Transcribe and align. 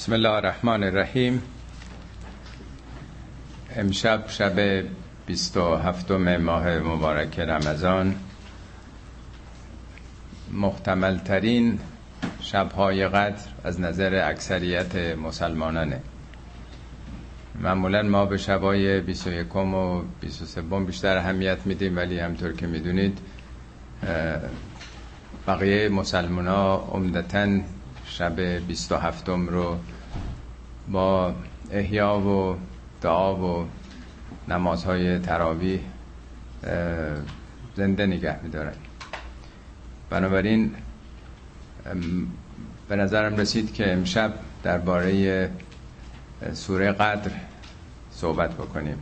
بسم 0.00 0.12
الله 0.12 0.30
الرحمن 0.30 0.82
الرحیم 0.84 1.42
امشب 3.76 4.24
شب 4.28 4.84
27 5.26 6.10
ماه 6.10 6.78
مبارک 6.78 7.38
رمضان. 7.40 8.14
محتمل 10.52 11.18
ترین 11.18 11.78
شبهای 12.40 13.08
قدر 13.08 13.42
از 13.64 13.80
نظر 13.80 14.28
اکثریت 14.30 14.96
مسلمانانه. 14.96 16.00
معمولا 17.60 18.02
ما 18.02 18.26
به 18.26 18.36
شبای 18.36 19.00
21 19.00 19.56
و 19.56 20.02
23 20.20 20.60
بیشتر 20.62 21.16
اهمیت 21.16 21.58
میدیم 21.64 21.96
ولی 21.96 22.18
همطور 22.18 22.52
که 22.52 22.66
می‌دونید 22.66 23.18
بقیه 25.48 25.88
مسلمان 25.88 26.46
ها 26.46 26.88
عمدتا 26.92 27.46
شب 28.10 28.40
27 28.40 29.28
رو 29.28 29.78
با 30.88 31.34
احیا 31.72 32.18
و 32.20 32.56
دعا 33.02 33.34
و 33.36 33.66
نمازهای 34.48 35.18
تراویح 35.18 35.80
زنده 37.76 38.06
نگه 38.06 38.42
میدارن 38.42 38.72
بنابراین 40.10 40.74
به 42.88 42.96
نظرم 42.96 43.36
رسید 43.36 43.74
که 43.74 43.92
امشب 43.92 44.34
درباره 44.62 45.50
سوره 46.52 46.92
قدر 46.92 47.30
صحبت 48.10 48.54
بکنیم. 48.54 48.98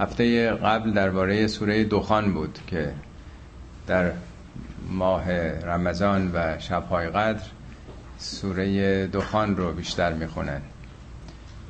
هفته 0.00 0.50
قبل 0.50 0.90
درباره 0.92 1.46
سوره 1.46 1.84
دخان 1.84 2.32
بود 2.34 2.58
که 2.66 2.92
در 3.86 4.12
ماه 4.90 5.32
رمضان 5.42 6.30
و 6.34 6.58
شبهای 6.58 7.08
قدر 7.08 7.42
سوره 8.24 9.06
دخان 9.06 9.56
رو 9.56 9.72
بیشتر 9.72 10.12
می‌خونن. 10.12 10.60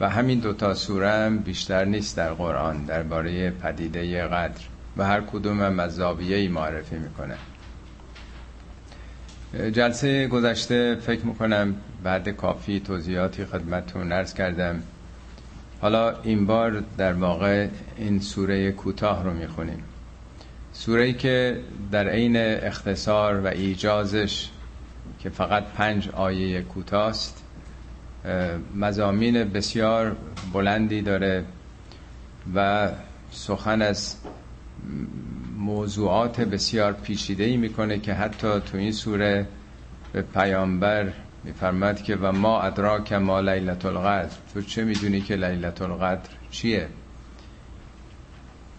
و 0.01 0.09
همین 0.09 0.39
دوتا 0.39 0.75
سوره 0.75 1.11
هم 1.11 1.39
بیشتر 1.39 1.85
نیست 1.85 2.17
در 2.17 2.33
قرآن 2.33 2.85
درباره 2.85 3.51
پدیده 3.51 4.27
قدر 4.27 4.63
و 4.97 5.05
هر 5.05 5.21
کدوم 5.21 5.63
هم 5.63 5.81
از 5.81 5.95
زاویه 5.95 6.49
معرفی 6.49 6.97
می‌کنه. 6.97 7.37
جلسه 9.71 10.29
گذشته 10.29 10.95
فکر 10.95 11.27
می‌کنم 11.27 11.75
بعد 12.03 12.29
کافی 12.29 12.81
توضیحاتی 12.81 13.45
خدمتتون 13.45 14.09
نرس 14.09 14.35
کردم. 14.35 14.83
حالا 15.81 16.21
این 16.23 16.47
بار 16.47 16.83
در 16.99 17.13
واقع 17.13 17.69
این 17.97 18.21
سوره 18.21 18.73
کوتاه 18.73 19.25
رو 19.25 19.33
می‌خونیم. 19.35 19.83
سوره 20.73 21.13
که 21.13 21.61
در 21.93 22.09
عین 22.09 22.37
اختصار 22.37 23.41
و 23.41 23.47
ایجازش 23.47 24.49
که 25.25 25.31
فقط 25.31 25.65
پنج 25.65 26.09
آیه 26.09 26.63
کوتاست. 26.63 27.45
مزامین 28.75 29.45
بسیار 29.45 30.17
بلندی 30.53 31.03
داره 31.03 31.45
و 32.55 32.89
سخن 33.31 33.83
از 33.83 34.17
موضوعات 35.57 36.41
بسیار 36.41 36.93
پیچیده 36.93 37.45
ای 37.45 37.57
می‌کنه 37.57 37.99
که 37.99 38.15
حتی 38.15 38.61
تو 38.61 38.79
این 38.79 38.93
سوره 38.93 39.47
به 40.13 40.23
پیامبر 40.23 41.13
میفرماد 41.45 42.03
که 42.03 42.17
و 42.17 42.33
ما 42.33 42.61
ادراک 42.61 43.13
ما 43.13 43.41
لیلت 43.41 43.85
القدر 43.85 44.37
تو 44.55 44.63
چه 44.63 44.85
می‌دونی 44.85 45.21
که 45.21 45.37
لیلت 45.37 45.83
القدر 45.83 46.31
چیه؟ 46.51 46.89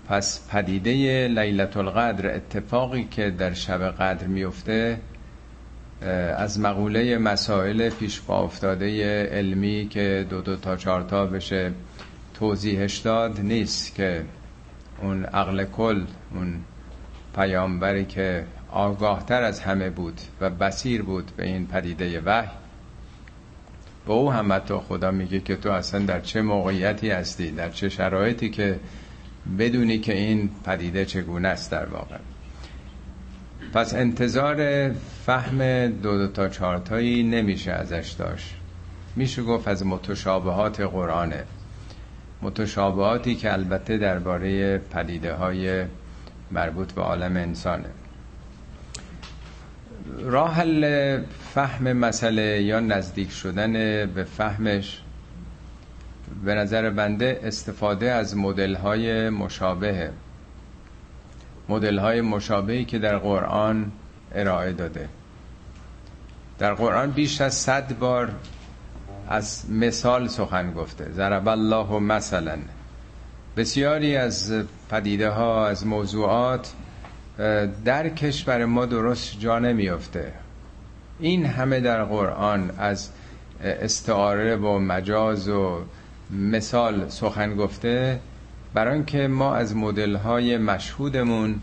پس 0.07 0.49
پدیده 0.49 1.27
لیلت 1.27 1.77
القدر 1.77 2.35
اتفاقی 2.35 3.07
که 3.11 3.29
در 3.29 3.53
شب 3.53 3.91
قدر 3.91 4.27
میفته 4.27 4.99
از 6.37 6.59
مقوله 6.59 7.17
مسائل 7.17 7.89
پیش 7.89 8.21
با 8.21 8.43
افتاده 8.43 9.23
علمی 9.23 9.87
که 9.89 10.25
دو 10.29 10.41
دو 10.41 10.55
تا 10.55 10.75
چهار 10.75 11.01
تا 11.01 11.25
بشه 11.25 11.71
توضیحش 12.33 12.97
داد 12.97 13.39
نیست 13.39 13.95
که 13.95 14.25
اون 15.01 15.25
عقل 15.25 15.65
کل 15.65 16.05
اون 16.33 16.59
پیامبری 17.35 18.05
که 18.05 18.45
آگاهتر 18.71 19.41
از 19.41 19.59
همه 19.59 19.89
بود 19.89 20.21
و 20.41 20.49
بسیر 20.49 21.03
بود 21.03 21.31
به 21.37 21.45
این 21.45 21.67
پدیده 21.67 22.21
وحی. 22.25 22.47
به 24.05 24.13
او 24.13 24.31
هم 24.31 24.53
حتی 24.53 24.73
خدا 24.73 25.11
میگه 25.11 25.39
که 25.39 25.55
تو 25.55 25.71
اصلا 25.71 26.05
در 26.05 26.19
چه 26.19 26.41
موقعیتی 26.41 27.09
هستی 27.09 27.51
در 27.51 27.69
چه 27.69 27.89
شرایطی 27.89 28.49
که 28.49 28.79
بدونی 29.59 29.99
که 29.99 30.13
این 30.13 30.49
پدیده 30.65 31.05
چگونه 31.05 31.47
است 31.47 31.71
در 31.71 31.85
واقع. 31.85 32.17
پس 33.75 33.93
انتظار 33.93 34.89
فهم 35.25 35.87
دو 35.87 36.17
دو 36.17 36.27
تا 36.27 36.49
چارتایی 36.49 37.23
نمیشه 37.23 37.71
ازش 37.71 38.15
داشت. 38.19 38.55
میشه 39.15 39.43
گفت 39.43 39.67
از 39.67 39.85
متشابهات 39.85 40.81
قرآنه. 40.81 41.43
متشابهاتی 42.41 43.35
که 43.35 43.53
البته 43.53 43.97
درباره 43.97 44.77
پدیده 44.77 45.33
های 45.33 45.85
مربوط 46.51 46.91
به 46.91 47.01
عالم 47.01 47.37
انسانه. 47.37 47.89
راه 50.19 50.53
حل 50.53 51.21
فهم 51.53 51.93
مسئله 51.93 52.61
یا 52.61 52.79
نزدیک 52.79 53.31
شدن 53.31 53.73
به 54.05 54.23
فهمش 54.23 55.01
به 56.45 56.55
نظر 56.55 56.89
بنده 56.89 57.39
استفاده 57.43 58.11
از 58.11 58.37
مدل 58.37 58.75
های 58.75 59.29
مشابهه. 59.29 60.11
مدل 61.69 61.99
های 61.99 62.21
مشابهی 62.21 62.85
که 62.85 62.99
در 62.99 63.17
قرآن 63.17 63.91
ارائه 64.35 64.73
داده. 64.73 65.09
در 66.59 66.73
قرآن 66.73 67.11
بیش 67.11 67.41
از 67.41 67.53
صد 67.53 67.97
بار 67.99 68.31
از 69.27 69.71
مثال 69.71 70.27
سخن 70.27 70.73
گفته. 70.73 71.11
ضرب 71.11 71.47
الله 71.47 71.99
مثلا. 71.99 72.57
بسیاری 73.57 74.15
از 74.15 74.53
پدیده 74.89 75.29
ها 75.29 75.67
از 75.67 75.87
موضوعات 75.87 76.73
در 77.85 78.09
کشور 78.09 78.65
ما 78.65 78.85
درست 78.85 79.39
جا 79.39 79.59
نمیافته. 79.59 80.33
این 81.19 81.45
همه 81.45 81.79
در 81.79 82.03
قرآن 82.03 82.71
از 82.77 83.09
استعاره 83.63 84.55
و 84.55 84.79
مجاز 84.79 85.49
و 85.49 85.81
مثال 86.31 87.09
سخن 87.09 87.55
گفته 87.55 88.19
برای 88.75 89.03
که 89.03 89.27
ما 89.27 89.55
از 89.55 89.75
مدل 89.75 90.15
های 90.15 90.57
مشهودمون 90.57 91.61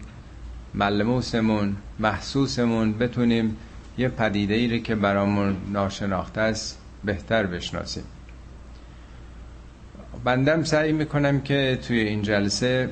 ملموسمون 0.75 1.77
محسوسمون 1.99 2.93
بتونیم 2.93 3.56
یه 3.99 4.09
پدیده 4.09 4.55
ای 4.55 4.81
که 4.81 4.95
برامون 4.95 5.56
ناشناخته 5.72 6.41
است 6.41 6.78
بهتر 7.05 7.47
بشناسیم. 7.47 8.05
بندم 10.25 10.65
سعی 10.65 10.93
می‌کنم 10.93 11.41
که 11.41 11.78
توی 11.89 11.99
این 12.01 12.22
جلسه 12.22 12.91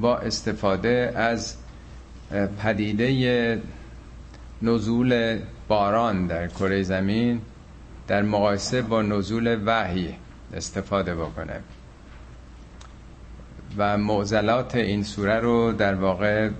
با 0.00 0.18
استفاده 0.18 1.12
از 1.16 1.56
پدیده 2.62 3.62
نزول 4.62 5.38
باران 5.68 6.26
در 6.26 6.48
کره 6.48 6.82
زمین 6.82 7.40
در 8.08 8.22
مقایسه 8.22 8.82
با 8.82 9.02
نزول 9.02 9.58
وحی 9.66 10.14
استفاده 10.54 11.14
بکنم. 11.14 11.60
و 13.76 13.98
معضلات 13.98 14.74
این 14.74 15.02
سوره 15.02 15.40
رو 15.40 15.72
در 15.72 15.94
واقع 15.94 16.50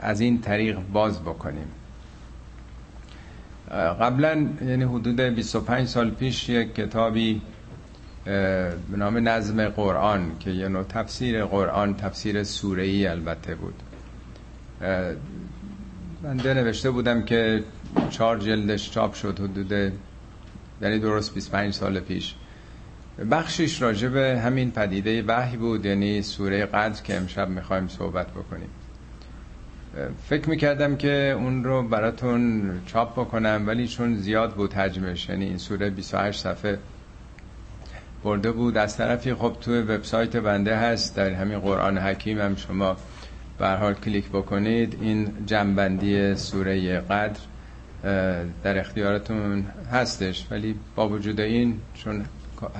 از 0.00 0.20
این 0.20 0.40
طریق 0.40 0.78
باز 0.92 1.20
بکنیم. 1.20 1.66
قبلا 4.00 4.46
یعنی 4.66 4.84
حدود 4.84 5.20
25 5.20 5.88
سال 5.88 6.10
پیش 6.10 6.48
یک 6.48 6.74
کتابی 6.74 7.42
به 8.24 8.96
نام 8.96 9.28
نظم 9.28 9.68
قرآن 9.68 10.32
که 10.40 10.50
یه 10.50 10.68
نوع 10.68 10.82
تفسیر 10.84 11.44
قرآن 11.44 11.96
تفسیر 11.96 12.44
سوره 12.44 12.82
ای 12.82 13.06
البته 13.06 13.54
بود. 13.54 13.74
من 16.22 16.36
نوشته 16.36 16.90
بودم 16.90 17.22
که 17.22 17.64
چهار 18.10 18.38
جلدش 18.38 18.90
چاپ 18.90 19.14
شد 19.14 19.38
حدود 19.40 19.72
یعنی 20.82 20.98
درست 20.98 21.34
25 21.34 21.74
سال 21.74 22.00
پیش. 22.00 22.34
بخشش 23.30 23.82
راجع 23.82 24.08
به 24.08 24.40
همین 24.44 24.70
پدیده 24.70 25.22
وحی 25.22 25.56
بود 25.56 25.86
یعنی 25.86 26.22
سوره 26.22 26.66
قدر 26.66 27.02
که 27.02 27.16
امشب 27.16 27.48
می‌خوایم 27.48 27.88
صحبت 27.88 28.30
بکنیم. 28.30 28.68
فکر 30.28 30.50
می‌کردم 30.50 30.96
که 30.96 31.34
اون 31.38 31.64
رو 31.64 31.82
براتون 31.88 32.70
چاپ 32.86 33.12
بکنم 33.12 33.64
ولی 33.66 33.88
چون 33.88 34.16
زیاد 34.16 34.54
بود 34.54 34.72
حجمش 34.72 35.28
یعنی 35.28 35.44
این 35.44 35.58
سوره 35.58 35.90
28 35.90 36.40
صفحه 36.40 36.78
برده 38.24 38.52
بود. 38.52 38.76
از 38.76 38.96
طرفی 38.96 39.34
خب 39.34 39.56
توی 39.60 39.78
وبسایت 39.80 40.36
بنده 40.36 40.76
هست 40.76 41.16
در 41.16 41.30
همین 41.30 41.58
قرآن 41.58 41.98
حکیم 41.98 42.40
هم 42.40 42.56
شما 42.56 42.96
به 43.58 43.68
حال 43.68 43.94
کلیک 43.94 44.28
بکنید. 44.28 44.98
این 45.00 45.32
جنبندی 45.46 46.34
سوره 46.34 47.00
قدر 47.00 47.40
در 48.62 48.78
اختیارتون 48.78 49.66
هستش 49.92 50.46
ولی 50.50 50.74
با 50.96 51.08
وجود 51.08 51.40
این 51.40 51.80
چون 51.94 52.24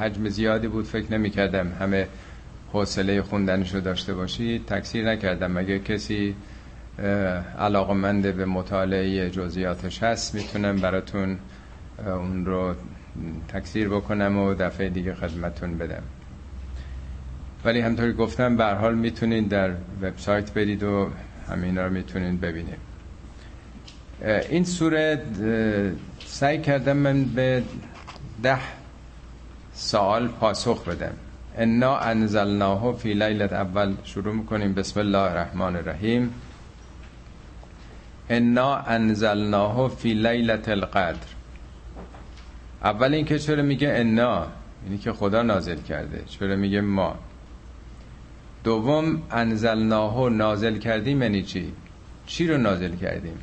حجم 0.00 0.28
زیادی 0.28 0.68
بود. 0.68 0.84
فکر 0.84 1.12
نمی 1.12 1.30
کردم 1.30 1.72
همه 1.80 2.06
حوصله 2.72 3.22
خوندنشو 3.22 3.80
داشته 3.80 4.14
باشید. 4.14 4.66
تکثیر 4.66 5.10
نکردم. 5.10 5.52
مگه 5.52 5.78
کسی 5.78 6.34
علاقمند 7.58 8.36
به 8.36 8.44
مطالعه 8.44 9.30
جزئیاتش 9.30 10.02
هست 10.02 10.34
می‌تونم 10.34 10.76
براتون 10.76 11.38
اون 12.06 12.46
رو 12.46 12.74
تکثیر 13.48 13.88
بکنم 13.88 14.38
و 14.38 14.54
دفعه 14.54 14.88
دیگه 14.88 15.14
خدمتون 15.14 15.78
بدم. 15.78 16.02
ولی 17.64 17.80
همطوری 17.80 18.12
گفتم 18.12 18.56
به 18.56 18.64
حال 18.64 18.94
می‌تونید 18.94 19.48
در 19.48 19.70
وبسایت 20.02 20.52
برید 20.54 20.82
و 20.82 21.10
همین 21.48 21.78
رو 21.78 21.90
می‌تونید 21.90 22.40
ببینید. 22.40 22.92
این 24.50 24.64
سوره 24.64 25.22
سعی 26.26 26.60
کردم 26.60 26.96
من 26.96 27.24
به 27.24 27.62
ده 28.42 28.58
سوال 29.74 30.28
پاسخ 30.28 30.88
بدم 30.88 31.12
انا 31.56 31.96
انزلناه 31.96 32.96
فی 32.96 33.14
لیلت 33.14 33.52
اول. 33.52 33.94
شروع 34.04 34.34
می‌کنیم. 34.34 34.74
بسم 34.74 35.00
الله 35.00 35.18
الرحمن 35.18 35.76
الرحیم. 35.76 36.34
انا 38.30 38.76
انزلناه 38.76 39.88
فی 39.88 40.14
لیلت 40.14 40.68
القدر. 40.68 41.28
اول 42.84 43.14
اینکه 43.14 43.38
چرا 43.38 43.62
میگه 43.62 43.92
انا 43.96 44.46
یعنی 44.84 44.98
که 44.98 45.12
خدا 45.12 45.42
نازل 45.42 45.80
کرده. 45.80 46.24
چرا 46.26 46.56
میگه 46.56 46.80
ما 46.80 47.14
دوم 48.64 49.22
انزلناه 49.30 50.28
نازل 50.28 50.78
کردیم 50.78 51.22
یعنی 51.22 51.42
چی؟ 51.42 51.72
چی 52.26 52.46
رو 52.46 52.58
نازل 52.58 52.96
کردیم؟ 52.96 53.38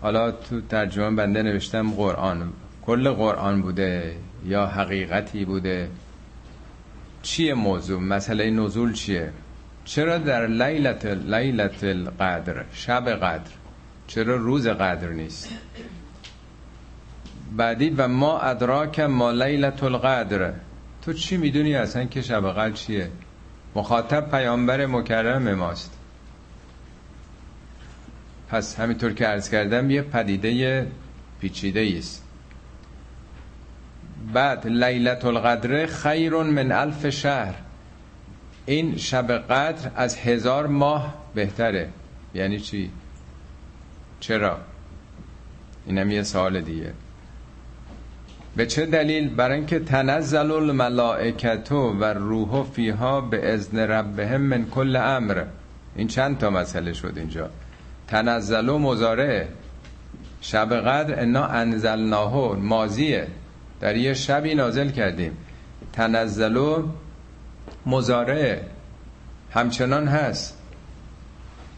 حالا 0.00 0.30
تو 0.30 0.60
ترجمه 0.60 1.16
بنده 1.16 1.42
نوشتم 1.42 1.90
قرآن. 1.90 2.52
کل 2.82 3.10
قرآن 3.10 3.62
بوده. 3.62 4.16
یا 4.46 4.66
حقیقتی 4.66 5.44
بوده؟ 5.44 5.88
چیه 7.22 7.54
موضوع؟ 7.54 8.00
مسئله 8.00 8.50
نزول 8.50 8.92
چیه؟ 8.92 9.32
چرا 9.84 10.18
در 10.18 10.46
لیلت 10.46 11.06
لیلت 11.06 11.84
القدر 11.84 12.64
شب 12.72 13.08
قدر 13.08 13.50
چرا 14.06 14.36
روز 14.36 14.66
قدر 14.66 15.08
نیست؟ 15.08 15.48
بعدی 17.56 17.90
و 17.90 18.08
ما 18.08 18.38
ادراک 18.38 19.00
ما 19.00 19.30
لیلت 19.30 19.82
القدر. 19.82 20.52
تو 21.02 21.12
چی 21.12 21.36
می‌دونی 21.36 21.74
اصلا 21.74 22.04
که 22.04 22.22
شب 22.22 22.52
قدر 22.52 22.70
چیه؟ 22.72 23.10
مخاطب 23.74 24.30
پیامبر 24.30 24.86
مکرم 24.86 25.54
ماست. 25.54 25.98
پس 28.48 28.80
همینطور 28.80 29.12
که 29.12 29.26
عرض 29.26 29.50
کردم 29.50 29.90
یه 29.90 30.02
پدیده 30.02 30.86
پیچیده 31.40 31.94
است 31.98 32.31
بعد 34.32 34.66
لیلت 34.66 35.24
القدر 35.24 35.86
خیر 35.86 36.34
من 36.34 36.72
الف 36.72 37.08
شهر. 37.10 37.54
این 38.66 38.96
شب 38.96 39.32
قدر 39.32 39.90
از 39.96 40.16
هزار 40.16 40.66
ماه 40.66 41.14
بهتره. 41.34 41.88
یعنی 42.34 42.60
چی؟ 42.60 42.90
چرا؟ 44.20 44.58
اینم 45.86 46.10
یه 46.10 46.22
سوال 46.22 46.60
دیگه. 46.60 46.92
به 48.56 48.66
چه 48.66 48.86
دلیل؟ 48.86 49.28
برای 49.34 49.56
اینکه 49.56 49.78
تنزل 49.78 50.50
الملائکتو 50.50 51.90
و 51.92 52.04
روح 52.04 52.64
فیها 52.64 53.20
به 53.20 53.54
اذن 53.54 53.78
ربهم 53.78 54.40
من 54.40 54.66
کل 54.70 54.96
امر. 54.96 55.44
این 55.96 56.08
چند 56.08 56.38
تا 56.38 56.50
مسئله 56.50 56.92
شد 56.92 57.12
اینجا؟ 57.16 57.50
تنزل 58.08 58.68
و 58.68 58.78
مزاره 58.78 59.48
شب 60.40 60.74
قدر 60.74 61.20
انا 61.20 61.46
انزلناه 61.46 62.56
مازیه 62.56 63.26
در 63.82 63.96
یه 63.96 64.14
شبی 64.14 64.54
نازل 64.54 64.90
کردیم. 64.90 65.36
تنزل 65.92 66.56
و 66.56 66.88
مزاره 67.86 68.66
همچنان 69.50 70.08
هست. 70.08 70.58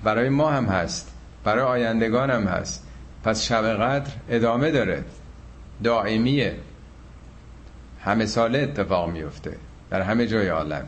برای 0.03 0.29
ما 0.29 0.51
هم 0.51 0.65
هست. 0.65 1.15
برای 1.45 1.63
آیندگان 1.63 2.31
هم 2.31 2.45
هست. 2.45 2.87
پس 3.25 3.43
شب 3.43 3.65
قدر 3.65 4.13
ادامه 4.29 4.71
داره. 4.71 5.05
دائمیه. 5.85 6.57
همه 8.01 8.27
ساله 8.27 8.59
اتفاق 8.59 9.11
میفته. 9.11 9.57
در 9.91 10.01
همه 10.01 10.27
جای 10.27 10.49
عالم. 10.49 10.87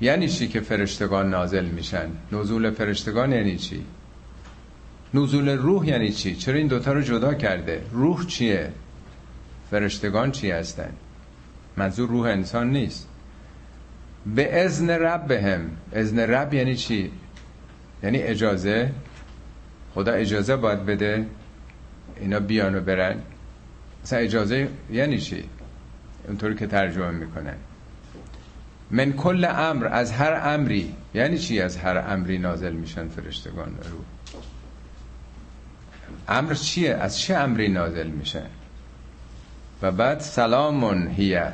یعنی 0.00 0.28
چی 0.28 0.48
که 0.48 0.60
فرشتگان 0.60 1.30
نازل 1.30 1.64
میشن؟ 1.64 2.08
نزول 2.32 2.70
فرشتگان 2.70 3.32
یعنی 3.32 3.56
چی؟ 3.56 3.84
نزول 5.16 5.48
روح 5.48 5.88
یعنی 5.88 6.12
چی؟ 6.12 6.36
چرا 6.36 6.54
این 6.54 6.66
دوتا 6.66 6.92
رو 6.92 7.00
جدا 7.00 7.34
کرده؟ 7.34 7.82
روح 7.92 8.26
چیه؟ 8.26 8.72
فرشتگان 9.70 10.30
چی 10.30 10.50
هستن؟ 10.50 10.92
منظور 11.76 12.08
روح 12.08 12.26
انسان 12.26 12.70
نیست. 12.70 13.08
به 14.26 14.60
ازن 14.64 14.90
رب 14.90 15.26
بهم. 15.26 15.70
ازن 15.92 16.18
رب 16.18 16.54
یعنی 16.54 16.76
چی؟ 16.76 17.10
یعنی 18.02 18.18
اجازه. 18.18 18.90
خدا 19.94 20.12
اجازه 20.12 20.56
باید 20.56 20.86
بده 20.86 21.26
اینا 22.20 22.40
بیان 22.40 22.74
و 22.74 22.80
برن. 22.80 23.16
مثلا 24.04 24.18
اجازه 24.18 24.68
یعنی 24.90 25.18
چی؟ 25.18 25.44
اونطوری 26.28 26.54
که 26.54 26.66
ترجمه 26.66 27.10
می‌کنن. 27.10 27.56
من 28.90 29.12
کل 29.12 29.44
امر 29.44 29.86
از 29.86 30.12
هر 30.12 30.54
امری. 30.54 30.94
یعنی 31.14 31.38
چی 31.38 31.60
از 31.60 31.76
هر 31.76 32.04
امری 32.08 32.38
نازل 32.38 32.72
میشن 32.72 33.08
فرشتگان 33.08 33.74
رو؟ 33.90 34.15
امر 36.28 36.54
چیه؟ 36.54 36.94
از 36.94 37.18
چه 37.18 37.34
امری 37.34 37.68
نازل 37.68 38.06
میشن 38.06 38.46
و 39.82 39.92
بعد 39.92 40.20
سلامون 40.20 41.08
هیه. 41.08 41.52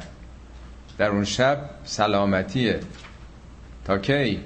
در 0.98 1.08
اون 1.08 1.24
شب 1.24 1.70
سلامتیه. 1.84 2.80
تا 3.84 3.98
کی؟ 3.98 4.40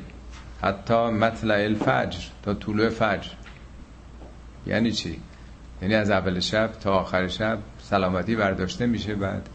حتی 0.63 1.11
مطلع 1.11 1.55
الفجر 1.55 2.19
تا 2.43 2.55
طلوع 2.55 2.89
فجر. 2.89 3.31
یعنی 4.67 4.93
چی؟ 4.93 5.21
یعنی 5.83 5.95
از 5.95 6.11
اول 6.11 6.41
شب 6.41 6.73
تا 6.73 6.93
آخر 6.99 7.29
شب 7.29 7.59
سلامتی 7.83 8.37
برداشته 8.37 8.87
میشه 8.87 9.15
بعد. 9.15 9.49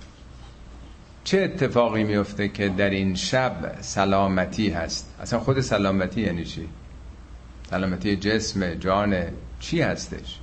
چه 1.23 1.41
اتفاقی 1.41 2.03
میفته 2.03 2.47
که 2.47 2.69
در 2.69 2.89
این 2.89 3.15
شب 3.15 3.81
سلامتی 3.81 4.69
هست؟ 4.69 5.15
اصلا 5.21 5.39
خود 5.39 5.61
سلامتی 5.61 6.21
یعنی 6.21 6.45
چی؟ 6.45 6.69
سلامتی 7.69 8.15
جسم 8.15 8.73
جان 8.73 9.15
چی 9.59 9.81
هستش؟ 9.81 10.40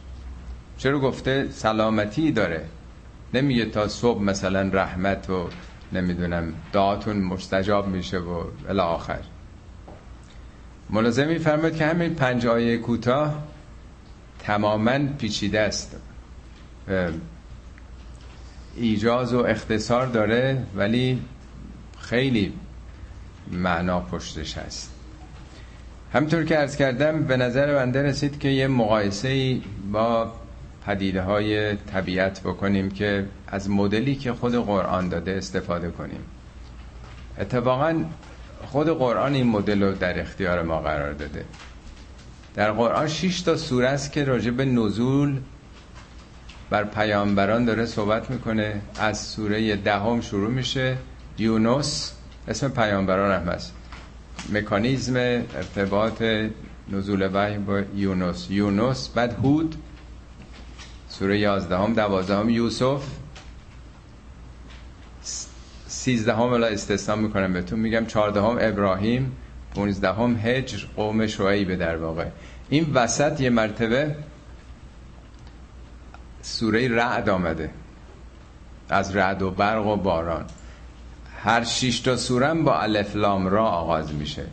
چرا 0.78 0.98
گفته 0.98 1.48
سلامتی 1.50 2.32
داره؟ 2.32 2.64
نمیگه 3.34 3.64
تا 3.64 3.88
صبح 3.88 4.22
مثلا 4.22 4.70
رحمت 4.72 5.30
و 5.30 5.48
نمی‌دونم 5.92 6.54
دعاتون 6.72 7.16
مستجاب 7.16 7.88
میشه 7.88 8.18
و 8.18 8.44
الی 8.68 8.80
آخر. 8.80 9.20
ملازم 10.90 11.26
میفرماید 11.26 11.76
که 11.76 11.86
همین 11.86 12.14
پنج 12.14 12.46
آیه 12.46 12.78
کوتاه 12.78 13.42
تماما 14.38 14.98
پیچیده 15.18 15.60
است. 15.60 15.96
ایجاز 18.76 19.34
و 19.34 19.38
اختصار 19.38 20.06
داره 20.06 20.62
ولی 20.76 21.22
خیلی 22.00 22.52
معنا 23.52 24.00
پشتش 24.00 24.58
هست. 24.58 24.94
همطور 26.12 26.44
که 26.44 26.58
ارز 26.58 26.76
کردم 26.76 27.22
به 27.22 27.36
نظر 27.36 27.74
بنده 27.74 28.02
رسید 28.02 28.38
که 28.38 28.48
یه 28.48 28.66
مقایسه 28.66 29.60
با 29.92 30.32
پدیده 30.88 31.22
های 31.22 31.76
طبیعت 31.76 32.40
بکنیم 32.40 32.90
که 32.90 33.24
از 33.46 33.70
مدلی 33.70 34.14
که 34.14 34.32
خود 34.32 34.54
قرآن 34.54 35.08
داده 35.08 35.32
استفاده 35.32 35.90
کنیم. 35.90 36.20
اتفاقا 37.38 38.04
خود 38.66 38.88
قرآن 38.88 39.34
این 39.34 39.46
مدل 39.46 39.82
رو 39.82 39.94
در 39.94 40.20
اختیار 40.20 40.62
ما 40.62 40.80
قرار 40.80 41.12
داده. 41.12 41.44
در 42.54 42.72
قرآن 42.72 43.08
6 43.08 43.40
تا 43.40 43.56
سوره 43.56 43.88
است 43.88 44.12
که 44.12 44.24
راجع 44.24 44.50
به 44.50 44.64
نزول 44.64 45.36
بر 46.70 46.84
پیامبران 46.84 47.64
داره 47.64 47.86
صحبت 47.86 48.30
می‌کنه. 48.30 48.80
از 48.98 49.20
سوره 49.20 49.76
دهم 49.76 50.20
شروع 50.20 50.50
میشه. 50.50 50.96
یونس 51.38 52.12
اسم 52.48 52.68
پیامبران 52.68 53.40
هم 53.40 53.48
هست. 53.48 53.72
مکانیزم 54.52 55.16
ارتباط 55.16 56.22
نزول 56.92 57.30
وحی 57.32 57.58
با 57.58 57.82
یونس. 57.96 58.50
یونس 58.50 59.08
بعد 59.08 59.32
هود 59.32 59.76
سوره 61.18 61.38
یازدهم 61.38 61.94
دوازدهم 61.94 62.50
یوسف. 62.50 63.02
سیزدهم 65.86 66.52
الا 66.52 66.66
استثنا 66.66 67.16
می‌کنم 67.16 67.52
بهتون. 67.52 67.78
میگم 67.78 68.06
چهاردهم 68.06 68.58
ابراهیم 68.60 69.36
پونزدهم 69.74 70.36
هجر 70.36 70.86
قوم 70.96 71.26
شعیب 71.26 71.74
در 71.74 71.96
واقع. 71.96 72.26
این 72.68 72.90
وسط 72.94 73.40
یه 73.40 73.50
مرتبه 73.50 74.16
سوره 76.42 76.88
رعد 76.88 77.28
آمده. 77.28 77.70
از 78.88 79.16
رعد 79.16 79.42
و 79.42 79.50
برق 79.50 79.86
و 79.86 79.96
باران. 79.96 80.44
هر 81.42 81.64
شش 81.64 82.00
تا 82.00 82.16
سوره 82.16 82.54
با 82.54 82.80
الف 82.80 83.16
لام 83.16 83.46
را 83.46 83.66
آغاز 83.66 84.14
میشه. 84.14 84.46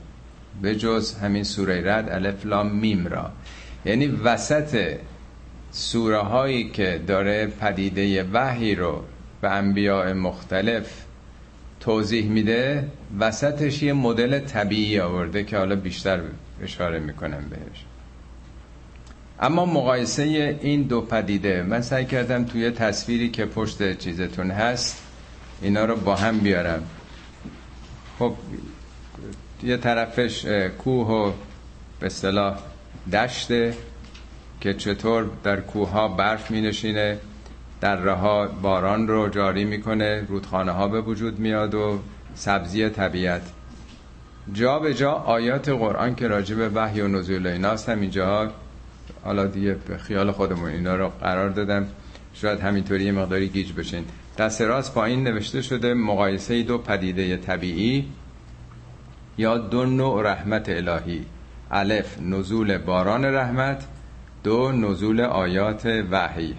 به 0.62 0.76
جز 0.76 1.16
همین 1.16 1.44
سوره 1.44 1.94
رد 1.94 2.10
الف 2.10 2.46
لام 2.46 2.72
میم 2.72 3.08
را. 3.08 3.32
یعنی 3.86 4.08
وسط 4.08 4.98
سوره 5.76 6.18
هایی 6.18 6.70
که 6.70 7.02
داره 7.08 7.48
پدیده 7.48 8.24
وحی 8.24 8.76
رو 8.76 9.04
به 9.42 9.50
انبیاء 9.50 10.14
مختلف 10.14 11.04
توضیح 11.80 12.26
میده 12.30 12.88
وسطش 13.20 13.84
یه 13.84 13.94
مدل 13.94 14.40
طبیعی 14.40 15.00
آورده 15.00 15.44
که 15.44 15.58
حالا 15.58 15.76
بیشتر 15.76 16.20
اشاره 16.62 17.00
می‌کنم 17.00 17.44
بهش. 17.50 17.86
اما 19.40 19.66
مقایسه 19.66 20.24
این 20.62 20.82
دو 20.82 21.02
پدیده 21.02 21.64
من 21.64 21.82
سعی 21.82 22.06
کردم 22.06 22.46
توی 22.46 22.72
تصویری 22.72 23.30
که 23.30 23.46
پشت 23.46 23.98
چیزتون 23.98 24.52
هست 24.52 25.02
اینا 25.62 25.86
رو 25.86 25.96
با 25.96 26.16
هم 26.16 26.40
بیارم. 26.40 26.84
خب 28.20 28.34
یه 29.64 29.78
طرفش 29.78 30.46
کوه 30.78 31.08
و 31.08 31.32
به 32.00 32.06
اصطلاح 32.06 32.60
دشته. 33.14 33.74
که 34.66 34.74
چطور 34.74 35.30
در 35.44 35.60
کوه 35.60 35.90
ها 35.90 36.08
برف 36.08 36.52
می 36.52 36.62
نشینه 36.62 37.18
در 37.82 37.96
رها 37.96 38.48
باران 38.48 39.08
رو 39.08 39.30
جاری 39.30 39.66
می‌کنه 39.66 40.26
رودخانه 40.30 40.72
ها 40.72 40.88
به 40.88 41.02
وجود 41.02 41.40
میاد 41.40 41.76
و 41.76 42.00
سبزی 42.36 42.90
طبیعت. 42.90 43.42
جا 44.54 44.80
به 44.80 44.94
جا 44.94 45.12
آیات 45.12 45.70
قرآن 45.70 46.16
که 46.16 46.28
راجع 46.28 46.56
به 46.56 46.70
وحی 46.70 47.02
و 47.02 47.08
نزول 47.08 47.48
ایناست 47.48 47.90
هم 47.90 48.02
اینجاها 48.02 48.52
حالا 49.24 49.46
دیگه 49.46 49.74
به 49.88 49.98
خیال 49.98 50.32
خودمون 50.32 50.70
اینا 50.70 50.96
رو 50.96 51.12
قرار 51.22 51.50
دادم. 51.50 51.88
شاید 52.34 52.60
همینطوری 52.60 53.12
مقداری 53.12 53.50
گیج 53.50 53.74
بشین. 53.74 54.06
دست 54.38 54.62
راست 54.62 54.94
پایین 54.94 55.24
نوشته 55.24 55.62
شده 55.62 55.94
مقایسه 55.94 56.64
دو 56.64 56.78
پدیده 56.78 57.38
طبیعی 57.38 58.06
یا 59.38 59.58
دو 59.58 59.86
نوع 59.86 60.32
رحمت 60.32 60.70
الهی. 60.70 61.26
الف 61.72 62.22
نزول 62.22 62.78
باران 62.78 63.26
رحمت. 63.26 63.88
دو 64.46 64.72
نزول 64.72 65.22
آیات 65.22 65.86
وحی. 66.12 66.56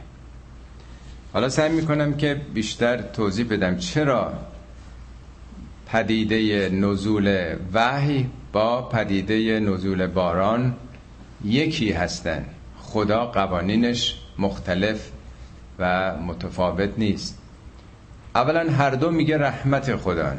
حالا 1.33 1.49
سعی 1.49 1.73
می‌کنم 1.73 2.17
که 2.17 2.41
بیشتر 2.55 2.97
توضیح 2.97 3.47
بدم 3.51 3.77
چرا 3.77 4.33
پدیده 5.93 6.69
نزول 6.69 7.57
وحی 7.73 8.27
با 8.53 8.83
پدیده 8.83 9.61
نزول 9.61 10.07
باران 10.07 10.75
یکی 11.45 11.93
هستن. 11.93 12.45
خدا 12.81 13.27
قوانینش 13.27 14.15
مختلف 14.39 15.11
و 15.79 16.17
متفاوت 16.17 16.91
نیست. 16.99 17.39
اولا 18.35 18.71
هر 18.71 18.91
دو 18.91 19.11
میگه 19.11 19.39
رحمت 19.39 19.97
خدا 19.97 20.33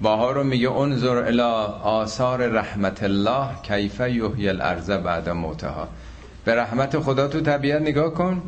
باها 0.00 0.32
رو 0.32 0.44
میگه 0.44 0.72
انظر 0.72 1.16
الى 1.16 1.42
آثار 1.82 2.46
رحمت 2.46 3.02
الله 3.02 3.48
کیف 3.62 4.00
یحیی 4.00 4.48
الارض 4.48 4.90
بعد 4.90 5.28
موتها. 5.28 5.88
به 6.44 6.54
رحمت 6.54 6.98
خدا 6.98 7.28
تو 7.28 7.40
طبیعت 7.40 7.82
نگاه 7.82 8.14
کن 8.14 8.42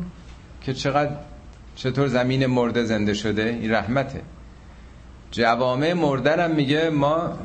که 0.61 0.73
چقدر 0.73 1.11
چطور 1.75 2.07
زمین 2.07 2.45
مرده 2.45 2.83
زنده 2.83 3.13
شده. 3.13 3.57
این 3.61 3.71
رحمته. 3.71 4.21
جوامع 5.31 5.93
مردرم 5.93 6.51
میگه 6.51 6.89
ما 6.89 7.37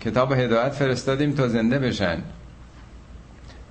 کتاب 0.00 0.32
هدایت 0.32 0.72
فرستادیم 0.72 1.32
تا 1.32 1.48
زنده 1.48 1.78
بشن. 1.78 2.22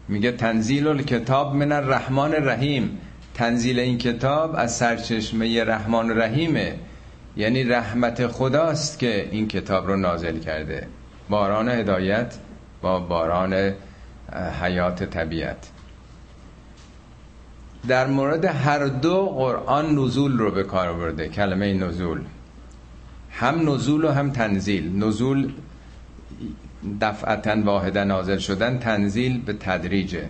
میگه 0.08 0.32
تنزیل 0.32 0.88
الکتاب 0.88 1.56
من 1.56 1.72
الرحمن 1.72 2.36
الرحیم. 2.36 2.98
تنزیل 3.34 3.80
این 3.80 3.98
کتاب 3.98 4.56
از 4.56 4.76
سرچشمه 4.76 5.64
رحمان 5.64 6.18
رحیمه. 6.18 6.76
یعنی 7.38 7.64
رحمت 7.64 8.28
خداست 8.28 9.00
که 9.00 9.30
این 9.32 9.48
کتاب 9.48 9.88
رو 9.88 9.98
نازل 9.98 10.40
کرده. 10.40 10.88
باران 11.30 11.70
هدایت 11.70 12.36
با 12.82 13.00
باران 13.00 13.74
حیات 14.62 15.04
طبیعت. 15.04 15.75
در 17.88 18.08
مورد 18.08 18.46
هر 18.46 18.86
دو 18.86 19.26
قرآن 19.26 20.00
نزول 20.00 20.38
رو 20.38 20.52
به 20.52 20.64
کار 20.64 20.94
برده 20.94 21.30
کلمه 21.30 21.74
نزول. 21.74 22.22
هم 23.32 23.70
نزول 23.70 24.06
و 24.06 24.12
هم 24.12 24.32
تنزیل. 24.32 25.04
نزول 25.04 25.52
دفعتا 27.02 27.62
واحده 27.64 28.04
نازل 28.04 28.38
شدن 28.38 28.80
تنزیل 28.80 29.42
به 29.42 29.54
تدریجه. 29.54 30.30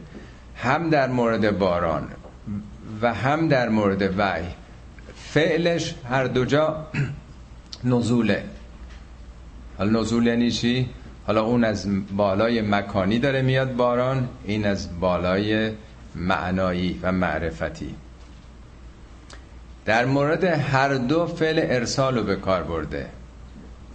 هم 0.56 0.90
در 0.90 1.08
مورد 1.08 1.58
باران 1.58 2.08
و 3.02 3.14
هم 3.14 3.48
در 3.48 3.70
مورد 3.70 4.20
وحی. 4.20 4.48
فعلش 5.16 5.96
هر 6.10 6.24
دو 6.24 6.46
جا 6.46 6.88
نزوله. 7.84 8.44
حالا 9.78 10.02
نزول 10.02 10.28
یعنی 10.28 10.52
چی؟ 10.52 10.90
حالا 11.28 11.44
اون 11.44 11.64
از 11.64 11.88
بالای 12.16 12.62
مکانی 12.62 13.20
داره 13.20 13.42
میاد 13.42 13.76
باران 13.76 14.28
این 14.46 14.66
از 14.66 15.00
بالای 15.00 15.72
معنایی 16.16 17.00
و 17.04 17.12
معرفتی. 17.12 17.96
در 19.86 20.06
مورد 20.06 20.44
هر 20.44 20.94
دو 20.94 21.26
فعل 21.26 21.60
ارسال 21.64 22.18
رو 22.18 22.24
به 22.24 22.36
کار 22.36 22.64
برده. 22.64 23.10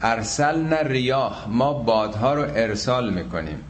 ارسل 0.02 0.62
نه 0.62 0.82
ریاه 0.82 1.46
ما 1.48 1.72
بادها 1.72 2.34
رو 2.34 2.42
ارسال 2.42 3.12
می‌کنیم. 3.14 3.64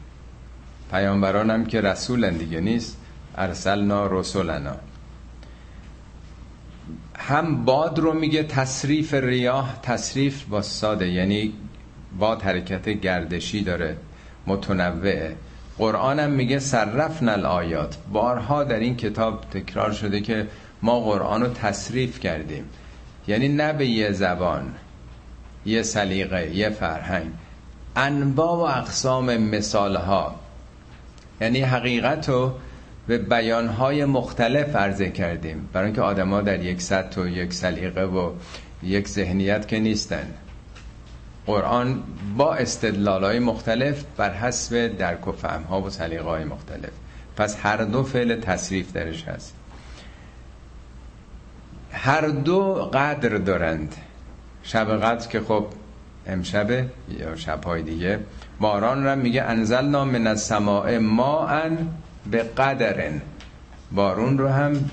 پیامبران 0.91 1.49
هم 1.49 1.65
که 1.65 1.81
رسولن 1.81 2.33
دیگه 2.33 2.59
نیست. 2.59 2.97
ارسلنا 3.37 4.07
رسولنا. 4.07 4.75
هم 7.17 7.65
باد 7.65 7.99
رو 7.99 8.13
میگه 8.13 8.43
تصریف 8.43 9.13
ریاه 9.13 9.79
تصریف 9.83 10.43
با 10.43 10.61
ساده 10.61 11.07
یعنی 11.07 11.53
باد 12.19 12.41
حرکت 12.41 12.89
گردشی 12.89 13.63
داره 13.63 13.97
متنوعه. 14.47 15.35
قرآن 15.81 16.19
هم 16.19 16.29
میگه 16.31 16.59
صرفنا 16.59 17.31
الآیات. 17.31 17.97
بارها 18.13 18.63
در 18.63 18.79
این 18.79 18.97
کتاب 18.97 19.41
تکرار 19.51 19.91
شده 19.91 20.21
که 20.21 20.47
ما 20.81 20.99
قرآن 20.99 21.41
رو 21.41 21.47
تصریف 21.47 22.19
کردیم. 22.19 22.63
یعنی 23.27 23.47
نه 23.47 23.73
به 23.73 23.87
یه 23.87 24.11
زبان 24.11 24.73
یه 25.65 25.83
سلیقه 25.83 26.55
یه 26.55 26.69
فرهنگ. 26.69 27.31
انواع 27.95 28.57
و 28.57 28.79
اقسام 28.79 29.37
مثال 29.37 29.95
ها 29.95 30.35
یعنی 31.41 31.61
حقیقت 31.61 32.29
رو 32.29 32.53
به 33.07 33.17
بیانهای 33.17 34.05
مختلف 34.05 34.75
عرضه 34.75 35.09
کردیم. 35.09 35.69
برای 35.73 35.85
اینکه 35.85 36.01
آدما 36.01 36.41
در 36.41 36.63
یک 36.63 36.81
سطح 36.81 37.21
و 37.21 37.27
یک 37.27 37.53
سلیقه 37.53 38.05
و 38.05 38.31
یک 38.83 39.07
ذهنیت 39.07 39.67
که 39.67 39.79
نیستن. 39.79 40.33
قرآن 41.45 42.03
با 42.37 42.55
استدلال 42.55 43.23
های 43.23 43.39
مختلف 43.39 44.03
بر 44.17 44.33
حسب 44.33 44.97
درک 44.97 45.27
و 45.27 45.31
فهم 45.31 45.63
ها 45.63 45.81
و 45.81 45.89
سلیقه 45.89 46.23
های 46.23 46.43
مختلف. 46.43 46.91
پس 47.37 47.57
هر 47.63 47.77
دو 47.77 48.03
فعل 48.03 48.41
تصریف 48.41 48.93
درش 48.93 49.23
هست. 49.23 49.55
هر 51.91 52.27
دو 52.27 52.73
قدر 52.73 53.37
دارند. 53.37 53.95
شب 54.63 54.97
قدر 54.97 55.27
که 55.27 55.41
خب 55.41 55.65
امشبه 56.27 56.89
یا 57.09 57.35
شبهای 57.35 57.81
دیگه. 57.81 58.19
باران 58.59 59.03
را 59.03 59.15
میگه 59.15 59.43
انزلنا 59.43 60.05
من 60.05 60.27
السماء 60.27 60.99
ماء 60.99 61.69
به 62.31 62.43
قدرن. 62.43 63.21
بارون 63.91 64.37
رو 64.37 64.47
هم 64.47 64.89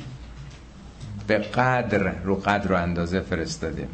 به 1.26 1.38
قدر 1.38 2.12
رو 2.25 2.35
قدر 2.35 2.73
و 2.73 2.76
اندازه 2.76 3.21
فرستادیم. 3.21 3.88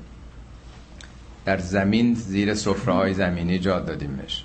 در 1.45 1.59
زمین 1.59 2.15
زیر 2.15 2.55
سفره 2.55 2.95
های 2.95 3.15
زمینی 3.15 3.59
جا 3.59 3.81
دادیمش. 3.81 4.45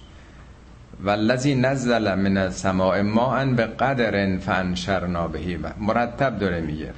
والذی 1.04 1.56
نزل 1.56 2.16
من 2.16 2.38
السماء 2.38 3.04
ماء 3.04 3.46
به 3.46 3.66
قدر 3.66 4.38
فانشرنا 4.38 5.28
بهی 5.28 5.60
مرتب 5.80 6.40
داره 6.40 6.62
میگه. 6.62 6.94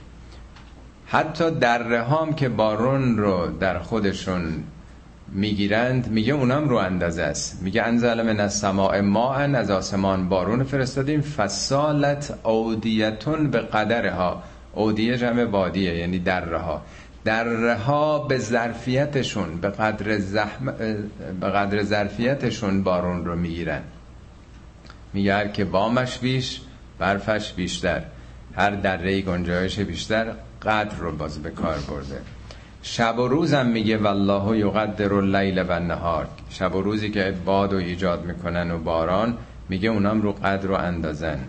حتی 1.05 1.51
در 1.51 1.93
هم 1.93 2.33
که 2.33 2.49
بارون 2.49 3.17
رو 3.17 3.47
در 3.59 3.79
خودشون 3.79 4.63
می‌گیرند 5.31 6.07
میگه 6.07 6.33
اونم 6.33 6.69
رو 6.69 6.75
اندازه 6.75 7.23
است. 7.23 7.63
میگه 7.63 7.83
انزل 7.83 8.21
من 8.21 8.39
السماء 8.39 9.01
ماء 9.01 9.55
از 9.55 9.71
آسمان 9.71 10.29
بارون 10.29 10.63
فرستادیم. 10.63 11.21
فسالت 11.21 12.39
اودیتون 12.43 13.51
به 13.51 13.59
قدرها. 13.59 14.43
اودیه 14.73 15.17
جمع 15.17 15.43
وادیه 15.43 15.97
یعنی 15.97 16.19
دره 16.19 16.57
ها 16.57 16.81
دره 17.25 17.75
ها 17.75 18.19
به 18.19 18.37
ظرفیتشون 18.37 19.57
به 19.61 19.69
قدر 19.69 20.19
زحم 20.19 20.65
به 21.41 21.47
قدر 21.47 21.83
ظرفیتشون 21.83 22.83
بارون 22.83 23.25
رو 23.25 23.35
می‌گیرن. 23.35 23.81
میگه 25.13 25.51
که 25.53 25.65
بامش 25.65 26.17
بیش 26.17 26.61
برفش 26.99 27.53
بیشتر. 27.53 28.03
هر 28.55 28.69
دره 28.71 29.21
گنجایش 29.21 29.79
بیشتر 29.79 30.33
قدر 30.61 30.95
رو 30.99 31.11
باز 31.11 31.43
به 31.43 31.49
کار 31.49 31.77
برده. 31.89 32.21
شب 32.83 33.19
و 33.19 33.27
روزم 33.27 33.65
میگه 33.65 33.97
والله 33.97 34.57
یقدر 34.57 35.13
اللیل 35.13 35.61
و 35.61 35.71
النهار. 35.71 36.27
شب 36.49 36.75
و 36.75 36.81
روزی 36.81 37.09
که 37.09 37.33
باد 37.45 37.73
و 37.73 37.77
ایجاد 37.77 38.25
می‌کنن 38.25 38.71
و 38.71 38.77
باران 38.77 39.37
میگه 39.69 39.89
اونام 39.89 40.21
رو 40.21 40.31
قدر 40.31 40.71
و 40.71 40.73
اندازن. 40.73 41.39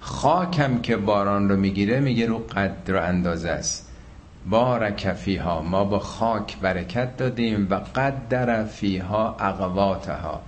خاکم 0.00 0.80
که 0.80 0.96
باران 0.96 1.48
رو 1.48 1.56
می‌گیره 1.56 2.00
میگه 2.00 2.26
رو 2.26 2.38
قدر 2.38 2.96
و 2.96 3.02
اندازه 3.02 3.50
است. 3.50 3.85
بارک 4.50 5.12
فیها 5.12 5.62
ما 5.62 5.84
با 5.84 5.98
خاک 5.98 6.56
برکت 6.58 7.16
دادیم 7.16 7.66
و 7.70 7.74
قدر 7.74 8.64
فیها 8.64 9.36
اقواتها. 9.40 10.42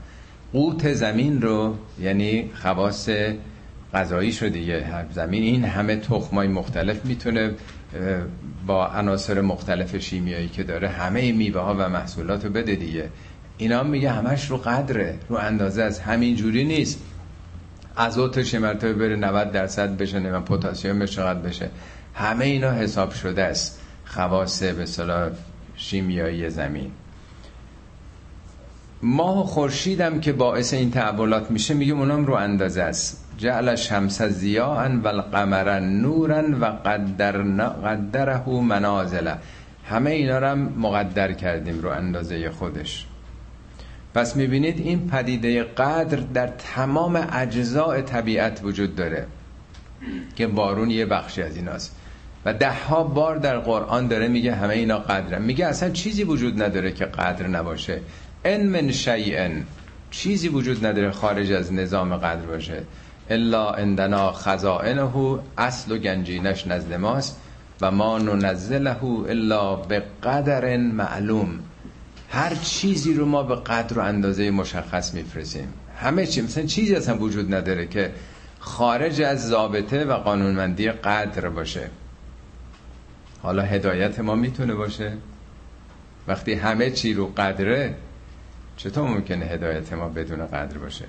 قوت 0.52 0.92
زمین 0.92 1.42
رو 1.42 1.74
یعنی 2.00 2.50
خواص 2.54 3.10
غذایی 3.94 4.32
شده 4.32 4.48
دیگه. 4.48 4.84
زمین 5.12 5.42
این 5.42 5.64
همه 5.64 5.96
تخمای 5.96 6.48
مختلف 6.48 7.04
می‌تونه 7.04 7.54
با 8.66 8.86
عناصر 8.86 9.40
مختلف 9.40 9.96
شیمیایی 9.96 10.48
که 10.48 10.62
داره 10.62 10.88
همه 10.88 11.32
میوه 11.32 11.60
ها 11.60 11.74
و 11.78 11.88
محصولات 11.88 12.44
رو 12.44 12.50
بده 12.50 12.74
دیگه. 12.74 13.08
اینا 13.58 13.82
میگه 13.82 14.10
همش 14.10 14.50
رو 14.50 14.56
قدره 14.56 15.18
رو 15.28 15.36
اندازه 15.36 15.82
از 15.82 16.00
همین 16.00 16.36
جوری 16.36 16.64
نیست. 16.64 17.02
ازوتش 17.96 18.54
مرتبه 18.54 18.92
بره 18.92 19.16
90 19.16 19.52
درصد 19.52 19.96
بشه 19.96 20.18
نه 20.18 20.40
پتاسیمش 20.40 21.10
چقدر 21.10 21.40
بشه. 21.40 21.70
همه 22.14 22.44
اینا 22.44 22.72
حساب 22.72 23.12
شده 23.12 23.42
است. 23.42 23.77
خواص 24.08 24.62
به 24.62 24.86
صلاح 24.86 25.30
شیمیایی 25.76 26.50
زمین. 26.50 26.90
ماه 29.02 29.40
و 29.40 29.44
خورشیدم 29.44 30.20
که 30.20 30.32
باعث 30.32 30.74
این 30.74 30.90
تحولات 30.90 31.50
میشه 31.50 31.74
میگیم 31.74 31.98
اونام 31.98 32.26
رو 32.26 32.34
اندازه 32.34 32.82
است. 32.82 33.24
جعل 33.38 33.74
شمس 33.74 34.22
زیاء 34.22 34.88
و 34.88 35.08
القمر 35.08 35.80
نورا 35.80 36.42
و 36.60 36.64
قدرنا 36.64 37.68
قدره 37.68 38.48
منازل 38.48 39.34
همه 39.84 40.10
اینا 40.10 40.38
رو 40.38 40.46
هم 40.46 40.58
مقدر 40.58 41.32
کردیم 41.32 41.80
رو 41.80 41.88
اندازه 41.90 42.50
خودش. 42.50 43.06
پس 44.14 44.36
می‌بینید 44.36 44.80
این 44.80 45.08
پدیده 45.08 45.62
قدر 45.64 46.16
در 46.16 46.46
تمام 46.46 47.26
اجزاء 47.32 48.00
طبیعت 48.00 48.60
وجود 48.64 48.96
داره 48.96 49.26
که 50.36 50.46
بارون 50.46 50.90
یه 50.90 51.06
بخشی 51.06 51.42
از 51.42 51.56
ایناست. 51.56 51.96
و 52.44 52.54
ده 52.54 52.72
ها 52.72 53.04
بار 53.04 53.36
در 53.36 53.58
قرآن 53.58 54.08
داره 54.08 54.28
میگه 54.28 54.54
همه 54.54 54.74
اینا 54.74 54.98
قدرن. 54.98 55.42
میگه 55.42 55.66
اصلا 55.66 55.90
چیزی 55.90 56.24
وجود 56.24 56.62
نداره 56.62 56.92
که 56.92 57.04
قدر 57.04 57.46
نباشه. 57.46 58.00
ان 58.44 58.66
من 58.66 58.92
شیئن. 58.92 59.64
چیزی 60.10 60.48
وجود 60.48 60.86
نداره 60.86 61.10
خارج 61.10 61.52
از 61.52 61.72
نظام 61.72 62.16
قدر 62.16 62.46
باشه. 62.46 62.82
الا 63.30 63.70
عندنا 63.70 64.32
خزائنه 64.32 65.38
اصل 65.58 65.92
و 65.92 65.98
گنجینش 65.98 66.66
نزد 66.66 66.94
ماست. 66.94 67.40
و 67.80 67.90
ما 67.90 68.18
ننزله 68.18 69.04
الا 69.04 69.76
به 69.76 70.02
قدر 70.22 70.76
معلوم. 70.76 71.58
هر 72.30 72.54
چیزی 72.54 73.14
رو 73.14 73.26
ما 73.26 73.42
به 73.42 73.54
قدر 73.56 73.98
و 73.98 74.02
اندازه 74.02 74.50
مشخص 74.50 75.14
میفرسیم 75.14 75.72
همه 76.00 76.26
چی 76.26 76.40
مثلا 76.40 76.66
چیزی 76.66 76.94
اصلا 76.94 77.18
وجود 77.18 77.54
نداره 77.54 77.86
که 77.86 78.12
خارج 78.58 79.20
از 79.22 79.48
ضابطه 79.48 80.04
و 80.04 80.12
قانونمندی 80.12 80.90
قدر 80.90 81.48
باشه. 81.48 81.90
حالا 83.48 83.62
هدایت 83.62 84.20
ما 84.20 84.34
می‌تونه 84.34 84.74
باشه؟ 84.74 85.12
وقتی 86.28 86.54
همه 86.54 86.90
چی 86.90 87.14
رو 87.14 87.32
قدره 87.36 87.94
چطور 88.76 89.08
ممکنه 89.08 89.44
هدایت 89.44 89.92
ما 89.92 90.08
بدون 90.08 90.46
قدر 90.46 90.78
باشه؟ 90.78 91.04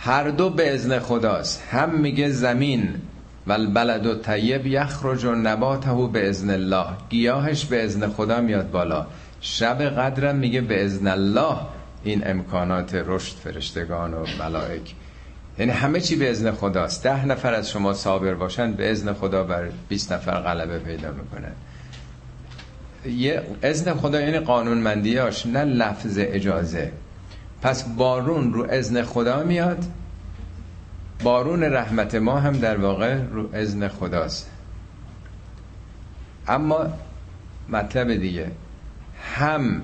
هر 0.00 0.28
دو 0.28 0.50
به 0.50 0.74
ازن 0.74 0.98
خداست. 0.98 1.62
هم 1.70 2.00
میگه 2.00 2.30
زمین 2.30 2.94
و 3.46 3.52
البلد 3.52 4.06
و 4.06 4.14
طیب 4.14 4.66
یخرج 4.66 5.24
و 5.24 5.34
نباته 5.34 6.08
به 6.12 6.28
ازن 6.28 6.50
الله. 6.50 6.86
گیاهش 7.08 7.64
به 7.64 7.84
ازن 7.84 8.08
خدا 8.08 8.40
میاد 8.40 8.70
بالا. 8.70 9.06
شب 9.40 9.82
قدرم 9.82 10.36
میگه 10.36 10.60
به 10.60 10.84
ازن 10.84 11.06
الله. 11.06 11.56
این 12.02 12.22
امکانات 12.26 12.94
رشد 12.94 13.36
فرشتگان 13.36 14.14
و 14.14 14.26
ملائک. 14.38 14.94
یعنی 15.58 15.72
همه 15.72 16.00
چی 16.00 16.16
به 16.16 16.30
ازن 16.30 16.50
خداست. 16.50 17.02
ده 17.02 17.26
نفر 17.26 17.54
از 17.54 17.70
شما 17.70 17.92
صابر 17.92 18.34
باشن 18.34 18.72
به 18.72 18.90
ازن 18.90 19.12
خدا 19.12 19.44
بر 19.44 19.68
20 19.88 20.12
نفر 20.12 20.40
غلبه 20.40 20.78
پیدا 20.78 21.10
می‌کنن. 21.12 21.52
یه 23.06 23.42
ازن 23.62 23.94
خدا 23.94 24.20
یعنی 24.20 24.38
قانونمندیاش 24.38 25.46
نه 25.46 25.64
لفظ 25.64 26.18
اجازه. 26.18 26.92
پس 27.62 27.82
بارون 27.82 28.52
رو 28.52 28.66
ازن 28.70 29.02
خدا 29.02 29.42
میاد 29.42 29.84
بارون 31.22 31.62
رحمت 31.62 32.14
ما 32.14 32.40
هم 32.40 32.52
در 32.52 32.76
واقع 32.76 33.14
رو 33.14 33.54
ازن 33.54 33.88
خداست. 33.88 34.50
اما 36.48 36.86
مطلب 37.68 38.14
دیگه 38.14 38.50
هم 39.36 39.82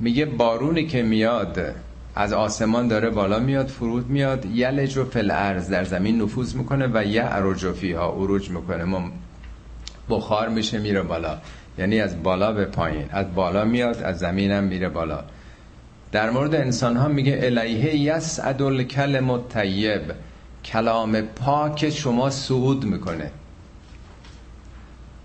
میگه 0.00 0.24
بارونی 0.26 0.86
که 0.86 1.02
میاد 1.02 1.74
از 2.14 2.32
آسمان 2.32 2.88
داره 2.88 3.10
بالا 3.10 3.38
میاد 3.38 3.68
فرود 3.68 4.08
میاد. 4.10 4.46
یلج 4.46 4.96
و 4.96 5.04
فل 5.04 5.30
ارز 5.30 5.68
در 5.68 5.84
زمین 5.84 6.22
نفوذ 6.22 6.54
می‌کنه 6.54 6.88
و 6.94 7.04
یه 7.04 7.22
عروج 7.22 7.72
فیها 7.72 8.08
عروج 8.08 8.50
می‌کنه. 8.50 8.84
ما 8.84 9.10
بخار 10.10 10.48
میشه 10.48 10.78
میره 10.78 11.02
بالا. 11.02 11.38
یعنی 11.78 12.00
از 12.00 12.22
بالا 12.22 12.52
به 12.52 12.64
پایین. 12.64 13.06
از 13.10 13.34
بالا 13.34 13.64
میاد 13.64 14.02
از 14.02 14.18
زمین 14.18 14.50
هم 14.50 14.64
میره 14.64 14.88
بالا. 14.88 15.24
در 16.12 16.30
مورد 16.30 16.54
انسان 16.54 16.96
ها 16.96 17.08
میگه 17.08 17.40
الیه 17.42 17.96
یسعد 17.96 18.62
الکلم 18.62 19.30
الطیب. 19.30 20.02
کلام 20.64 21.20
پاک 21.20 21.90
شما 21.90 22.30
صعود 22.30 22.84
می‌کنه. 22.84 23.30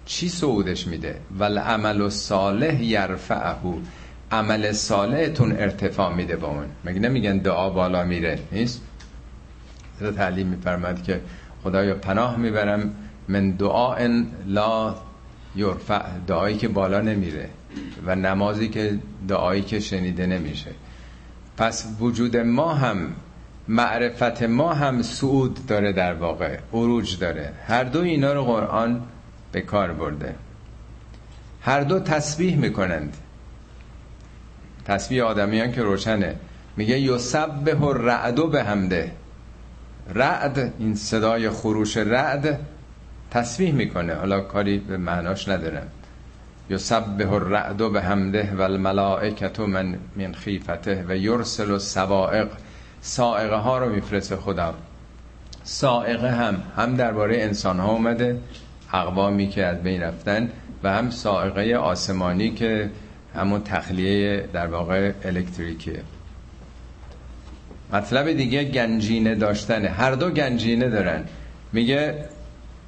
چی 0.06 0.30
صعودش 0.30 0.88
میده؟ 0.88 1.20
ول 1.40 1.58
عمل 1.58 2.02
و 2.02 2.10
صالح 2.10 2.84
یرفعه. 2.84 3.56
عمل 4.34 4.72
صالحتون 4.72 5.52
ارتفاع 5.52 6.14
میده 6.14 6.36
با 6.36 6.48
اون. 6.48 6.66
مگه 6.86 7.00
نمیگن 7.00 7.38
دعا 7.38 7.70
بالا 7.70 8.04
میره؟ 8.04 8.40
نیست؟ 8.52 8.82
تعلیم 10.18 10.48
میفرماد 10.48 11.04
که 11.04 11.22
خدایا 11.64 11.96
پناه 11.96 12.38
می‌برم 12.38 12.96
من 13.28 13.52
دعا 13.52 13.96
لا 14.48 14.96
یرفع 15.56 16.02
دعایی 16.28 16.58
که 16.58 16.68
بالا 16.68 17.02
نمیره 17.02 17.50
و 18.06 18.16
نمازی 18.16 18.70
که 18.70 19.00
دعایی 19.28 19.62
که 19.62 19.80
شنیده 19.80 20.26
نمیشه. 20.26 20.72
پس 21.58 21.88
وجود 22.00 22.38
ما 22.38 22.74
هم 22.74 23.16
معرفت 23.68 24.44
ما 24.44 24.74
هم 24.74 25.02
سعود 25.02 25.66
داره 25.68 25.92
در 25.92 26.14
واقع 26.14 26.58
عروج 26.74 27.20
داره. 27.20 27.54
هر 27.68 27.84
دو 27.84 28.02
اینا 28.02 28.34
رو 28.34 28.44
قرآن 28.44 29.02
به 29.52 29.62
کار 29.62 29.94
برده. 29.94 30.36
هر 31.62 31.82
دو 31.82 32.00
تسبیح 32.00 32.58
می‌کنند. 32.58 33.18
تسبیح 34.86 35.24
آدمیان 35.24 35.72
که 35.72 35.82
روشنه. 35.82 36.36
میگه 36.78 37.00
یسبح 37.00 37.84
الرعد 37.84 38.52
به 38.52 38.64
همده 38.64 39.12
رعد 40.16 40.74
این 40.80 40.96
صدای 40.96 41.50
خروش 41.50 41.98
رعد 41.98 42.60
تسبیح 43.32 43.74
می‌کنه. 43.74 44.14
حالا 44.14 44.40
کاری 44.40 44.78
به 44.78 44.98
معناش 44.98 45.48
ندارم. 45.48 45.88
یسبح 46.70 47.34
الرعد 47.34 47.92
به 47.92 48.02
همده 48.02 48.54
و 48.58 48.62
الملائکت 48.62 49.60
من 49.60 49.96
من 50.16 50.34
خیفته 50.34 51.06
و 51.08 51.18
یرسل 51.18 51.72
و 51.72 51.80
سوائق 51.80 52.48
سائقه 53.02 53.56
ها 53.56 53.78
رو 53.78 53.90
میفرسته 53.90 54.36
خدا. 54.36 54.74
سائقه 55.64 56.32
هم 56.32 56.64
هم 56.78 56.96
درباره 56.96 57.42
انسان 57.42 57.80
ها 57.80 57.92
اومده 57.92 58.40
اقوامی 58.94 59.48
که 59.48 59.66
از 59.66 59.84
بین 59.84 60.02
رفتن 60.02 60.50
و 60.84 60.94
هم 60.94 61.10
سائقه 61.10 61.76
آسمانی 61.76 62.52
که 62.52 62.90
همون 63.36 63.64
تخلیه 63.64 64.50
در 64.54 64.68
واقع 64.68 65.12
الکتریکیه. 65.24 66.02
مطلب 67.94 68.32
دیگه 68.32 68.64
گنجینه 68.64 69.36
داشتنه. 69.36 69.90
هر 69.90 70.12
دو 70.12 70.30
گنجینه 70.30 70.90
دارن. 70.90 71.24
میگه 71.74 72.26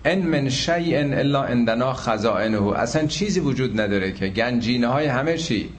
ان 0.06 0.20
من 0.20 0.50
شیء 0.50 1.00
الا 1.00 1.44
عندنا 1.44 1.94
خزائنه. 1.94 2.78
اصلا 2.78 3.08
چیزی 3.08 3.40
وجود 3.40 3.82
نداره 3.82 4.12
که 4.12 4.28
گنجینه 4.28 4.88
های 4.88 5.06
همه 5.06 5.38
چی. 5.38 5.70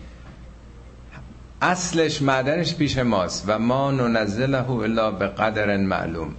اصلش 1.62 2.22
معدنش 2.22 2.74
پیش 2.74 2.98
ماست 2.98 3.44
و 3.46 3.58
ما 3.58 3.90
ننزله 3.90 4.70
الا 4.70 5.10
به 5.10 5.26
قدر 5.26 5.76
معلوم. 5.76 6.34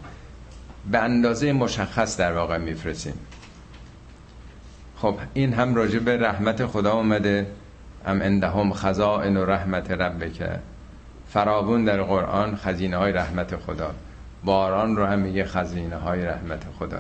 به 0.91 0.97
اندازه 0.99 1.53
مشخص 1.53 2.17
در 2.17 2.33
واقع 2.33 2.57
میفرسیم 2.57 3.13
خب 4.97 5.15
این 5.33 5.53
هم 5.53 5.75
راجع 5.75 5.99
به 5.99 6.17
رحمت 6.17 6.65
خدا 6.65 6.93
اومده. 6.93 7.47
هم 8.05 8.21
اندهم 8.21 8.73
خزائن 8.73 9.37
و 9.37 9.45
رحمت 9.45 9.91
ربک. 9.91 10.49
فرابون 11.29 11.85
در 11.85 12.01
قرآن 12.01 12.55
خزینه 12.55 12.97
های 12.97 13.11
رحمت 13.11 13.55
خدا. 13.55 13.91
باران 14.43 14.95
رو 14.95 15.05
هم 15.05 15.19
میگه 15.19 15.45
خزینه 15.45 15.95
های 15.95 16.25
رحمت 16.25 16.63
خدا. 16.79 16.99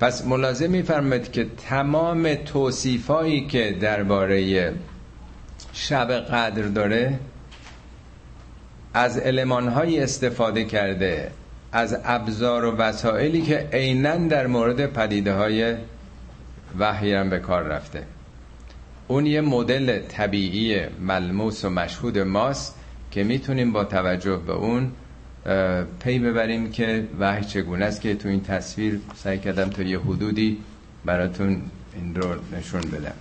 پس 0.00 0.26
ملازم 0.26 0.70
میفرمد 0.70 1.32
که 1.32 1.46
تمام 1.68 2.34
توصیفایی 2.34 3.46
که 3.46 3.76
درباره 3.80 4.72
شب 5.72 6.12
قدر 6.12 6.62
داره 6.62 7.18
از 8.94 9.20
المانهایی 9.24 10.00
استفاده 10.00 10.64
کرده 10.64 11.30
از 11.72 11.98
ابزار 12.04 12.64
و 12.64 12.76
وسایلی 12.76 13.42
که 13.42 13.68
عینا 13.72 14.16
در 14.16 14.46
مورد 14.46 14.86
پدیده 14.86 15.34
های 15.34 15.76
وحی 16.78 17.14
هم 17.14 17.30
به 17.30 17.38
کار 17.38 17.62
رفته. 17.62 18.02
اون 19.10 19.26
یه 19.26 19.40
مدل 19.40 19.98
طبیعی 19.98 20.80
ملموس 21.00 21.64
و 21.64 21.70
مشهود 21.70 22.18
ماست 22.18 22.74
که 23.10 23.24
می‌تونیم 23.24 23.72
با 23.72 23.84
توجه 23.84 24.36
به 24.36 24.52
اون 24.52 24.92
پی 26.00 26.18
ببریم 26.18 26.70
که 26.70 27.06
وحی 27.20 27.44
چگونه 27.44 27.84
است 27.84 28.00
که 28.00 28.14
تو 28.14 28.28
این 28.28 28.42
تصویر 28.42 29.00
سعی 29.14 29.38
کردم 29.38 29.70
تا 29.70 29.82
یه 29.82 30.00
حدودی 30.00 30.58
براتون 31.04 31.62
این 31.94 32.14
رو 32.14 32.34
نشون 32.58 32.80
بدم. 32.80 33.12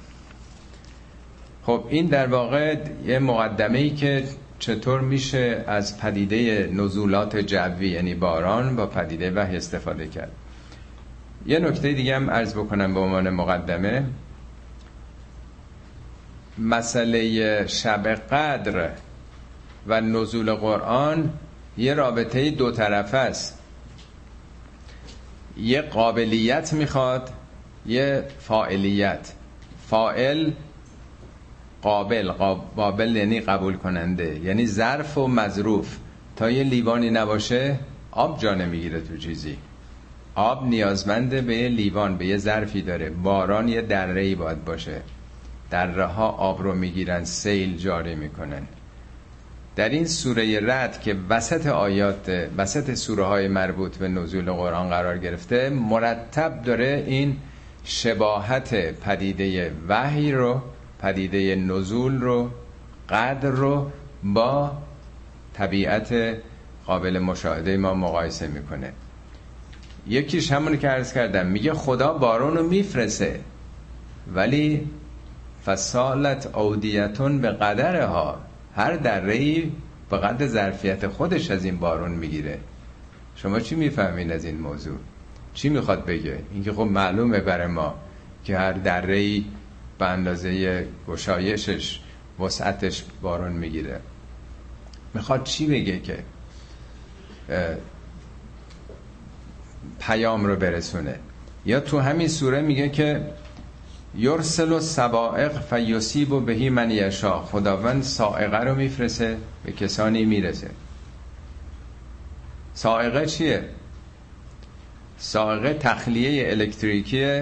خب 1.63 1.85
این 1.89 2.05
در 2.05 2.27
واقع 2.27 2.77
یه 3.05 3.19
مقدمه 3.19 3.79
ای 3.79 3.89
که 3.89 4.23
چطور 4.59 5.01
میشه 5.01 5.63
از 5.67 5.99
پدیده 5.99 6.69
نزولات 6.73 7.37
جوی 7.37 7.89
یعنی 7.89 8.15
باران 8.15 8.75
با 8.75 8.85
پدیده 8.85 9.31
وحی 9.31 9.57
استفاده 9.57 10.07
کرد. 10.07 10.31
یه 11.45 11.59
نکته 11.59 11.93
دیگه 11.93 12.15
هم 12.15 12.29
عرض 12.29 12.53
بکنم 12.53 12.93
به 12.93 12.99
عنوان 12.99 13.29
مقدمه. 13.29 14.03
مسئله 16.59 17.67
شب 17.67 18.07
قدر 18.07 18.89
و 19.87 20.01
نزول 20.01 20.53
قرآن 20.53 21.33
یه 21.77 21.93
رابطه 21.93 22.49
دو 22.49 22.71
طرفه 22.71 23.17
است. 23.17 23.59
یه 25.57 25.81
قابلیت 25.81 26.73
می‌خواد 26.73 27.29
یه 27.85 28.23
فاعلیت. 28.39 29.31
فائل 29.89 30.51
قابل 31.81 32.31
قابل 32.75 33.15
یعنی 33.15 33.39
قبول 33.39 33.77
کننده 33.77 34.39
یعنی 34.39 34.67
ظرف 34.67 35.17
و 35.17 35.27
مظروف. 35.27 35.97
تا 36.35 36.51
یه 36.51 36.63
لیوانی 36.63 37.09
نباشه 37.09 37.79
آب 38.11 38.39
جا 38.39 38.53
نمی‌گیره 38.53 39.01
تو 39.01 39.17
چیزی. 39.17 39.57
آب 40.35 40.67
نیازمنده 40.67 41.41
به 41.41 41.55
یه 41.55 41.69
لیوان 41.69 42.17
به 42.17 42.25
یه 42.25 42.37
ظرفی 42.37 42.81
داره. 42.81 43.09
باران 43.09 43.67
یه 43.67 43.81
دره 43.81 44.21
ای 44.21 44.35
باید 44.35 44.65
باشه. 44.65 45.01
دره 45.69 46.05
ها 46.05 46.27
آب 46.27 46.61
رو 46.61 46.75
می‌گیرن 46.75 47.23
سیل 47.23 47.77
جاری 47.77 48.15
می‌کنن. 48.15 48.67
در 49.75 49.89
این 49.89 50.05
سوره 50.05 50.59
رد 50.59 51.01
که 51.01 51.15
وسط 51.29 51.67
آیات 51.67 52.49
وسط 52.57 52.93
سوره 52.93 53.23
های 53.23 53.47
مربوط 53.47 53.97
به 53.97 54.07
نزول 54.07 54.51
قرآن 54.51 54.89
قرار 54.89 55.17
گرفته 55.17 55.69
مرتب 55.69 56.63
داره 56.63 57.03
این 57.07 57.37
شباهت 57.83 58.99
پدیده 58.99 59.71
وحی 59.87 60.31
رو 60.31 60.61
پدیده 61.01 61.55
نزول 61.55 62.21
رو 62.21 62.51
قدر 63.09 63.49
رو 63.49 63.91
با 64.23 64.71
طبیعت 65.53 66.37
قابل 66.85 67.19
مشاهده 67.19 67.77
ما 67.77 67.93
مقایسه 67.93 68.47
می‌کنه. 68.47 68.93
یکیش 70.07 70.51
همونی 70.51 70.77
که 70.77 70.87
عرض 70.87 71.13
کردم 71.13 71.45
میگه 71.45 71.73
خدا 71.73 72.13
بارون 72.13 72.57
رو 72.57 72.67
میفرسه 72.67 73.39
ولی 74.33 74.89
فسالت 75.65 76.55
اودیتون 76.55 77.39
به 77.41 77.51
قدرها. 77.51 78.39
هر 78.75 78.95
دره 78.95 79.63
به 80.09 80.17
قدر 80.17 80.47
ظرفیت 80.47 81.07
خودش 81.07 81.51
از 81.51 81.65
این 81.65 81.77
بارون 81.77 82.11
می‌گیره. 82.11 82.59
شما 83.35 83.59
چی 83.59 83.75
می‌فهمین 83.75 84.31
از 84.31 84.45
این 84.45 84.59
موضوع؟ 84.59 84.97
چی 85.53 85.69
می‌خواد 85.69 86.05
بگه؟ 86.05 86.39
اینکه 86.53 86.73
خب 86.73 86.79
معلومه 86.79 87.39
برای 87.39 87.67
ما 87.67 87.95
که 88.45 88.57
هر 88.57 88.73
دره 88.73 89.41
به 89.99 90.05
اندازه 90.05 90.85
گشایشش 91.07 91.99
وسعتش 92.39 93.03
بارون 93.21 93.51
می‌گیره. 93.51 93.99
می‌خواد 95.13 95.43
چی 95.43 95.67
بگه 95.67 95.99
که 95.99 96.19
پیام 99.99 100.45
رو 100.45 100.55
برسونه؟ 100.55 101.15
یا 101.65 101.79
تو 101.79 101.99
همین 101.99 102.27
سوره 102.27 102.61
میگه 102.61 102.89
که 102.89 103.21
یرسل 104.17 104.71
و 104.71 104.79
سبائق 104.79 105.51
فیوسیب 105.59 106.31
و 106.31 106.39
بهی 106.39 106.69
من 106.69 106.91
یشا 106.91 107.39
خداوند 107.41 108.03
سائقه 108.03 108.57
رو 108.57 108.75
میفرسه 108.75 109.37
به 109.63 109.71
کسانی 109.71 110.25
می‌رسه. 110.25 110.69
سائقه 112.73 113.25
چیه؟ 113.25 113.63
سائقه 115.17 115.73
تخلیه 115.73 116.51
الکتریکی 116.51 117.41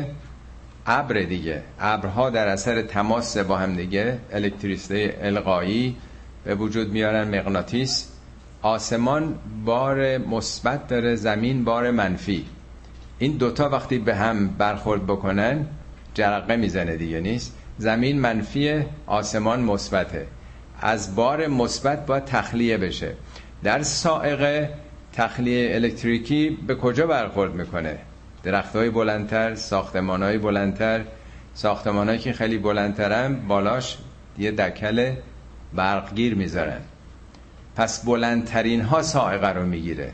ابر 0.86 1.22
دیگه. 1.22 1.64
ابرها 1.80 2.30
در 2.30 2.48
اثر 2.48 2.82
تماس 2.82 3.38
با 3.38 3.58
هم 3.58 3.76
دیگه 3.76 4.18
الکتریسته 4.32 5.18
القایی 5.22 5.96
به 6.44 6.56
وجود 6.56 6.92
میارن 6.92 7.40
مغناطیس. 7.40 8.08
آسمان 8.62 9.36
بار 9.66 10.18
مثبت 10.18 10.88
داره 10.88 11.16
زمین 11.16 11.64
بار 11.64 11.92
منفی. 11.92 12.46
این 13.20 13.38
دوتا 13.38 13.70
وقتی 13.70 13.98
به 13.98 14.16
هم 14.16 14.48
برخورد 14.48 15.06
بکنن 15.06 15.66
جرقه 16.18 16.56
می‌زنه 16.56 16.96
دیگه 16.96 17.20
نیست؟ 17.20 17.58
زمین 17.78 18.20
منفی 18.20 18.86
آسمان 19.08 19.60
مثبته. 19.60 20.28
از 20.82 21.16
بار 21.16 21.48
مثبت 21.48 22.06
باید 22.06 22.26
تخلیه 22.26 22.78
بشه. 22.78 23.14
در 23.64 23.84
سائقه 23.84 24.70
تخلیه 25.14 25.76
الکتریکی 25.76 26.58
به 26.68 26.76
کجا 26.76 27.08
برخورد 27.08 27.54
می‌کنه؟ 27.54 27.98
درخت 28.44 28.76
های 28.76 28.90
بلندتر 28.90 29.56
ساختمان 29.56 30.24
های 30.24 30.38
بلندتر. 30.38 31.02
ساختمان 31.54 32.18
که 32.18 32.34
خیلی 32.34 32.58
بلندترن 32.58 33.36
بالاش 33.48 33.98
یه 34.38 34.52
دکل 34.52 35.14
برقگیر 35.74 36.36
می‌ذارن. 36.36 36.82
پس 37.76 38.06
بلندترین 38.06 38.82
ها 38.82 39.02
سائقه 39.02 39.50
رو 39.50 39.66
می‌گیره. 39.66 40.12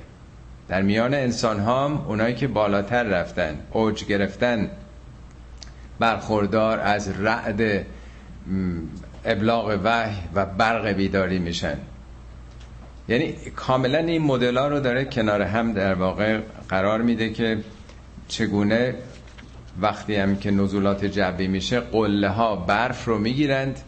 در 0.68 0.82
میان 0.82 1.13
انسان 1.13 1.60
ها 1.60 1.86
هم 1.86 2.06
اونایی 2.08 2.36
که 2.36 2.48
بالاتر 2.48 3.04
رفتن 3.04 3.60
اوج 3.72 4.06
گرفتن 4.06 4.70
برخوردار 5.99 6.79
از 6.79 7.19
رعد 7.19 7.86
ابلاغ 9.25 9.79
وحی 9.84 10.17
و 10.36 10.45
برق 10.45 10.88
بیداری 10.88 11.39
میشن. 11.39 11.77
یعنی 13.08 13.34
کاملا 13.56 13.97
این 13.97 14.21
مدل 14.21 14.58
رو 14.58 14.79
داره 14.79 15.06
کنار 15.06 15.41
هم 15.41 15.73
در 15.73 15.93
واقع 15.93 16.39
قرار 16.69 17.01
میده 17.01 17.29
که 17.29 17.63
چگونه 18.27 18.95
وقتی 19.82 20.15
هم 20.15 20.36
که 20.36 20.51
نزولات 20.51 21.06
جوی 21.06 21.47
میشه 21.47 21.79
قله 21.79 22.29
ها 22.29 22.56
برف 22.56 23.06
رو 23.06 23.19
می‌گیرند 23.19 23.82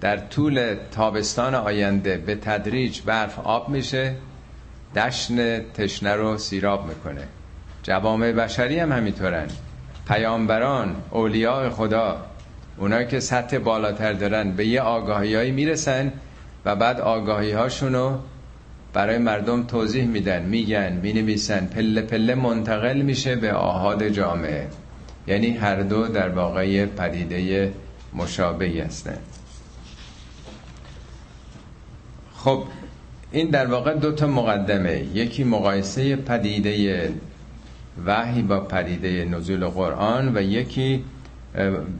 در 0.00 0.16
طول 0.16 0.76
تابستان 0.90 1.54
آینده 1.54 2.16
به 2.16 2.34
تدریج 2.34 3.00
برف 3.00 3.38
آب 3.38 3.68
میشه 3.68 4.14
دشن 4.96 5.60
تشنه 5.72 6.12
رو 6.12 6.38
سیراب 6.38 6.88
می‌کنه. 6.88 7.28
جوامع 7.82 8.32
بشری 8.32 8.78
هم 8.78 8.92
همینطورن. 8.92 9.46
پیامبران 10.06 10.96
اولیاء 11.10 11.70
خدا 11.70 12.26
اونایی 12.78 13.06
که 13.06 13.20
سطح 13.20 13.58
بالاتر 13.58 14.12
دارن 14.12 14.52
به 14.52 14.66
یه 14.66 14.80
آگاهی 14.80 15.50
می‌رسن 15.50 16.12
و 16.64 16.76
بعد 16.76 17.00
آگاهی 17.00 17.52
هاشونو 17.52 18.18
برای 18.92 19.18
مردم 19.18 19.62
توضیح 19.62 20.04
میدن 20.04 20.42
میگن 20.42 20.92
می‌نویسن 20.92 21.66
پله 21.66 22.02
پله 22.02 22.34
منتقل 22.34 23.02
میشه 23.02 23.36
به 23.36 23.52
آهاد 23.52 24.08
جامعه. 24.08 24.66
یعنی 25.26 25.50
هر 25.50 25.82
دو 25.82 26.08
در 26.08 26.28
واقع 26.28 26.86
پدیده 26.86 27.72
مشابهی 28.14 28.80
هستن. 28.80 29.18
خب 32.34 32.64
این 33.32 33.50
در 33.50 33.66
واقع 33.66 33.94
دو 33.94 34.12
تا 34.12 34.26
مقدمه. 34.26 35.04
یکی 35.14 35.44
مقایسه 35.44 36.16
پدیده 36.16 37.12
وحی 38.04 38.42
با 38.42 38.60
پدیده 38.60 39.24
نزول 39.24 39.66
قرآن 39.66 40.36
و 40.36 40.42
یکی 40.42 41.04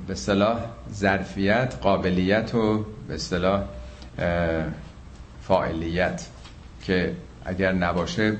به 0.06 0.14
صلاح 0.14 0.60
ظرفیت 0.92 1.74
قابلیت 1.82 2.54
و 2.54 2.86
به 3.08 3.18
صلاح 3.18 3.64
فاعلیت 5.42 6.26
که 6.82 7.12
اگر 7.44 7.72
نباشه 7.72 8.36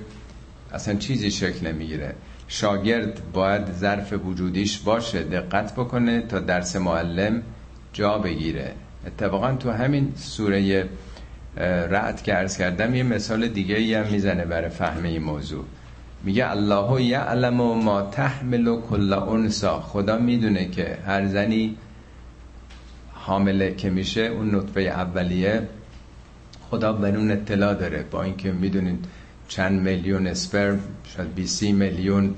اصلا 0.73 0.95
چیزی 0.95 1.31
شکل 1.31 1.67
نمی‌گیره. 1.67 2.15
شاگرد 2.49 3.33
باید 3.33 3.73
ظرف 3.73 4.13
وجودیش 4.13 4.79
باشه 4.79 5.23
دقت 5.23 5.75
بکنه 5.75 6.21
تا 6.21 6.39
درس 6.39 6.77
معلم 6.77 7.43
جا 7.93 8.19
بگیره. 8.19 8.73
اتفاقا 9.07 9.55
تو 9.55 9.71
همین 9.71 10.13
سوره 10.17 10.89
رعد 11.91 12.23
که 12.23 12.33
عرض 12.33 12.59
کردم 12.59 12.95
یه 12.95 13.03
مثال 13.03 13.49
دیگه 13.49 13.77
ای 13.77 13.95
هم 13.95 14.07
می‌زنه 14.07 14.45
برای 14.45 14.69
فهم 14.69 15.05
این 15.05 15.23
موضوع. 15.23 15.65
میگه 16.25 16.51
الله 16.51 17.03
یعلم 17.03 17.55
ما 17.55 18.03
تحمل 18.03 18.81
کل 18.81 19.13
انسا. 19.13 19.81
خدا 19.81 20.19
می‌دونه 20.19 20.69
که 20.69 20.99
هر 21.07 21.27
زنی 21.27 21.77
حامله 23.13 23.75
که 23.75 23.91
میشه 23.91 24.21
اون 24.21 24.55
نطفه 24.55 24.81
اولیه 24.81 25.69
خدا 26.71 26.93
بنون 26.93 27.31
اطلاع 27.31 27.75
داره. 27.75 28.03
با 28.11 28.23
اینکه 28.23 28.53
می‌دونید 28.53 29.05
چند 29.49 29.81
میلیون 29.81 30.27
اسپرم 30.27 30.81
شاید 31.17 31.35
20 31.35 31.63
میلیون 31.63 32.35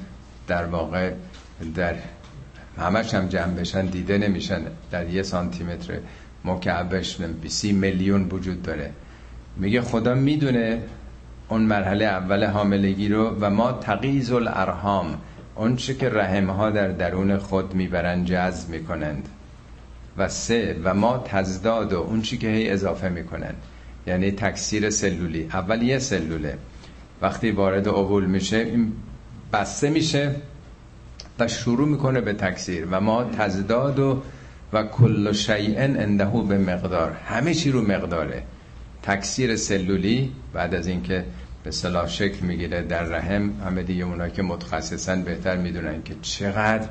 در 0.46 0.64
واقع 0.64 1.12
در 1.74 1.94
همش 2.78 3.14
هم 3.14 3.28
جمع 3.28 3.54
بشن 3.54 3.86
دیده 3.86 4.18
نمیشن. 4.18 4.62
در 4.90 5.08
یه 5.08 5.22
سانتی 5.22 5.64
متر 5.64 5.98
مکعبش 6.44 7.20
20 7.20 7.64
میلیون 7.64 8.28
وجود 8.28 8.62
داره. 8.62 8.90
میگه 9.56 9.80
خدا 9.80 10.14
می‌دونه 10.14 10.82
اون 11.48 11.62
مرحله 11.62 12.04
اول 12.04 12.44
حاملگی 12.44 13.08
رو 13.08 13.36
و 13.40 13.50
ما 13.50 13.72
تقیز 13.72 14.32
الارهام 14.32 15.18
اون 15.54 15.76
چه 15.76 15.94
که 15.94 16.08
رحمها 16.08 16.70
در 16.70 16.88
درون 16.88 17.38
خود 17.38 17.74
می‌برن 17.74 18.24
جذب 18.24 18.68
می‌کنند. 18.68 19.28
و 20.18 20.28
سه 20.28 20.76
و 20.84 20.94
ما 20.94 21.24
تزداد 21.26 21.92
و 21.92 22.00
اون 22.00 22.22
چی 22.22 22.38
که 22.38 22.48
هی 22.48 22.70
اضافه 22.70 23.08
می‌کنن 23.08 23.54
یعنی 24.06 24.30
تکثیر 24.30 24.90
سلولی 24.90 25.48
اول 25.52 25.82
یه 25.82 25.98
سلوله. 25.98 26.58
وقتی 27.22 27.50
وارد 27.50 27.88
اوول 27.88 28.24
میشه 28.24 28.56
این 28.56 28.92
بسته 29.52 29.90
میشه 29.90 30.34
و 31.38 31.48
شروع 31.48 31.88
می‌کنه 31.88 32.20
به 32.20 32.32
تکثیر. 32.32 32.86
و 32.90 33.00
ما 33.00 33.24
تزداد 33.24 33.98
و 33.98 34.22
و 34.72 34.82
کل 34.82 35.32
شیئن 35.32 35.96
انده 35.96 36.24
به 36.24 36.58
مقدار. 36.58 37.12
همه 37.12 37.54
چی 37.54 37.70
رو 37.70 37.82
مقداره. 37.82 38.42
تکثیر 39.02 39.56
سلولی 39.56 40.32
بعد 40.52 40.74
از 40.74 40.86
اینکه 40.86 41.24
به 41.64 41.70
صلاح 41.70 42.08
شکل 42.08 42.46
می‌گیره 42.46 42.82
در 42.82 43.02
رحم. 43.02 43.52
همه 43.66 43.82
دیگه 43.82 44.04
اونا 44.04 44.28
که 44.28 44.42
متخصصن 44.42 45.22
بهتر 45.22 45.56
می‌دونن 45.56 46.02
که 46.02 46.14
چقدر 46.22 46.88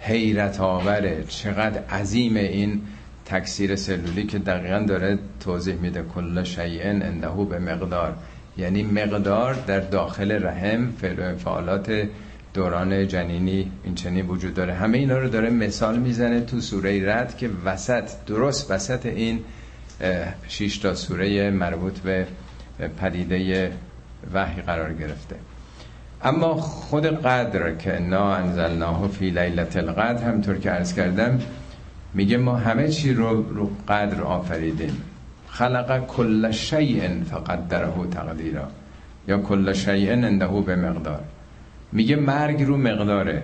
حیرت 0.00 0.60
آوره 0.60 1.24
چقدر 1.28 1.84
عظیم 1.84 2.36
این 2.36 2.82
تکثیر 3.24 3.76
سلولی 3.76 4.26
که 4.26 4.38
دقیقا 4.38 4.78
داره 4.78 5.18
توضیح 5.40 5.74
میده. 5.74 6.02
کل 6.14 6.44
شیئن 6.44 7.02
انده 7.02 7.44
به 7.44 7.58
مقدار. 7.58 8.16
یعنی 8.58 8.82
مقدار 8.82 9.54
در 9.54 9.80
داخل 9.80 10.44
رحم 10.44 10.92
فعالات 11.44 12.08
دوران 12.54 13.08
جنینی 13.08 13.72
این 13.84 13.94
چنین 13.94 14.26
وجود 14.26 14.54
داره. 14.54 14.74
همه 14.74 14.98
اینا 14.98 15.18
رو 15.18 15.28
داره 15.28 15.50
مثال 15.50 15.98
می‌زنه 15.98 16.40
تو 16.40 16.60
سوره 16.60 17.14
رد 17.14 17.36
که 17.36 17.50
وسط 17.64 18.10
درست 18.26 18.70
وسط 18.70 19.06
این 19.06 19.40
شش 20.48 20.78
تا 20.78 20.94
سوره 20.94 21.50
مربوط 21.50 21.98
به 21.98 22.26
پدیده 23.00 23.72
وحی 24.34 24.62
قرار 24.62 24.92
گرفته. 24.92 25.36
اما 26.22 26.54
خود 26.54 27.06
قدر 27.06 27.74
که 27.74 27.98
نا 27.98 28.34
انزلناه 28.34 29.08
فی 29.08 29.30
لیلت 29.30 29.76
القدر 29.76 30.24
همطور 30.24 30.58
که 30.58 30.70
عرض 30.70 30.94
کردم 30.94 31.40
میگه 32.14 32.36
ما 32.36 32.56
همه 32.56 32.88
چی 32.88 33.12
رو 33.12 33.42
رو 33.42 33.70
قدر 33.88 34.22
آفریدیم. 34.22 35.02
خلق 35.48 36.06
کل 36.06 36.50
شیء 36.50 37.24
فقدره 37.24 37.92
تقدیرا 38.10 38.68
یا 39.28 39.38
کل 39.38 39.72
شیء 39.72 40.12
انده 40.12 40.46
به 40.46 40.76
مقدار 40.76 41.20
میگه 41.92 42.16
مرگ 42.16 42.62
رو 42.62 42.76
مقداره. 42.76 43.42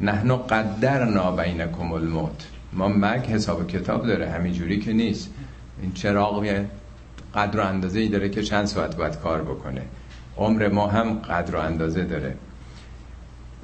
نحنو 0.00 0.36
قدرنا 0.36 1.36
بینکم 1.36 1.92
الموت. 1.92 2.46
ما 2.72 2.88
مرگ 2.88 3.26
حساب 3.26 3.66
کتاب 3.66 4.06
داره 4.06 4.30
همینجوری 4.30 4.78
که 4.78 4.92
نیست. 4.92 5.30
این 5.82 5.92
چراغ 5.92 6.66
قدر 7.34 7.60
و 7.60 7.64
اندازه 7.64 8.00
ای 8.00 8.08
داره 8.08 8.28
که 8.28 8.42
چند 8.42 8.64
ساعت 8.66 8.96
باید 8.96 9.18
کار 9.18 9.42
بکنه. 9.42 9.82
عمر 10.36 10.68
ما 10.68 10.86
هم 10.86 11.18
قدر 11.18 11.56
و 11.56 11.58
اندازه 11.58 12.04
داره. 12.04 12.36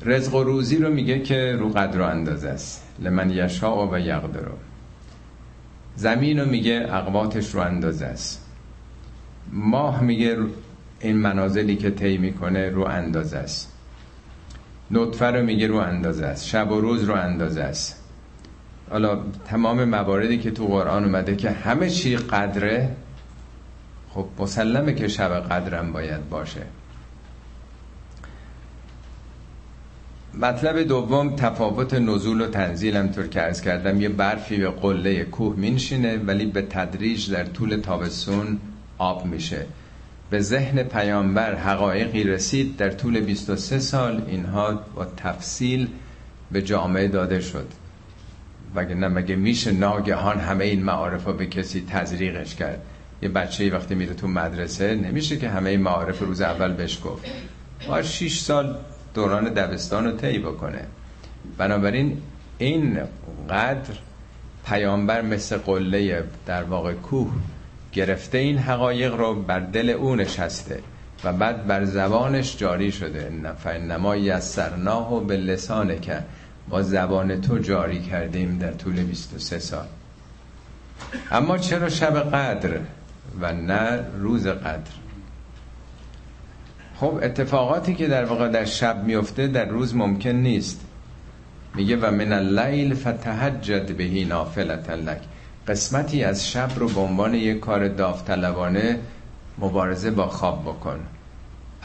رزق 0.03 0.35
و 0.35 0.43
روزی 0.43 0.77
رو 0.77 0.93
میگه 0.93 1.19
که 1.21 1.57
رو 1.59 1.69
قدر 1.69 2.01
و 2.01 2.05
اندازه 2.05 2.49
است. 2.49 2.83
لمن 2.99 3.31
یشا 3.31 3.87
و 3.87 3.99
یقدر. 3.99 4.41
زمین 5.97 6.41
رو 6.41 6.49
میگه 6.49 6.87
اقواتش 6.91 7.55
رو 7.55 7.61
اندازه 7.61 8.07
است. 8.07 8.43
ماه 9.53 10.03
میگه 10.03 10.37
این 11.01 11.17
منازلی 11.17 11.77
که 11.77 11.91
طی 11.91 12.19
می‌کنه 12.19 12.71
رو 12.71 12.85
اندازه 12.85 13.37
است. 13.37 13.73
نطفه 14.91 15.27
رو 15.27 15.45
میگه 15.45 15.67
رو 15.67 15.77
اندازه 15.77 16.27
است. 16.27 16.47
شب 16.47 16.73
و 16.73 16.81
روز 16.81 17.05
رو 17.05 17.15
اندازه 17.15 17.63
است. 17.63 18.03
حالا 18.91 19.19
تمام 19.45 19.85
مواردی 19.85 20.39
که 20.39 20.51
تو 20.51 20.67
قرآن 20.67 21.05
اومده 21.05 21.37
که 21.37 21.51
همه 21.51 21.91
چی 21.91 22.17
قدره 22.17 22.97
خب 24.17 24.27
مسلمه 24.39 24.95
که 24.95 25.09
شب 25.09 25.41
قدرم 25.41 25.93
باید 25.93 26.29
باشه. 26.29 26.63
مطلب 30.35 30.83
دوم 30.83 31.37
تفاوت 31.37 31.95
نزول 31.95 32.41
و 32.41 32.47
تنزیل 32.47 32.97
هم 32.97 33.09
طور 33.09 33.27
که 33.27 33.43
ارز 33.43 33.61
کردم 33.61 34.01
یه 34.01 34.09
برفی 34.09 34.57
به 34.57 34.71
قله 34.71 35.25
کوه 35.25 35.57
مینشینه 35.57 36.17
ولی 36.17 36.47
به 36.47 36.63
تدریج 36.63 37.31
در 37.31 37.45
طول 37.45 37.77
تابستون 37.77 38.59
آب 38.99 39.27
میشه. 39.27 39.67
به 40.31 40.41
ذهن 40.41 40.83
پیامبر 40.83 41.55
حقایقی 41.55 42.25
رسید 42.25 42.77
در 42.77 42.91
طول 42.91 43.21
23 43.21 43.79
سال 43.79 44.23
اینها 44.27 44.81
با 44.95 45.05
تفصیل 45.05 45.89
به 46.53 46.63
جامعه 46.63 47.09
داده 47.09 47.41
شد. 47.41 47.69
وگرنه 48.75 49.09
مگه 49.09 49.37
میشه 49.37 49.73
ناگهان 49.73 50.41
همه 50.41 50.65
این 50.65 50.83
معارف 50.83 51.29
به 51.29 51.47
کسی 51.47 51.85
تزریقش 51.91 52.55
کرد؟ 52.55 52.83
یه 53.23 53.29
بچه 53.29 53.71
وقتی 53.71 53.95
میره 53.95 54.15
تو 54.15 54.29
مدرسه 54.29 54.95
نمیشه 54.95 55.37
که 55.37 55.49
همه 55.49 55.77
معارف 55.77 56.19
روز 56.19 56.41
اول 56.41 56.73
بهش 56.73 57.01
گفت. 57.05 57.25
باید 57.89 58.05
6 58.05 58.39
سال 58.39 58.77
دوران 59.15 59.45
دبستان 59.45 60.05
رو 60.05 60.13
طی 60.13 60.39
بکنه. 60.39 60.81
بنابراین 61.59 62.23
این 62.59 62.99
قدر 63.51 63.95
پیامبر 64.67 65.23
مثل 65.23 65.57
قله 65.57 66.25
در 66.47 66.63
واقع 66.63 66.93
کوه 66.93 67.33
گرفته 67.93 68.39
این 68.39 68.59
حقایق 68.59 69.15
رو 69.15 69.43
بر 69.43 69.61
دل 69.61 69.91
او 69.91 70.17
نشسته 70.17 70.81
و 71.25 71.33
بعد 71.33 71.67
بر 71.67 71.85
زبانش 71.85 72.57
جاری 72.57 72.93
شده. 72.93 73.33
نما 73.89 74.17
یسرناه 74.17 75.15
و 75.15 75.21
به 75.21 75.37
لسانه 75.37 75.99
که 75.99 76.23
با 76.69 76.83
زبان 76.83 77.41
تو 77.41 77.59
جاری 77.59 78.03
کردیم 78.03 78.59
در 78.59 78.73
طول 78.73 78.95
23 78.95 79.59
سال. 79.59 79.87
اما 81.31 81.59
چرا 81.59 81.89
شب 81.89 82.31
قدر 82.31 82.81
و 83.41 83.53
نه 83.53 84.01
روز 84.19 84.47
قدر. 84.47 84.91
خب 87.01 87.21
اتفاقاتی 87.23 87.95
که 87.95 88.07
در 88.07 88.25
واقع 88.25 88.49
در 88.49 88.65
شب 88.65 89.05
میفته 89.05 89.47
در 89.47 89.65
روز 89.65 89.95
ممکن 89.95 90.31
نیست. 90.31 90.81
میگه 91.75 91.97
و 91.97 92.11
من 92.11 92.33
اللیل 92.33 92.95
فتهجد 92.95 93.97
بهی 93.97 94.25
نافلة 94.25 94.91
لک. 94.91 95.21
قسمتی 95.69 96.25
از 96.25 96.49
شب 96.49 96.71
رو 96.77 96.89
به 96.89 97.01
عنوان 97.01 97.35
یک 97.35 97.61
کار 97.61 97.89
داوطلبانه 97.89 98.99
مبارزه 99.59 100.11
با 100.11 100.29
خواب 100.29 100.63
بکن. 100.63 100.99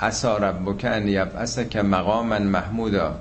عسا 0.01 0.37
ربک 0.37 0.85
ان 0.85 1.69
که 1.69 1.81
مقاما 1.81 2.39
محمودا. 2.39 3.15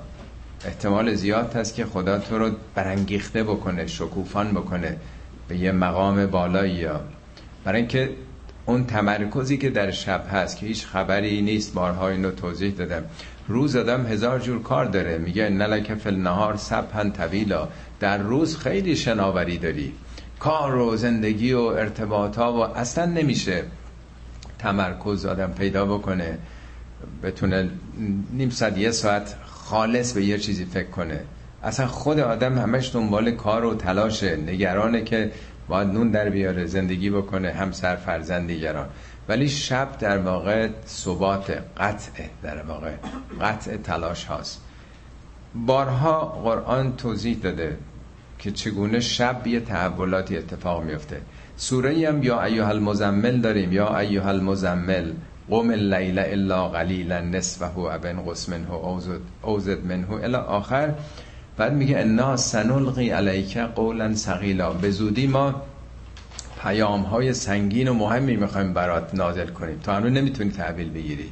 احتمال 0.65 1.13
زیاد 1.13 1.55
هست 1.55 1.75
که 1.75 1.85
خدا 1.85 2.19
تو 2.19 2.37
رو 2.37 2.51
برانگیخته 2.75 3.43
بکنه 3.43 3.87
شکوفان 3.87 4.51
بکنه 4.51 4.97
به 5.47 5.57
یه 5.57 5.71
مقام 5.71 6.25
بالایی 6.25 6.87
برای 7.63 7.79
اینکه 7.79 8.09
اون 8.65 8.85
تمرکزی 8.85 9.57
که 9.57 9.69
در 9.69 9.91
شب 9.91 10.25
هست 10.31 10.57
که 10.57 10.65
هیچ 10.65 10.85
خبری 10.85 11.41
نیست 11.41 11.73
بارها 11.73 12.09
اینو 12.09 12.31
توضیح 12.31 12.71
دادم. 12.71 13.03
روز 13.47 13.75
آدم 13.75 14.05
هزار 14.05 14.39
جور 14.39 14.61
کار 14.61 14.85
داره. 14.85 15.17
میگه 15.17 15.49
نلک 15.49 15.93
فل 15.93 16.15
نهار 16.15 16.57
سبهن 16.57 17.11
طویلا. 17.11 17.67
در 17.99 18.17
روز 18.17 18.57
خیلی 18.57 18.95
شناوری 18.95 19.57
داری. 19.57 19.93
کار 20.39 20.75
و 20.75 20.95
زندگی 20.95 21.53
و 21.53 21.59
ارتباط 21.59 22.37
ها 22.37 22.53
و 22.53 22.77
اصلا 22.77 23.05
نمیشه 23.05 23.63
تمرکز 24.59 25.25
آدم 25.25 25.51
پیدا 25.51 25.85
بکنه. 25.85 26.37
بتونه 27.23 27.69
نیم 28.33 28.49
ساعت 28.49 28.77
یه 28.77 28.91
ساعت 28.91 29.35
خالص 29.45 30.13
به 30.13 30.23
یه 30.23 30.37
چیزی 30.37 30.65
فکر 30.65 30.89
کنه. 30.89 31.19
اصلا 31.63 31.87
خود 31.87 32.19
آدم 32.19 32.57
همش 32.57 32.95
دنبال 32.95 33.31
کار 33.31 33.65
و 33.65 33.75
تلاشه. 33.75 34.35
نگرانه 34.35 35.03
که 35.03 35.31
باید 35.71 35.87
نون 35.87 36.11
در 36.11 36.29
بیاره 36.29 36.65
زندگی 36.65 37.09
بکنه 37.09 37.51
همسر 37.51 37.95
فرزند 37.95 38.47
دیگران. 38.47 38.87
ولی 39.29 39.49
شب 39.49 39.97
در 39.99 40.17
واقع 40.17 40.69
ثبات 40.87 41.57
قطع 41.77 42.23
در 42.43 42.61
واقع 42.61 42.91
قطع 43.41 43.77
تلاش 43.77 44.25
هاست. 44.25 44.61
بارها 45.55 46.25
قرآن 46.25 46.95
توضیح 46.95 47.37
داده 47.43 47.77
که 48.39 48.51
چگونه 48.51 48.99
شب 48.99 49.47
یه 49.47 49.59
تحولاتی 49.59 50.37
اتفاق 50.37 50.83
میفته 50.83 51.21
سوره 51.57 52.09
هم 52.09 52.23
یا 52.23 52.43
ایها 52.43 52.69
المزمل 52.69 53.41
داریم 53.41 53.73
یا 53.73 53.97
ایها 53.97 54.29
المزمل 54.29 55.13
قوم 55.49 55.69
اللیل 55.69 56.19
الا 56.19 56.67
قلیلا 56.67 57.21
نصفه 57.21 57.65
و 57.65 57.79
ابن 57.79 58.23
قس 58.27 58.49
منه 58.49 58.73
اوزد 59.41 59.85
منه 59.85 60.11
الا 60.11 60.41
آخر. 60.41 60.93
بعد 61.57 61.73
میگه 61.73 61.97
انا 61.99 62.37
سنلقی 62.37 63.09
علیک 63.09 63.57
قولا 63.57 64.15
ثقیلا. 64.15 64.73
به 64.73 64.91
زودی 64.91 65.27
ما 65.27 65.61
پیام 66.63 67.01
های 67.01 67.33
سنگین 67.33 67.87
و 67.87 67.93
مهمی 67.93 68.35
می‌خوایم 68.35 68.73
برات 68.73 69.15
نازل 69.15 69.47
کنیم. 69.47 69.79
تو 69.79 69.91
هنوز 69.91 70.11
نمی‌تونی 70.11 70.51
تحویل 70.51 70.89
بگیری. 70.89 71.31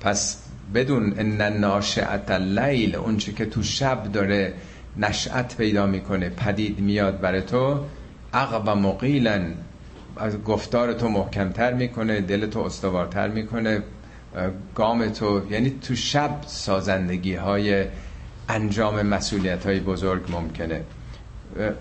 پس 0.00 0.42
بدون 0.74 1.14
ان 1.18 1.42
ناشعت 1.42 2.30
اللیل 2.30 2.96
اون 2.96 3.16
که 3.16 3.46
تو 3.46 3.62
شب 3.62 4.12
داره 4.12 4.54
نشأت 4.96 5.56
پیدا 5.56 5.86
می‌کنه 5.86 6.28
پدید 6.28 6.80
میاد 6.80 7.20
برای 7.20 7.42
تو 7.42 7.84
عقب 8.32 8.68
مقیلا 8.68 9.42
از 10.16 10.44
گفتار 10.44 10.92
تو 10.92 11.08
محکمتر 11.08 11.74
می‌کنه 11.74 12.20
دل 12.20 12.46
تو 12.46 12.60
استوارتر 12.60 13.28
می‌کنه 13.28 13.82
گام 14.74 15.08
تو 15.08 15.42
یعنی 15.50 15.70
تو 15.70 15.94
شب 15.94 16.30
سازندگی 16.46 17.34
های 17.34 17.84
انجام 18.50 19.02
مسئولیت 19.02 19.66
های 19.66 19.80
بزرگ 19.80 20.22
ممکنه. 20.28 20.82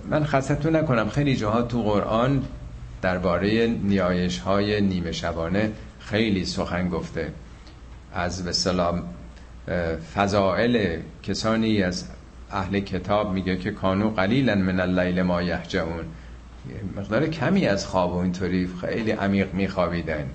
من 0.10 0.24
خستتون 0.24 0.76
نکنم 0.76 1.10
خیلی 1.10 1.36
جاها 1.36 1.62
تو 1.62 1.84
قرآن 1.84 2.44
درباره 3.02 3.68
نیایش 3.68 4.40
های 4.40 4.82
نیمه 4.82 5.12
شبانه 5.12 5.72
خیلی 6.00 6.46
سخن 6.46 6.90
گفته. 6.90 7.32
از 8.14 8.46
به 8.46 8.52
سلام 8.52 9.04
فضائل 10.16 11.00
کسانی 11.24 11.84
از 11.84 12.06
اهل 12.52 12.80
کتاب 12.80 13.34
میگه 13.34 13.58
که 13.58 13.72
کانو 13.72 14.10
قلیلا 14.10 14.56
من 14.56 14.80
اللیل 14.80 15.22
ما 15.22 15.42
یهجعون. 15.42 16.06
مقدار 16.98 17.28
کمی 17.28 17.68
از 17.68 17.86
خواب 17.86 18.14
و 18.14 18.18
اینطوری 18.18 18.70
خیلی 18.82 19.12
عمیق 19.12 19.54
میخوابیدن. 19.54 20.30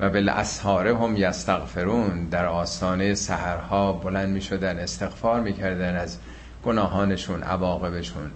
و 0.00 0.10
به 0.10 0.30
اسحاره 0.30 0.98
هم 0.98 1.16
یستغفرون 1.16 2.24
در 2.24 2.46
آستانه 2.46 3.14
سهرها 3.14 3.92
بلند 3.92 4.28
می‌شدن 4.28 4.78
استغفار 4.78 5.40
می‌کردن 5.40 5.96
از 5.96 6.18
گناهانشون 6.64 7.42
عواقبشون. 7.42 8.30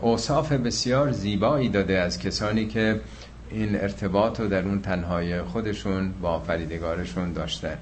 اوصاف 0.00 0.52
بسیار 0.52 1.10
زیبایی 1.10 1.68
داده 1.68 1.98
از 1.98 2.18
کسانی 2.18 2.66
که 2.66 3.00
این 3.50 3.80
ارتباط 3.80 4.40
رو 4.40 4.48
در 4.48 4.62
اون 4.62 4.80
تنهای 4.80 5.42
خودشون 5.42 6.12
با 6.12 6.40
فریدگارشون 6.40 7.32
داشتن. 7.32 7.78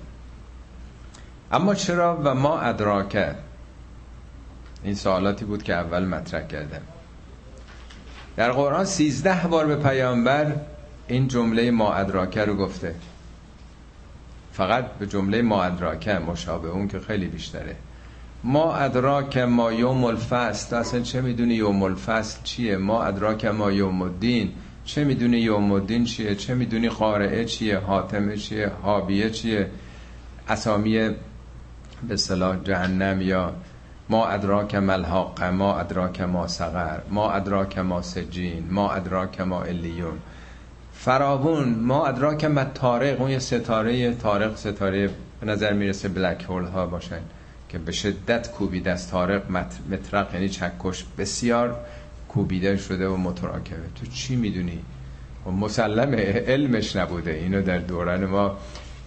اما 1.52 1.74
چرا 1.74 2.20
و 2.24 2.34
ما 2.34 2.60
ادراکه 2.60 3.34
این 4.82 4.94
سوالاتی 4.94 5.44
بود 5.44 5.62
که 5.62 5.74
اول 5.74 6.04
مطرح 6.04 6.46
کردم. 6.46 6.80
در 8.36 8.52
قرآن 8.52 8.84
سیزده 8.84 9.46
بار 9.48 9.66
به 9.66 9.76
پیامبر 9.76 10.52
این 11.08 11.28
جمله 11.28 11.70
ما 11.70 11.92
ادراکه 11.92 12.44
رو 12.44 12.56
گفته. 12.56 12.94
فقط 14.52 14.84
به 14.98 15.06
جمله 15.06 15.42
ما 15.42 15.62
ادراکه 15.62 16.18
مشابه 16.18 16.68
اون 16.68 16.88
که 16.88 17.00
خیلی 17.00 17.26
بیشتره. 17.26 17.76
ما 18.44 18.74
ادراک 18.74 19.38
ما 19.38 19.72
یوم 19.72 20.04
الفصل. 20.04 20.76
اصلا 20.76 21.00
چه 21.00 21.20
می‌دونی 21.20 21.54
یوم 21.54 21.82
الفصل 21.82 22.42
چیه؟ 22.44 22.76
ما 22.76 23.02
ادراک 23.02 23.44
ما 23.44 23.72
یوم 23.72 24.02
الدین. 24.02 24.52
چه 24.84 25.04
می‌دونی 25.04 25.38
یوم 25.38 25.72
الدین 25.72 26.04
چیه؟ 26.04 26.34
چه 26.34 26.54
می‌دونی 26.54 26.88
قارعه 26.88 27.44
چیه؟ 27.44 27.78
حاتمه 27.78 28.36
چیه؟ 28.36 28.70
حابیه 28.82 29.30
چیه؟ 29.30 29.70
اسامی 30.48 31.10
به 32.08 32.16
صلاح 32.16 32.56
جهنم 32.64 33.20
یا 33.22 33.52
ما 34.08 34.26
ادراک 34.26 34.74
ملحاق 34.74 35.42
ما 35.44 35.78
ادراک 35.78 36.20
ما 36.20 36.46
سقر 36.46 37.00
ما 37.10 37.30
ادراک 37.30 37.78
ما 37.78 38.02
سجین 38.02 38.64
ما 38.70 38.92
ادراک 38.92 39.40
ما 39.40 39.62
الیون 39.62 40.18
فراون 41.00 41.68
ما 41.68 42.06
ادراک 42.06 42.44
ما 42.44 42.64
تارق 42.64 43.20
اون 43.20 43.30
یه 43.30 43.38
ستاره 43.38 44.14
تارق 44.14 44.56
ستاره 44.56 45.10
به 45.40 45.46
نظر 45.46 45.72
می‌رسه 45.72 46.08
بلک 46.08 46.44
هول 46.48 46.64
ها 46.64 46.86
باشن 46.86 47.20
که 47.68 47.78
به 47.78 47.92
شدت 47.92 48.50
کوبیده 48.50 48.90
از 48.90 49.10
تارق 49.10 49.50
مطرق 49.90 50.34
یعنی 50.34 50.48
چکش 50.48 51.04
بسیار 51.18 51.76
کوبیده 52.28 52.76
شده 52.76 53.08
و 53.08 53.16
متراکبه 53.16 53.76
تو 54.00 54.06
چی 54.06 54.36
می‌دونی؟ 54.36 54.78
و 55.46 55.50
مسلم 55.50 56.14
علمش 56.46 56.96
نبوده. 56.96 57.30
اینو 57.30 57.62
در 57.62 57.78
دوران 57.78 58.26
ما 58.26 58.56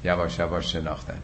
یواش 0.03 0.39
یواش 0.39 0.73
شناختن. 0.73 1.17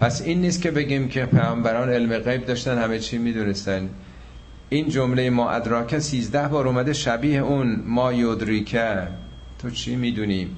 پس 0.00 0.22
این 0.22 0.40
نیست 0.40 0.62
که 0.62 0.70
بگیم 0.70 1.08
که 1.08 1.26
پیامبران 1.26 1.90
علم 1.90 2.18
غیب 2.18 2.46
داشتن 2.46 2.78
همه 2.78 2.98
چی 2.98 3.18
می‌دونستن. 3.18 3.88
این 4.68 4.88
جمله 4.88 5.30
ما 5.30 5.50
ادراکه 5.50 5.98
سیزده 5.98 6.48
بار 6.48 6.68
اومده 6.68 6.92
شبیه 6.92 7.40
اون 7.40 7.82
ما 7.86 8.12
یدریکه 8.12 9.08
تو 9.60 9.70
چی 9.70 9.96
می‌دونی؟ 9.96 10.50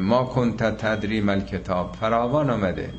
ما 0.00 0.24
کنت 0.24 0.62
تدری 0.62 1.20
مل 1.20 1.40
کتاب 1.40 1.96
فراوان 2.00 2.50
آمده. 2.50 2.90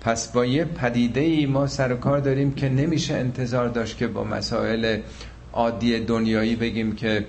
پس 0.00 0.32
با 0.32 0.44
یه 0.46 0.64
پدیده 0.64 1.20
ای 1.20 1.46
ما 1.46 1.66
سر 1.66 1.94
کار 1.94 2.20
داریم 2.20 2.52
که 2.54 2.68
نمیشه 2.68 3.14
انتظار 3.14 3.68
داشت 3.68 3.96
که 3.96 4.06
با 4.06 4.24
مسائل 4.24 5.00
عادی 5.52 6.00
دنیایی 6.00 6.56
بگیم 6.56 6.96
که 6.96 7.26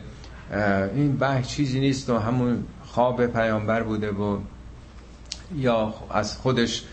این 0.95 1.17
به 1.17 1.41
چیزی 1.47 1.79
نیست 1.79 2.09
و 2.09 2.17
همون 2.17 2.63
خواب 2.85 3.25
پیامبر 3.25 3.83
بوده 3.83 4.11
و 4.11 4.37
یا 5.57 5.93
از 6.09 6.37
خودش 6.37 6.83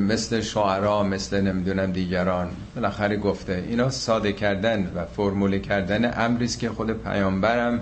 مثل 0.00 0.40
شاعرا 0.40 1.02
مثل 1.02 1.40
نمی‌دونم 1.40 1.92
دیگران. 1.92 2.50
بالاخره 2.74 3.16
گفته 3.16 3.64
اینا 3.68 3.90
ساده 3.90 4.32
کردن 4.32 4.92
و 4.94 5.04
فرموله 5.04 5.58
کردن 5.58 6.20
امریست 6.20 6.58
که 6.58 6.68
خود 6.68 7.02
پیامبرم 7.02 7.80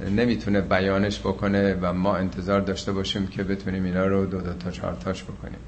نمی‌تونه 0.00 0.60
بیانش 0.60 1.20
بکنه 1.20 1.74
و 1.74 1.92
ما 1.92 2.16
انتظار 2.16 2.60
داشته 2.60 2.92
باشیم 2.92 3.26
که 3.26 3.42
بتونیم 3.42 3.84
اینا 3.84 4.06
رو 4.06 4.26
دو 4.26 4.40
دو 4.40 4.52
تا 4.52 4.70
چهار 4.70 4.94
تاش 4.94 5.22
بکنیم. 5.22 5.60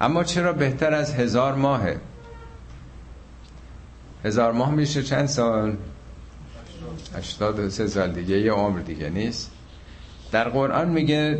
اما 0.00 0.24
چرا 0.24 0.52
بهتر 0.52 0.94
از 0.94 1.14
هزار 1.14 1.54
ماهه؟ 1.54 1.96
هزار 4.24 4.52
ماه 4.52 4.70
میشه 4.70 5.02
چند 5.02 5.26
سال؟ 5.26 5.76
هشتاد 7.16 7.58
و 7.58 7.70
سه 7.70 7.86
سال 7.86 8.12
دیگه 8.12 8.38
یه 8.38 8.52
عمر 8.52 8.80
دیگه 8.80 9.08
نیست. 9.08 9.50
در 10.32 10.48
قرآن 10.48 10.88
میگه 10.88 11.38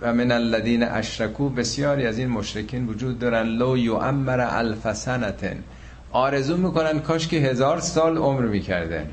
و 0.00 0.14
من 0.14 0.32
الذین 0.32 0.82
اشرکو 0.82 1.48
بسیاری 1.48 2.06
از 2.06 2.18
این 2.18 2.28
مشرکین 2.28 2.86
وجود 2.86 3.18
دارن 3.18 3.46
لو 3.46 3.78
یعمر 3.78 4.40
الف 4.40 4.92
سنتن 4.92 5.64
آرزو 6.12 6.56
می‌کنن 6.56 7.00
کاش 7.00 7.28
که 7.28 7.36
هزار 7.36 7.80
سال 7.80 8.16
عمر 8.16 8.42
می‌کردن. 8.42 9.06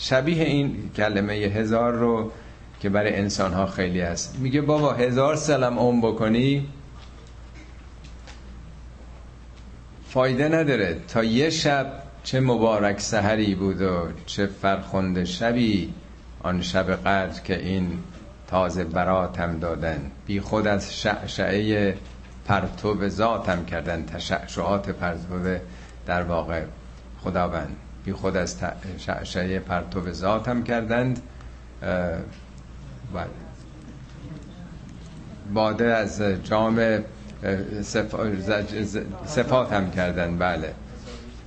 شبیه 0.00 0.44
این 0.44 0.90
کلمه 0.96 1.32
هزار 1.32 1.92
رو 1.92 2.32
که 2.80 2.88
برای 2.88 3.16
انسان 3.16 3.52
ها 3.52 3.66
خیلی 3.66 4.00
هست. 4.00 4.36
میگه 4.38 4.60
بابا 4.60 4.92
هزار 4.92 5.36
سالم 5.36 5.78
عمر 5.78 6.10
بکنی. 6.10 6.68
فایده 10.08 10.48
نداره. 10.48 10.96
تا 11.08 11.24
یه 11.24 11.50
شب 11.50 11.92
چه 12.24 12.40
مبارک 12.40 13.00
سحری 13.00 13.54
بود 13.54 13.82
و 13.82 14.08
چه 14.26 14.46
فرخنده 14.46 15.24
شبی 15.24 15.94
آن 16.42 16.62
شب 16.62 16.90
قدر 16.90 17.42
که 17.42 17.58
این 17.58 17.98
تازه 18.46 18.84
براتم 18.84 19.58
دادن. 19.58 20.10
بی 20.26 20.40
خود 20.40 20.66
از 20.66 21.00
شعشعه 21.00 21.96
پرتو 22.46 23.08
ذاتم 23.08 23.64
کردن. 23.64 24.04
تشعشعات 24.04 24.90
پرتو 24.90 25.58
در 26.06 26.22
واقع. 26.22 26.62
خداوند. 27.24 27.76
بی 28.04 28.12
خود 28.12 28.36
از 28.36 28.56
شعشعه 28.98 29.58
پرتو 29.58 30.12
ذاتم 30.12 30.62
کردند 30.62 31.20
باده 35.54 35.84
از 35.84 36.22
جام 36.44 36.98
صفات 39.26 39.72
هم 39.72 39.90
کردن 39.90 40.38
بله. 40.38 40.74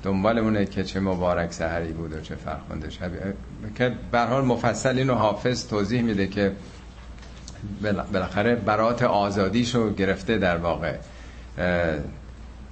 دنبال 0.03 0.37
اونه 0.37 0.65
که 0.65 0.83
چه 0.83 0.99
مبارک 0.99 1.53
سهری 1.53 1.91
بود 1.93 2.13
و 2.13 2.21
چه 2.21 2.35
فرخنده 2.35 2.89
شبی 2.89 3.17
که 3.75 3.91
برحال 4.11 4.45
مفصل 4.45 4.97
اینو 4.97 5.13
حافظ 5.13 5.67
توضیح 5.67 6.01
میده 6.01 6.27
که 6.27 6.51
بالاخره 8.13 8.55
برات 8.55 9.03
آزادیشو 9.03 9.93
گرفته 9.93 10.37
در 10.37 10.57
واقع. 10.57 10.95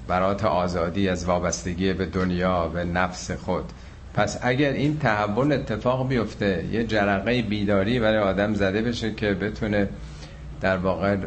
برات 0.08 0.46
آزادی 0.46 1.10
از 1.10 1.26
وابستگی 1.26 1.94
به 1.94 2.06
دنیا 2.06 2.68
به 2.68 2.84
نفس 2.84 3.32
خود. 3.32 3.66
پس 4.14 4.40
اگر 4.42 4.72
این 4.72 5.00
تحول 5.00 5.52
اتفاق 5.52 6.08
بیفته 6.08 6.66
یه 6.72 6.84
جرقه 6.84 7.42
بیداری 7.42 8.00
برای 8.00 8.18
آدم 8.18 8.54
زده 8.54 8.82
بشه 8.82 9.14
که 9.14 9.34
بتونه 9.34 9.90
در 10.62 10.78
واقع 10.78 11.18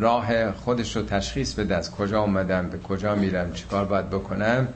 راه 0.00 0.52
خودش 0.52 0.96
رو 0.96 1.02
تشخیص 1.02 1.54
بده 1.54 1.76
از 1.76 1.90
کجا 1.90 2.22
اومدم 2.22 2.68
به 2.68 2.78
کجا 2.78 3.14
میرم 3.14 3.52
چیکار 3.52 3.84
باید 3.84 4.10
بکنم 4.10 4.68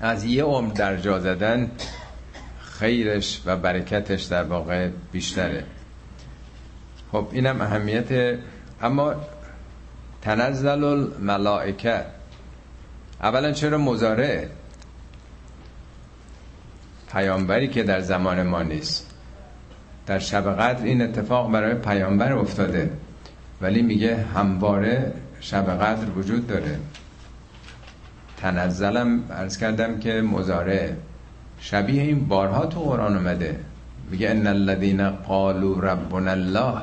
از 0.00 0.24
یه 0.24 0.44
عمر 0.44 0.72
در 0.72 0.96
جا 0.96 1.18
زدن 1.18 1.70
خیرش 2.60 3.42
و 3.46 3.56
برکتش 3.56 4.22
در 4.22 4.42
واقع 4.42 4.88
بیشتره. 5.12 5.64
خب 7.12 7.26
اینم 7.32 7.60
اهمیت 7.60 8.38
اما 8.82 9.14
تنزل 10.22 10.84
الملائکه 10.84 12.04
اولا 13.22 13.52
چرا 13.52 13.78
مزاره 13.78 14.50
پیامبری 17.12 17.68
که 17.68 17.82
در 17.82 18.00
زمان 18.00 18.42
ما 18.42 18.62
نیست. 18.62 19.10
در 20.06 20.18
شب 20.18 20.56
قدر 20.56 20.84
این 20.84 21.02
اتفاق 21.02 21.52
برای 21.52 21.74
پیامبر 21.74 22.32
افتاده. 22.32 22.90
ولی 23.60 23.82
میگه 23.82 24.16
همواره 24.16 25.12
شب 25.40 25.82
قدر 25.82 26.10
وجود 26.10 26.46
داره. 26.46 26.78
تنزلم 28.36 29.24
ارز 29.30 29.58
کردم 29.58 29.98
که 29.98 30.20
مزاره 30.20 30.96
شبیه 31.58 32.02
این 32.02 32.28
بارها 32.28 32.66
تو 32.66 32.80
قرآن 32.80 33.16
اومده. 33.16 33.60
میگه 34.10 34.30
ان 34.30 34.46
الذين 34.46 35.10
قالوا 35.10 35.80
ربنا 35.80 36.30
الله 36.30 36.82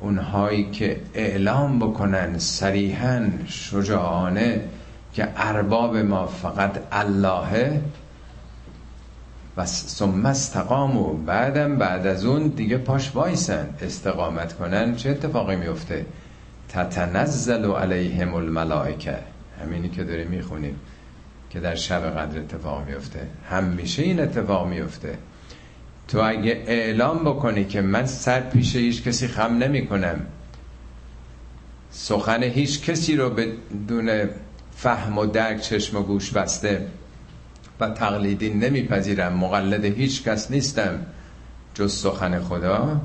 اونهایی 0.00 0.70
که 0.70 1.00
اعلام 1.14 1.78
بکنن 1.78 2.38
صریحا 2.38 3.28
شجاعانه 3.46 4.60
که 5.12 5.28
ارباب 5.36 5.96
ما 5.96 6.26
فقط 6.26 6.82
اللهه 6.92 7.80
و 9.56 9.66
ثم 9.66 10.26
استقامو 10.26 11.12
بعدم 11.12 11.76
بعد 11.76 12.06
از 12.06 12.24
اون 12.24 12.48
دیگه 12.48 12.78
پاش 12.78 13.14
وایسن. 13.14 13.68
استقامت 13.82 14.52
کنن. 14.52 14.96
چه 14.96 15.10
اتفاقی 15.10 15.56
میفته؟ 15.56 16.06
تتنزل 16.68 17.70
علیهم 17.70 18.34
الملائکه. 18.34 19.18
همینی 19.62 19.88
که 19.88 20.04
داریم 20.04 20.28
می‌خونیم 20.28 20.76
که 21.50 21.60
در 21.60 21.74
شب 21.74 22.18
قدر 22.18 22.38
اتفاق 22.38 22.86
میفته. 22.88 23.26
همیشه 23.50 24.02
این 24.02 24.20
اتفاق 24.20 24.66
میفته. 24.68 25.18
تو 26.08 26.18
اگه 26.18 26.64
اعلام 26.66 27.18
بکنی 27.18 27.64
که 27.64 27.80
من 27.80 28.06
سر 28.06 28.40
پیش 28.40 28.76
هیچ 28.76 29.02
کسی 29.02 29.28
خم 29.28 29.58
نمی 29.58 29.86
کنم 29.86 30.26
سخن 31.90 32.42
هیچ 32.42 32.82
کسی 32.82 33.16
رو 33.16 33.30
بدون 33.30 34.28
فهم 34.82 35.18
و 35.18 35.26
درک 35.26 35.60
چشم 35.60 35.96
و 35.96 36.02
گوش 36.02 36.30
بسته 36.30 36.86
و 37.80 37.90
تقلیدی 37.90 38.50
نمیپذیرم. 38.50 39.32
مقلد 39.32 39.84
هیچ 39.84 40.24
کس 40.24 40.50
نیستم 40.50 41.06
جز 41.74 41.92
سخن 41.92 42.40
خدا 42.40 43.00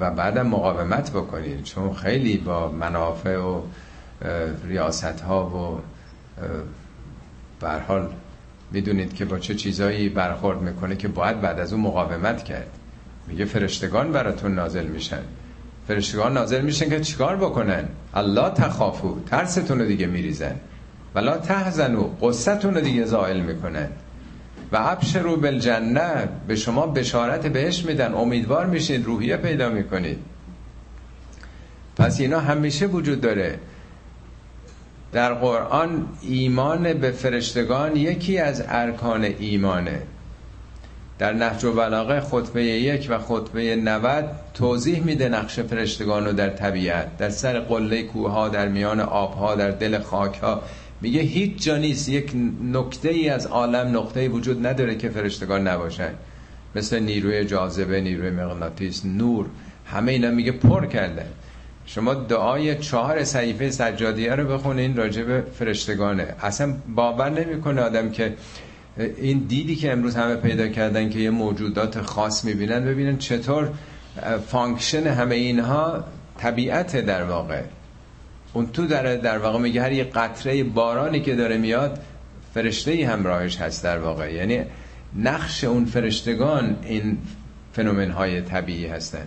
و 0.00 0.10
بعدم 0.10 0.46
مقاومت 0.46 1.10
بکنید 1.10 1.62
چون 1.62 1.94
خیلی 1.94 2.36
با 2.36 2.68
منافع 2.68 3.36
و 3.36 3.60
ریاست 4.64 5.20
ها 5.20 5.46
و 5.46 5.80
برحال 7.60 8.08
می‌دونید 8.70 9.14
که 9.14 9.24
با 9.24 9.38
چه 9.38 9.54
چیزایی 9.54 10.08
برخورد 10.08 10.62
می‌کنه 10.62 10.96
که 10.96 11.08
باید 11.08 11.40
بعد 11.40 11.60
از 11.60 11.72
اون 11.72 11.82
مقاومت 11.82 12.44
کرد. 12.44 12.70
میگه 13.28 13.44
فرشتگان 13.44 14.12
براتون 14.12 14.54
نازل 14.54 14.86
میشن. 14.86 15.22
فرشتگان 15.88 16.32
نازل 16.32 16.60
میشن 16.60 16.88
که 16.88 17.00
چیکار 17.00 17.36
بکنن؟ 17.36 17.84
الله 18.14 18.50
تخافو 18.50 19.20
ترستون 19.26 19.78
رو 19.78 19.86
دیگه 19.86 20.06
میریزن. 20.06 20.56
ولا 21.14 21.38
تحزنو 21.38 22.10
قصتون 22.22 22.74
رو 22.74 22.80
دیگه 22.80 23.04
زائل 23.04 23.40
می‌کنن. 23.40 23.88
و 24.72 24.76
ابشرو 24.80 25.36
بالجنه 25.36 26.28
به 26.48 26.56
شما 26.56 26.86
بشارت 26.86 27.46
بهش 27.46 27.84
میدن 27.84 28.14
امیدوار 28.14 28.66
میشید 28.66 29.04
روحیه 29.04 29.36
پیدا 29.36 29.68
می‌کنید. 29.68 30.18
پس 31.96 32.20
اینا 32.20 32.40
همیشه 32.40 32.86
وجود 32.86 33.20
داره. 33.20 33.58
در 35.12 35.34
قرآن 35.34 36.06
ایمان 36.22 36.92
به 36.92 37.10
فرشتگان 37.10 37.96
یکی 37.96 38.38
از 38.38 38.64
ارکان 38.68 39.24
ایمانه. 39.24 40.02
در 41.18 41.32
نهج 41.32 41.64
و 41.64 41.72
بلاغه 41.72 42.20
خطبه 42.20 42.64
یک 42.64 43.06
و 43.10 43.18
خطبه 43.18 43.76
90 43.76 44.24
توضیح 44.54 45.02
میده 45.02 45.28
نقش 45.28 45.60
فرشتگان 45.60 46.24
رو 46.24 46.32
در 46.32 46.50
طبیعت. 46.50 47.16
در 47.16 47.30
سر 47.30 47.60
قله 47.60 48.02
کوها 48.02 48.48
در 48.48 48.68
میان 48.68 49.00
آبها 49.00 49.54
در 49.54 49.70
دل 49.70 49.98
خاکها. 49.98 50.62
میگه 51.04 51.20
هیچ 51.20 51.64
جا 51.64 51.76
نیست 51.76 52.08
یک 52.08 52.32
نکته 52.72 53.08
ای 53.08 53.28
از 53.28 53.46
عالم 53.46 53.96
نقطه 53.96 54.28
وجود 54.28 54.66
نداره 54.66 54.96
که 54.96 55.08
فرشتگان 55.08 55.68
نباشن. 55.68 56.10
مثل 56.74 56.98
نیروی 56.98 57.44
جاذبه 57.44 58.00
نیروی 58.00 58.30
مغناطیس 58.30 59.04
نور 59.04 59.46
همه 59.86 60.12
اینا 60.12 60.30
میگه 60.30 60.52
پر 60.52 60.86
کردن. 60.86 61.26
شما 61.86 62.14
دعای 62.14 62.78
چهار 62.78 63.24
صحیفه 63.24 63.70
سجادیه 63.70 64.34
رو 64.34 64.48
بخونین 64.48 64.96
راجع 64.96 65.22
به 65.22 65.44
فرشتگانه. 65.58 66.26
اصلا 66.42 66.74
باور 66.94 67.30
نمی‌کنه 67.30 67.80
آدم 67.80 68.10
که 68.10 68.34
این 69.16 69.38
دیدی 69.38 69.76
که 69.76 69.92
امروز 69.92 70.16
همه 70.16 70.36
پیدا 70.36 70.68
کردن 70.68 71.10
که 71.10 71.18
یه 71.18 71.30
موجودات 71.30 72.00
خاص 72.00 72.44
می‌بینن. 72.44 72.84
ببینن 72.84 73.18
چطور 73.18 73.70
function 74.46 75.06
همه 75.06 75.34
اینها 75.34 76.04
طبیعت 76.38 76.96
در 76.96 77.24
واقع. 77.24 77.62
اون 78.54 78.66
تو 78.66 78.86
داره 78.86 79.16
در 79.16 79.38
واقع 79.38 79.58
میگه 79.58 79.82
هر 79.82 79.92
یه 79.92 80.04
قطره 80.04 80.64
بارانی 80.64 81.20
که 81.20 81.34
داره 81.34 81.58
میاد 81.58 81.98
فرشته 82.54 82.90
ای 82.90 83.02
همراهش 83.02 83.56
هست 83.56 83.84
در 83.84 83.98
واقع. 83.98 84.32
یعنی 84.32 84.62
نقش 85.16 85.64
اون 85.64 85.84
فرشتگان 85.84 86.76
این 86.82 87.18
فنومن 87.72 88.10
های 88.10 88.40
طبیعی 88.40 88.86
هستن. 88.86 89.26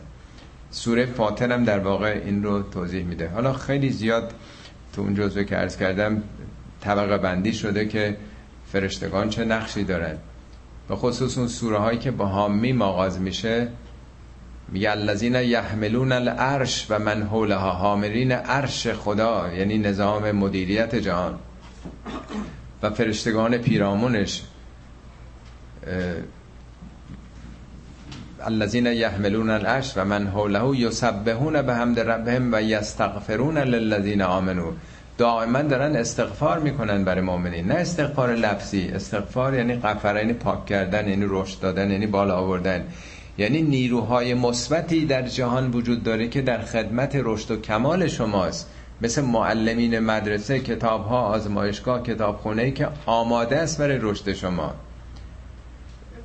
سوره 0.72 1.06
فاطر 1.06 1.52
هم 1.52 1.64
در 1.64 1.80
واقع 1.80 2.22
این 2.26 2.44
رو 2.44 2.62
توضیح 2.62 3.04
میده. 3.04 3.30
حالا 3.30 3.54
خیلی 3.54 3.90
زیاد 3.90 4.34
تو 4.94 5.02
اون 5.02 5.16
جزوه 5.16 5.44
که 5.44 5.56
عرض 5.56 5.78
کردم 5.78 6.24
طبقه 6.82 7.18
بندی 7.18 7.54
شده 7.54 7.88
که 7.88 8.18
فرشتگان 8.72 9.30
چه 9.30 9.46
نقشی 9.46 9.84
دارن. 9.84 10.18
به 10.88 10.96
خصوص 10.96 11.38
اون 11.38 11.48
سوره 11.48 11.78
هایی 11.78 12.00
که 12.00 12.12
با 12.12 12.26
حامی 12.26 12.82
آغاز 12.82 13.22
میشه 13.22 13.68
میگه 14.70 14.92
الذین 14.92 15.36
یحملون 15.36 16.12
العرش 16.12 16.86
و 16.90 17.00
من 17.00 17.24
حولها 17.24 17.72
حاملین 17.72 18.32
عرش 18.32 18.88
خدا 18.88 19.54
یعنی 19.54 19.78
نظام 19.78 20.32
مدیریت 20.32 20.96
جهان. 20.96 21.40
و 22.84 22.90
فرشتگان 22.90 23.58
پیرامونش 23.58 24.44
الذین 28.46 28.86
یحملون 28.86 29.50
العرش 29.50 29.94
و 29.98 30.06
من 30.06 30.28
حوله 30.28 30.78
یسبحون 30.78 31.62
به 31.62 31.76
حمد 31.76 32.00
ربهم 32.00 32.54
و 32.54 32.62
یستغفرون 32.62 33.58
للذین 33.58 34.22
آمنو. 34.22 34.72
دائما 35.18 35.62
دارن 35.62 35.96
استغفار 35.96 36.60
می‌کنن 36.60 37.04
برای 37.04 37.22
مؤمنین. 37.22 37.68
نه 37.68 37.74
استغفار 37.74 38.36
لفظی 38.36 38.88
استغفار 38.88 39.54
یعنی 39.54 39.76
غفر 39.76 40.16
یعنی 40.16 40.34
پاک 40.34 40.66
کردن 40.66 41.08
یعنی 41.08 41.26
رشد 41.30 41.60
دادن 41.60 41.92
یعنی 41.92 42.08
بالا 42.08 42.36
آوردن. 42.36 42.84
یعنی 43.38 43.62
نیروهای 43.62 44.34
مثبتی 44.34 45.06
در 45.06 45.22
جهان 45.22 45.72
وجود 45.72 46.04
داره 46.04 46.28
که 46.28 46.42
در 46.42 46.62
خدمت 46.62 47.12
رشد 47.16 47.52
و 47.52 47.62
کمال 47.62 48.08
شماست. 48.08 48.70
مثل 49.02 49.22
معلمین 49.22 50.00
مدرسه 50.00 50.60
کتاب 50.60 51.06
ها 51.06 51.22
آزمایشگاه 51.22 52.04
کتابخونه 52.04 52.72
که 52.72 52.88
آماده 53.06 53.58
است 53.58 53.78
برای 53.78 53.98
رشد 54.02 54.34
شما. 54.34 54.74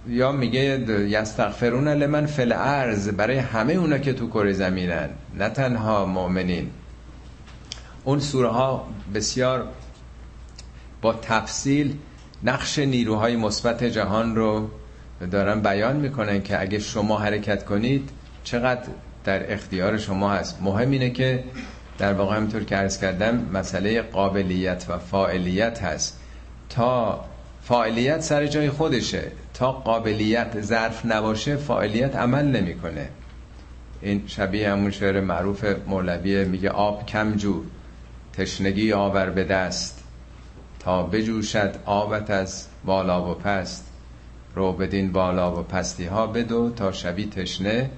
یا 0.08 0.32
میگه 0.32 0.84
یستغفرون 1.08 1.88
لمن 1.88 2.26
فل 2.26 2.52
ارز 2.52 3.08
برای 3.08 3.38
همه 3.38 3.72
اونا 3.72 3.98
که 3.98 4.12
تو 4.12 4.28
کره 4.28 4.52
زمینن 4.52 5.08
نه 5.38 5.48
تنها 5.48 6.06
مؤمنین. 6.06 6.70
اون 8.04 8.20
سوره 8.20 8.48
ها 8.48 8.88
بسیار 9.14 9.68
با 11.02 11.12
تفصیل 11.12 11.96
نقش 12.42 12.78
نیروهای 12.78 13.36
مثبت 13.36 13.84
جهان 13.84 14.36
رو 14.36 14.70
دارن 15.30 15.60
بیان 15.60 15.96
می‌کنن 15.96 16.42
که 16.42 16.60
اگه 16.60 16.78
شما 16.78 17.18
حرکت 17.18 17.64
کنید 17.64 18.10
چقدر 18.44 18.88
در 19.24 19.52
اختیار 19.52 19.98
شما 19.98 20.32
هست. 20.32 20.62
مهم 20.62 20.90
اینه 20.90 21.10
که 21.10 21.44
در 21.98 22.12
واقع 22.12 22.36
همطور 22.36 22.64
که 22.64 22.76
عرض 22.76 22.98
کردم 22.98 23.48
مسئله 23.52 24.02
قابلیت 24.02 24.84
و 24.88 24.98
فاعلیت 24.98 25.82
هست. 25.82 26.20
تا 26.68 27.24
فاعلیت 27.62 28.20
سر 28.20 28.46
جای 28.46 28.70
خودشه. 28.70 29.22
تا 29.54 29.72
قابلیت 29.72 30.60
ظرف 30.60 31.06
نباشه 31.06 31.56
فاعلیت 31.56 32.16
عمل 32.16 32.44
نمی‌کنه. 32.44 33.08
این 34.02 34.22
شبیه 34.26 34.70
همون 34.70 34.90
شعر 34.90 35.20
معروف 35.20 35.64
مولوی 35.86 36.44
میگه 36.44 36.70
آب 36.70 37.06
کم 37.06 37.32
جو 37.32 37.62
تشنگی 38.32 38.92
آور 38.92 39.30
به 39.30 39.44
دست. 39.44 40.04
تا 40.80 41.02
بجوشد 41.02 41.74
آبت 41.84 42.30
از 42.30 42.66
بالا 42.84 43.30
و 43.30 43.34
پست. 43.34 43.91
رو 44.54 44.72
بدین 44.72 45.12
بالا 45.12 45.60
و 45.60 45.62
پستی 45.62 46.04
ها 46.04 46.26
بدو 46.26 46.70
تا 46.70 46.92
شبی 46.92 47.26
تشنه. 47.26 47.90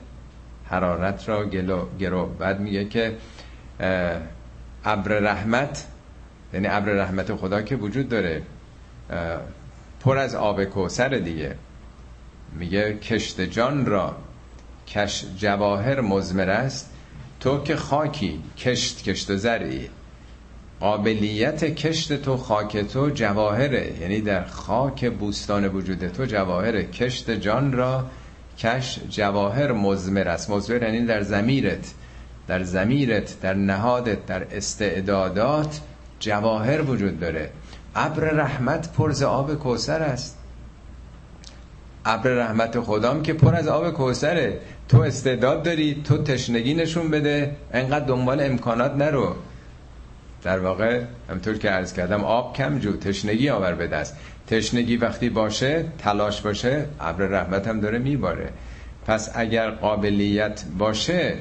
حرارت 0.65 1.29
را 1.29 1.45
گلو 1.45 1.87
گرو. 1.99 2.27
بعد 2.27 2.61
میگه 2.61 2.85
که 2.85 3.17
ابر 4.85 5.11
رحمت 5.19 5.87
یعنی 6.53 6.67
ابر 6.67 6.93
رحمت 6.93 7.35
خدا 7.35 7.63
که 7.63 7.77
وجود 7.77 8.09
داره 8.09 8.43
پر 10.01 10.19
از 10.19 10.35
آب 10.35 10.65
کوسر 10.65 11.09
دیگه. 11.09 11.55
میگه 12.53 12.99
کشت 12.99 13.41
جان 13.41 13.87
را 13.87 14.17
کش 14.89 15.25
جواهر 15.37 16.01
مزمر 16.01 16.51
است. 16.51 16.91
تو 17.41 17.63
که 17.63 17.77
خاکی 17.77 18.43
کشت 18.59 19.03
کشت 19.03 19.31
و 19.31 19.37
زرعی 19.37 19.89
قابلیت 20.85 21.65
کشت 21.65 22.13
تو 22.13 22.37
خاک 22.37 22.77
تو 22.77 23.11
جواهره. 23.11 23.95
یعنی 24.01 24.21
در 24.21 24.45
خاک 24.45 25.11
بوستان 25.11 25.69
وجود 25.69 26.09
تو 26.09 26.25
جواهره. 26.25 26.85
کشت 26.85 27.31
جان 27.31 27.73
را 27.73 28.05
کش 28.59 29.01
جواهر 29.09 29.73
مزمر 29.73 30.29
است. 30.29 30.51
مزمر 30.51 30.83
یعنی 30.83 31.07
در 31.07 31.23
زمیرت. 31.23 31.95
در 32.47 32.63
زمیرت 32.63 33.41
در 33.41 33.55
نهادت 33.55 34.27
در 34.27 34.57
استعدادات 34.57 35.81
جواهر 36.21 36.83
وجود 36.83 37.21
داره. 37.21 37.51
ابر 37.95 38.23
رحمت 38.25 38.93
پر 38.93 39.11
از 39.11 39.23
آب 39.23 39.55
کوسر 39.55 40.03
است. 40.03 40.39
ابر 42.05 42.31
رحمت 42.31 42.81
خدام 42.81 43.23
که 43.23 43.33
پر 43.33 43.55
از 43.55 43.69
آب 43.69 43.91
کوسره 43.91 44.61
تو 44.89 45.01
استعداد 45.01 45.63
داری 45.63 46.03
تو 46.05 46.23
تشنگی 46.23 46.75
نشون 46.75 47.11
بده. 47.11 47.57
انقدر 47.73 48.05
دنبال 48.05 48.41
امکانات 48.41 48.93
نرو. 48.97 49.35
در 50.45 50.59
واقع 50.59 51.03
همطور 51.31 51.59
که 51.59 51.71
عرض 51.71 51.93
کردم 51.93 52.25
آب 52.25 52.57
کم 52.57 52.79
جو 52.79 52.97
تشنگی 52.97 53.49
آور 53.49 53.75
به 53.75 53.87
دست. 53.87 54.17
تشنگی 54.47 54.97
وقتی 54.97 55.29
باشه 55.29 55.85
تلاش 55.99 56.41
باشه 56.41 56.87
ابر 57.01 57.27
رحمت 57.27 57.69
هم 57.69 57.81
داره 57.81 57.99
میباره. 57.99 58.51
پس 59.07 59.31
اگر 59.35 59.71
قابلیت 59.71 60.65
باشه 60.79 61.35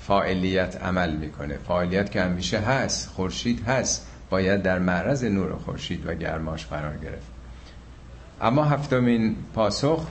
فاعلیت 0.00 0.82
عمل 0.82 1.16
می‌کنه. 1.16 1.58
فاعلیت 1.68 2.10
که 2.10 2.22
همیشه 2.22 2.58
هست 2.58 3.08
خورشید 3.08 3.64
هست 3.68 4.06
باید 4.30 4.62
در 4.62 4.78
معرض 4.78 5.24
نور 5.24 5.56
خورشید 5.56 6.06
و 6.06 6.14
گرماش 6.14 6.66
قرار 6.66 6.96
گرفت. 6.96 7.26
اما 8.40 8.64
هفتمین 8.64 9.36
پاسخ 9.54 10.06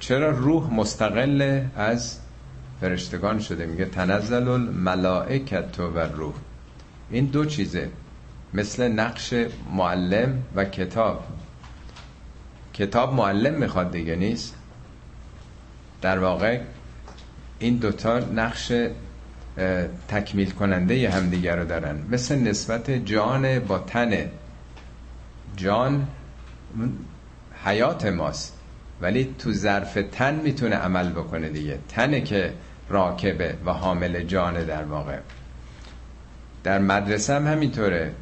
چرا 0.00 0.30
روح 0.30 0.74
مستقل 0.74 1.60
از 1.76 2.18
فرشتگان 2.80 3.38
شده؟ 3.38 3.66
میگه 3.66 3.84
تنزل 3.84 4.48
الملائکت 4.48 5.80
و 5.80 5.98
روح. 5.98 6.34
این 7.10 7.24
دو 7.24 7.44
چیزه. 7.44 7.88
مثل 8.54 8.88
نقش 8.88 9.34
معلم 9.72 10.42
و 10.54 10.64
کتاب. 10.64 11.24
کتاب 12.74 13.14
معلم 13.14 13.54
می‌خواد 13.54 13.92
دیگه 13.92 14.16
نیست. 14.16 14.54
در 16.02 16.18
واقع 16.18 16.60
این 17.58 17.76
دوتا 17.76 18.18
نقش 18.18 18.72
تکمیل 20.08 20.50
کننده 20.50 21.10
همدیگر 21.10 21.56
رو 21.56 21.64
دارن. 21.64 22.04
مثل 22.10 22.38
نسبت 22.38 22.90
جان 22.90 23.58
با 23.58 23.78
تن. 23.78 24.30
جان 25.56 26.06
حیات 27.64 28.06
ماست. 28.06 28.52
ولی 29.00 29.34
تو 29.38 29.52
ظرف 29.52 29.98
تن 30.12 30.34
می‌تونه 30.34 30.76
عمل 30.76 31.08
بکنه 31.08 31.48
دیگه. 31.48 31.78
تنه 31.88 32.20
که 32.20 32.52
راکبه 32.88 33.54
و 33.66 33.72
حامل 33.72 34.22
جانه 34.22 34.64
در 34.64 34.84
واقع. 34.84 35.18
در 36.66 36.78
مدرسه 36.78 37.34
هم 37.34 37.46
همینطوره. 37.46 38.12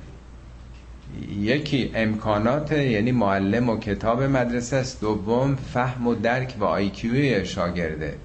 یکی 1.39 1.91
امکانات 1.95 2.73
یعنی 2.73 3.13
معلم 3.13 3.69
و 3.69 3.77
کتاب 3.77 4.23
مدرسه 4.23 4.77
است. 4.77 5.01
دوم 5.01 5.57
فهم 5.57 6.07
و 6.07 6.15
درک 6.15 6.55
و 6.61 6.65
آیکیوی 6.65 7.45
شاگرده. 7.45 8.17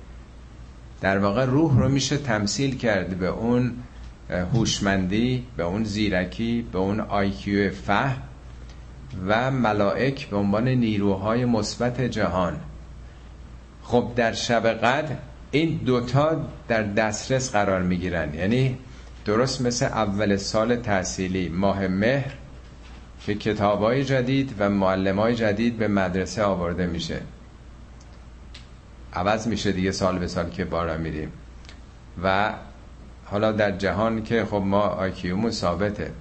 در 1.01 1.17
واقع 1.17 1.45
روح 1.45 1.79
رو 1.79 1.89
میشه 1.89 2.17
تمثیل 2.17 2.77
کرد 2.77 3.17
به 3.17 3.27
اون 3.27 3.71
هوشمندی 4.53 5.43
به 5.57 5.63
اون 5.63 5.83
زیرکی 5.83 6.65
به 6.71 6.79
اون 6.79 6.99
آیکیو 6.99 7.71
فهم 7.71 8.21
و 9.27 9.51
ملائک 9.51 10.27
به 10.27 10.37
عنوان 10.37 10.67
نیروهای 10.67 11.45
مثبت 11.45 12.01
جهان. 12.01 12.59
خب 13.83 14.11
در 14.15 14.33
شب 14.33 14.67
قدر 14.67 15.15
این 15.51 15.79
دوتا 15.85 16.45
در 16.67 16.83
دسترس 16.83 17.51
قرار 17.51 17.81
می‌گیرن. 17.81 18.33
یعنی 18.33 18.77
درست 19.25 19.61
مثل 19.61 19.85
اول 19.85 20.37
سال 20.37 20.75
تحصیلی. 20.75 21.49
ماه 21.49 21.87
مهر 21.87 22.31
که 23.25 23.35
کتاب 23.35 23.79
های 23.79 24.05
جدید 24.05 24.55
و 24.59 24.69
معلم 24.69 25.19
های 25.19 25.35
جدید 25.35 25.77
به 25.77 25.87
مدرسه 25.87 26.43
آورده 26.43 26.87
میشه. 26.87 27.21
عوض 29.13 29.47
میشه 29.47 29.71
دیگه 29.71 29.91
سال 29.91 30.19
به 30.19 30.27
سال 30.27 30.49
که 30.49 30.65
بارا 30.65 30.97
میریم. 30.97 31.31
و 32.23 32.53
حالا 33.25 33.51
در 33.51 33.71
جهان 33.71 34.23
که 34.23 34.45
خب 34.45 34.63
ما 34.65 34.81
آیکیومون 34.81 35.51
ثابته. 35.51 36.11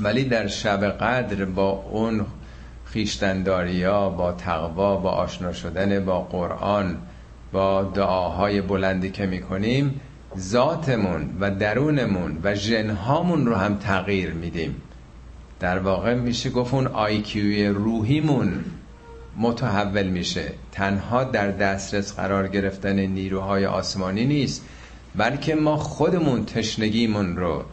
ولی 0.00 0.24
در 0.24 0.46
شب 0.46 0.84
قدر 0.84 1.44
با 1.44 1.70
اون 1.70 2.26
خیشتنداری 2.84 3.84
با 3.86 4.34
تقوا 4.38 4.96
با 4.96 5.10
آشنا 5.10 5.52
شدن 5.52 6.04
با 6.04 6.20
قرآن 6.20 6.98
با 7.52 7.82
دعاهای 7.82 8.60
بلندی 8.60 9.10
که 9.10 9.26
می‌کنیم 9.26 10.00
ذاتمون 10.38 11.30
و 11.40 11.50
درونمون 11.50 12.38
و 12.44 12.54
جنهامون 12.54 13.46
رو 13.46 13.54
هم 13.54 13.76
تغییر 13.76 14.32
میدیم. 14.32 14.76
در 15.60 15.78
واقع 15.78 16.14
میشه 16.14 16.50
گفت 16.50 16.74
اون 16.74 16.86
آیکیوی 16.86 17.68
روحیمون 17.68 18.64
متحول 19.36 20.06
میشه. 20.06 20.52
تنها 20.72 21.24
در 21.24 21.50
دسترس 21.50 22.14
قرار 22.14 22.48
گرفتن 22.48 22.98
نیروهای 22.98 23.66
آسمانی 23.66 24.24
نیست 24.24 24.64
بلکه 25.16 25.54
ما 25.54 25.76
خودمون 25.76 26.44
تشنگیمون 26.44 27.36
رو 27.36 27.64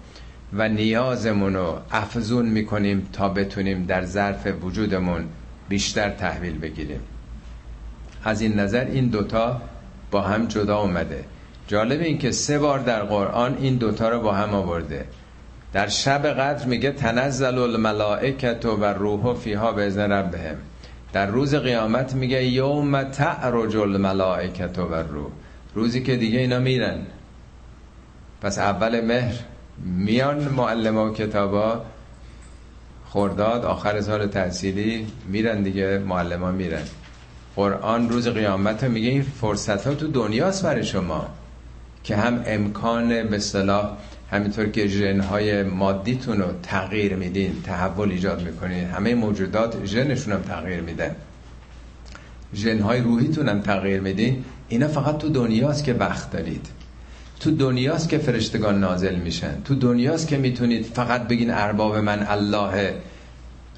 و 0.53 0.69
نیازمون 0.69 1.53
رو 1.55 1.79
افزون 1.91 2.45
می‌کنیم 2.45 3.07
تا 3.13 3.29
بتونیم 3.29 3.85
در 3.85 4.05
ظرف 4.05 4.47
وجودمون 4.63 5.25
بیشتر 5.69 6.09
تحویل 6.09 6.57
بگیریم. 6.57 7.01
از 8.23 8.41
این 8.41 8.59
نظر 8.59 8.85
این 8.85 9.07
دوتا 9.07 9.61
با 10.11 10.21
هم 10.21 10.45
جدا 10.45 10.77
اومده. 10.77 11.25
جالب 11.67 12.01
این 12.01 12.17
که 12.17 12.31
سه 12.31 12.59
بار 12.59 12.79
در 12.79 13.03
قرآن 13.03 13.57
این 13.61 13.75
دوتا 13.75 14.09
رو 14.09 14.19
با 14.19 14.31
هم 14.33 14.53
آورده. 14.53 15.05
در 15.73 15.87
شب 15.87 16.27
قدر 16.27 16.65
میگه 16.65 16.91
تنزل 16.91 17.57
الملائکت 17.57 18.65
و 18.65 18.85
روح 18.85 19.33
فیها 19.33 19.71
به 19.71 19.85
ازن 19.85 20.11
ربهم. 20.11 20.55
در 21.13 21.25
روز 21.25 21.55
قیامت 21.55 22.13
میگه 22.13 22.45
یوم 22.45 23.03
تعرج 23.03 23.75
الملائکت 23.75 24.79
و 24.79 24.95
روح. 24.95 25.31
روزی 25.73 26.03
که 26.03 26.15
دیگه 26.15 26.39
اینا 26.39 26.59
میرن. 26.59 26.99
پس 28.41 28.59
اول 28.59 29.01
مهر 29.01 29.35
میان 29.85 30.43
معلم 30.43 30.97
و 30.97 31.13
کتابا 31.13 31.85
خورداد 33.05 33.65
آخر 33.65 34.01
سال 34.01 34.27
تحصیلی 34.27 35.07
میرن 35.27 35.63
دیگه 35.63 35.97
معلم 35.97 36.43
ها 36.43 36.51
میرن. 36.51 36.83
قرآن 37.55 38.09
روز 38.09 38.27
قیامت 38.27 38.83
میگه 38.83 39.09
این 39.09 39.21
فرصت 39.21 39.87
ها 39.87 39.95
تو 39.95 40.07
دنیاست 40.07 40.63
برای 40.63 40.83
شما. 40.83 41.29
که 42.07 42.15
هم 42.15 42.43
امکان 42.45 43.23
به 43.23 43.39
صلاح 43.39 43.97
همینطور 44.31 44.65
که 44.65 44.87
ژنهای 44.87 45.63
مادیتون 45.63 46.37
رو 46.37 46.47
تغییر 46.63 47.15
میدین 47.15 47.61
تحول 47.63 48.11
ایجاد 48.11 48.41
می‌کنین 48.41 48.85
همه 48.85 49.15
موجودات 49.15 49.85
ژنشون 49.85 50.33
هم 50.33 50.41
تغییر 50.41 50.81
میدن. 50.81 51.15
ژنهای 52.55 53.01
روحیتون 53.01 53.49
هم 53.49 53.61
تغییر 53.61 54.01
میدین. 54.01 54.43
اینا 54.69 54.87
فقط 54.87 55.17
تو 55.17 55.29
دنیاست 55.29 55.83
که 55.83 55.93
وقت 55.93 56.31
دارید. 56.31 56.65
تو 57.39 57.51
دنیاست 57.51 58.09
که 58.09 58.17
فرشتگان 58.17 58.79
نازل 58.79 59.15
میشن. 59.15 59.61
تو 59.65 59.75
دنیاست 59.75 60.27
که 60.27 60.37
می‌تونید 60.37 60.85
فقط 60.85 61.27
بگین 61.27 61.51
ارباب 61.51 61.97
من 61.97 62.27
الله 62.29 62.93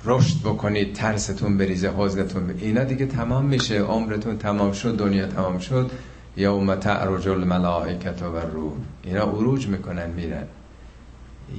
رشد 0.06 0.40
بکنید 0.40 0.94
ترستون 0.94 1.58
بریزه 1.58 1.90
حوزتون 1.90 2.56
اینا 2.62 2.84
دیگه 2.84 3.06
تمام 3.06 3.46
میشه. 3.46 3.80
عمرتون 3.80 4.38
تمام 4.38 4.72
شد 4.72 4.98
دنیا 4.98 5.28
تمام 5.28 5.60
شد. 5.60 5.92
یوم 6.38 6.76
تعرج 6.76 7.28
الملائکت 7.28 8.22
و 8.22 8.38
روح 8.38 8.74
اینا 9.04 9.24
عروج 9.24 9.68
می‌کنن 9.68 10.10
میرن. 10.10 10.48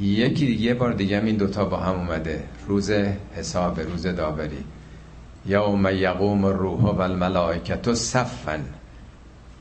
یکی 0.00 0.46
یه 0.46 0.74
بار 0.74 0.92
دیگه 0.92 1.22
این 1.24 1.36
دوتا 1.36 1.64
با 1.64 1.76
هم 1.76 1.94
اومده. 1.94 2.42
روز 2.68 2.90
حساب 3.36 3.80
روز 3.80 4.06
داوری. 4.06 4.64
یوم 5.46 5.88
یقوم 5.92 6.44
الروح 6.44 6.80
و 6.80 7.00
الملائکت 7.00 7.94
صفا. 7.94 8.58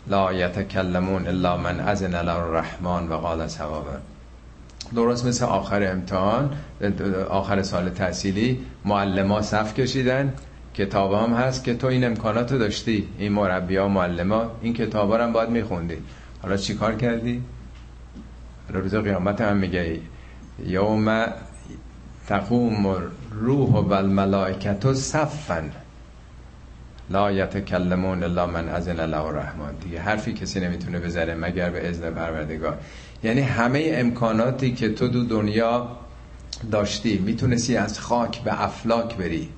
لا 0.08 0.34
یتکلمون 0.34 1.28
الا 1.28 1.58
من 1.58 1.80
اذن 1.80 2.16
الرحمن 2.16 3.08
و 3.08 3.14
قال 3.14 3.48
ثوابا. 3.48 3.98
درست 4.96 5.26
مثل 5.26 5.46
آخر 5.46 5.92
امتحان 5.92 6.50
آخر 7.30 7.62
سال 7.62 7.90
تحصیلی 7.90 8.60
معلم 8.86 9.42
صف 9.42 9.74
کشیدن. 9.74 10.34
کتاب 10.74 11.14
هم 11.14 11.34
هست 11.34 11.64
که 11.64 11.74
تو 11.74 11.88
این 11.88 12.04
امکاناتو 12.04 12.58
داشتی. 12.58 13.08
این 13.18 13.32
مربی 13.32 13.78
ها 13.78 13.88
معلم 13.88 14.34
ها 14.34 14.52
این 14.62 14.74
کتاب 14.74 15.14
هم 15.14 15.34
باید 15.34 15.50
میخوندی. 15.50 15.98
حالا 16.42 16.58
چی 16.58 16.74
کار 16.74 16.96
کردی؟ 16.96 17.44
روز 18.70 18.96
قیامت 18.96 19.42
هم 19.42 19.58
میگه 19.58 20.00
یوم 20.66 21.26
تقوم 22.28 22.96
روح 23.32 23.70
و 23.70 23.94
الملائکت 23.94 24.94
صفا 24.94 25.64
لا 27.10 27.32
یتکلمون 27.32 28.24
الا 28.24 28.48
من 28.48 28.70
اذن 28.70 29.00
الله 29.00 29.22
الرحمن. 29.22 29.74
دیگه 29.84 30.00
حرفی 30.00 30.34
کسی 30.34 30.60
نمی‌تونه 30.60 31.00
بذاره 31.00 31.36
مگر 31.36 31.70
به 31.70 31.90
اذن 31.90 32.10
پروردگار. 32.10 32.78
یعنی 33.24 33.42
همه 33.42 33.92
امکاناتی 33.94 34.74
که 34.74 34.90
تو 34.90 35.08
دو 35.08 35.24
دنیا 35.24 35.88
داشتی 36.72 37.18
می‌تونستی 37.18 37.78
از 37.78 38.00
خاک 38.00 38.42
به 38.42 38.64
افلاک 38.64 39.16
بری. 39.16 39.50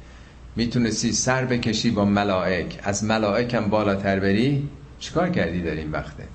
می‌تونستی 0.55 1.11
سر 1.11 1.45
بکشی 1.45 1.91
با 1.91 2.05
ملائک. 2.05 2.79
از 2.83 3.03
ملائک 3.03 3.53
هم 3.53 3.69
بالاتر 3.69 4.19
بری 4.19 4.69
چیکار 4.99 5.29
کردی 5.29 5.61
در 5.61 5.71
این 5.71 5.91
وقتت 5.91 6.27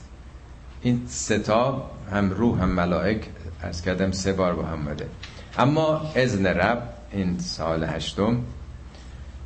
این 0.83 1.03
ستا 1.09 1.91
هم 2.13 2.31
روح 2.31 2.63
هم 2.63 2.69
ملائک 2.69 3.21
از 3.63 3.83
کردم 3.83 4.11
سه 4.11 4.33
بار 4.33 4.55
با 4.55 4.63
هم 4.63 4.85
بده 4.85 5.07
اما 5.59 6.13
اذن 6.17 6.47
رب 6.47 6.89
این 7.13 7.39
سال 7.39 7.85
هشتم. 7.85 8.39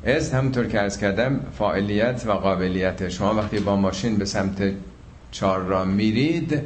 از 0.05 0.33
همونطور 0.33 0.67
که 0.67 0.81
ارز 0.81 0.97
کردم 0.97 1.39
فاعلیت 1.57 2.23
و 2.25 2.31
قابلیت. 2.31 3.09
شما 3.09 3.33
وقتی 3.33 3.59
با 3.59 3.75
ماشین 3.75 4.15
به 4.15 4.25
سمت 4.25 4.73
چار 5.31 5.59
را 5.59 5.85
میرید 5.85 6.61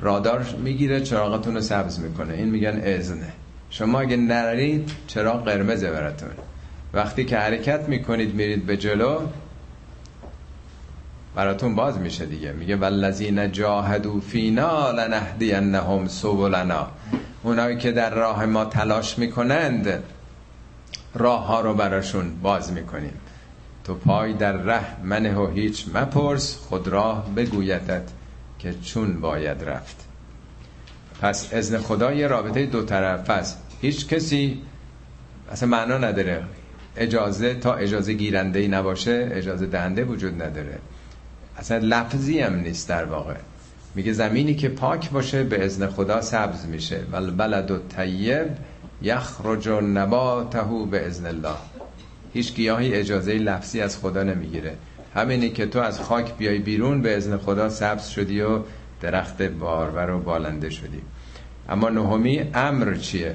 رادار 0.00 0.46
می‌گیره 0.64 1.00
چراغتون 1.00 1.54
رو 1.54 1.60
سبز 1.60 2.00
می‌کنه. 2.00 2.34
این 2.34 2.50
میگن 2.50 2.80
اذنه. 2.84 3.32
شما 3.70 4.00
اگه 4.00 4.16
نرید 4.16 4.90
چراغ 5.06 5.44
قرمزه 5.44 5.90
براتون. 5.90 6.28
وقتی 6.96 7.24
که 7.24 7.38
حرکت 7.38 7.88
می‌کنید 7.88 8.34
میرید 8.34 8.66
به 8.66 8.76
جلو 8.76 9.20
براتون 11.34 11.74
باز 11.74 11.98
میشه 11.98 12.26
دیگه. 12.26 12.52
میگه 12.52 12.76
والذین 12.76 13.52
جاهدوا 13.52 14.20
فینا 14.20 14.90
لنهدینهم 14.90 16.08
سبلنا. 16.08 16.88
اونایی 17.42 17.76
که 17.76 17.92
در 17.92 18.14
راه 18.14 18.46
ما 18.46 18.64
تلاش 18.64 19.18
می‌کنند 19.18 20.02
راه 21.14 21.46
ها 21.46 21.60
رو 21.60 21.74
براشون 21.74 22.36
باز 22.42 22.72
می‌کنیم. 22.72 23.20
تو 23.84 23.94
پای 23.94 24.32
در 24.32 24.52
ره 24.52 25.02
منه 25.02 25.34
و 25.34 25.50
هیچ 25.50 25.84
مپرس 25.94 26.56
خود 26.56 26.88
راه 26.88 27.34
بگویدت 27.36 28.08
که 28.58 28.74
چون 28.84 29.20
باید 29.20 29.64
رفت. 29.64 29.96
پس 31.22 31.54
ازن 31.54 31.78
خدا 31.78 32.12
یه 32.12 32.26
رابطه 32.26 32.66
دو 32.66 32.82
طرف 32.82 33.30
است. 33.30 33.62
هیچ 33.80 34.08
کسی 34.08 34.62
اصلا 35.52 35.68
معنا 35.68 35.98
نداره. 35.98 36.44
اجازه 36.96 37.54
تا 37.54 37.74
اجازه 37.74 38.12
گیرنده 38.12 38.58
ای 38.58 38.68
نباشه 38.68 39.28
اجازه 39.32 39.66
دهنده 39.66 40.04
وجود 40.04 40.42
نداره. 40.42 40.78
اصلا 41.58 41.78
لفظی 41.78 42.40
هم 42.40 42.54
نیست 42.54 42.88
در 42.88 43.04
واقع. 43.04 43.34
میگه 43.94 44.12
زمینی 44.12 44.54
که 44.54 44.68
پاک 44.68 45.10
باشه 45.10 45.44
به 45.44 45.64
ازن 45.64 45.86
خدا 45.86 46.20
سبز 46.20 46.66
میشه. 46.66 47.00
ول 47.12 47.30
بلد 47.30 47.70
و 47.70 47.78
طیب 47.78 48.46
یخرج 49.02 49.68
نباته 49.68 50.60
به 50.90 51.06
ازن 51.06 51.26
الله. 51.26 51.56
هیچ 52.32 52.54
گیاهی 52.54 52.94
اجازه 52.94 53.32
لفظی 53.32 53.80
از 53.80 53.98
خدا 53.98 54.22
نمی‌گیره. 54.22 54.74
همینی 55.14 55.50
که 55.50 55.66
تو 55.66 55.78
از 55.78 56.00
خاک 56.00 56.36
بیای 56.36 56.58
بیرون 56.58 57.02
به 57.02 57.16
ازن 57.16 57.36
خدا 57.36 57.68
سبز 57.68 58.06
شدی 58.06 58.40
و 58.40 58.60
درخت 59.00 59.42
بارور 59.42 60.10
و 60.10 60.18
بالنده 60.18 60.70
شدی. 60.70 61.02
اما 61.68 61.88
نهمی 61.88 62.50
امر 62.54 62.94
چیه؟ 62.94 63.34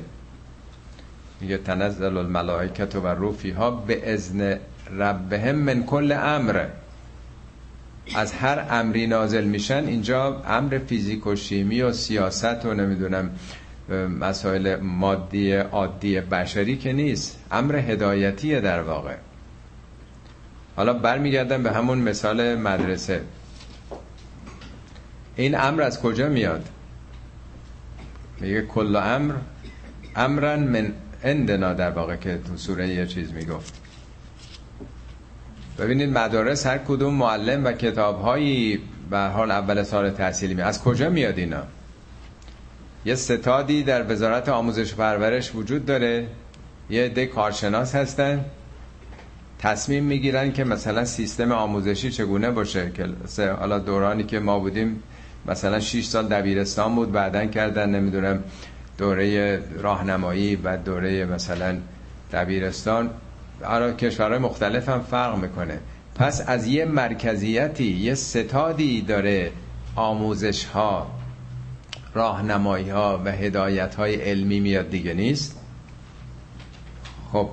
میگه 1.41 1.57
تنزل 1.57 2.17
الملائکت 2.17 2.95
و 2.95 3.07
روفی 3.07 3.51
ها 3.51 3.71
به 3.71 4.13
ازن 4.13 4.59
ربهم 4.97 5.55
من 5.55 5.83
کل 5.83 6.11
امر. 6.11 6.65
از 8.15 8.33
هر 8.33 8.65
امری 8.69 9.07
نازل 9.07 9.43
میشن 9.43 9.85
اینجا 9.85 10.43
امر 10.47 10.77
فیزیک 10.77 11.27
و 11.27 11.35
شیمی 11.35 11.81
و 11.81 11.91
سیاست 11.91 12.65
و 12.65 12.73
نمی‌دونم 12.73 13.29
مسائل 14.19 14.75
مادی 14.75 15.53
عادی 15.53 16.21
بشری 16.21 16.77
که 16.77 16.93
نیست 16.93 17.39
امر 17.51 17.75
هدایتیه 17.75 18.61
در 18.61 18.81
واقع. 18.81 19.15
حالا 20.75 20.93
برمیگردم 20.93 21.63
به 21.63 21.71
همون 21.71 21.97
مثال 21.97 22.55
مدرسه. 22.55 23.21
این 25.35 25.59
امر 25.59 25.81
از 25.81 26.01
کجا 26.01 26.29
میاد؟ 26.29 26.69
میگه 28.39 28.61
کل 28.61 28.95
امر 28.95 29.33
امرن 30.15 30.59
من 30.59 30.93
اندنا 31.23 31.73
در 31.73 31.89
واقع 31.89 32.15
که 32.15 32.39
تو 32.47 32.57
سوره 32.57 32.87
یه 32.87 33.05
چیز 33.05 33.33
می‌گفت. 33.33 33.73
ببینید 35.79 36.17
مدارس 36.17 36.65
هر 36.65 36.77
کدوم 36.77 37.13
معلم 37.13 37.65
و 37.65 37.71
کتابهایی 37.71 38.79
به 39.09 39.19
حال 39.19 39.51
اول 39.51 39.83
سال 39.83 40.09
تحصیلی 40.09 40.53
می 40.53 40.61
از 40.61 40.83
کجا 40.83 41.09
میاد 41.09 41.37
اینا؟ 41.37 41.63
یه 43.05 43.15
ستادی 43.15 43.83
در 43.83 44.11
وزارت 44.11 44.49
آموزش 44.49 44.93
و 44.93 44.95
پرورش 44.95 45.55
وجود 45.55 45.85
داره. 45.85 46.27
یه 46.89 47.03
عده 47.05 47.25
کارشناس 47.25 47.95
هستن. 47.95 48.45
تصمیم 49.59 50.03
می‌گیرن 50.03 50.51
که 50.51 50.63
مثلا 50.63 51.05
سیستم 51.05 51.51
آموزشی 51.51 52.11
چگونه 52.11 52.51
باشه. 52.51 52.91
که 52.91 53.09
حالا 53.59 53.79
دورانی 53.79 54.23
که 54.23 54.39
ما 54.39 54.59
بودیم 54.59 55.03
مثلا 55.45 55.79
6 55.79 56.05
سال 56.05 56.27
دبیرستان 56.27 56.95
بود 56.95 57.11
بعدا 57.11 57.45
کردن 57.45 57.89
نمی‌دونم 57.89 58.43
دوره 58.97 59.57
راهنمایی 59.77 60.55
و 60.55 60.77
دوره 60.77 61.25
مثلا 61.25 61.77
دبیرستان. 62.33 63.09
کشورهای 63.97 64.39
مختلف 64.39 64.89
هم 64.89 65.01
فرق 65.01 65.37
می‌کنه. 65.37 65.79
پس 66.15 66.49
از 66.49 66.67
یه 66.67 66.85
مرکزیتی 66.85 67.91
یه 67.91 68.15
ستادی 68.15 69.01
داره 69.01 69.51
آموزش 69.95 70.65
ها 70.65 71.07
راهنمایی 72.13 72.89
ها 72.89 73.21
و 73.25 73.31
هدایت 73.31 73.95
های 73.95 74.15
علمی 74.15 74.59
میاد 74.59 74.89
دیگه 74.89 75.13
نیست. 75.13 75.59
خب 77.31 77.49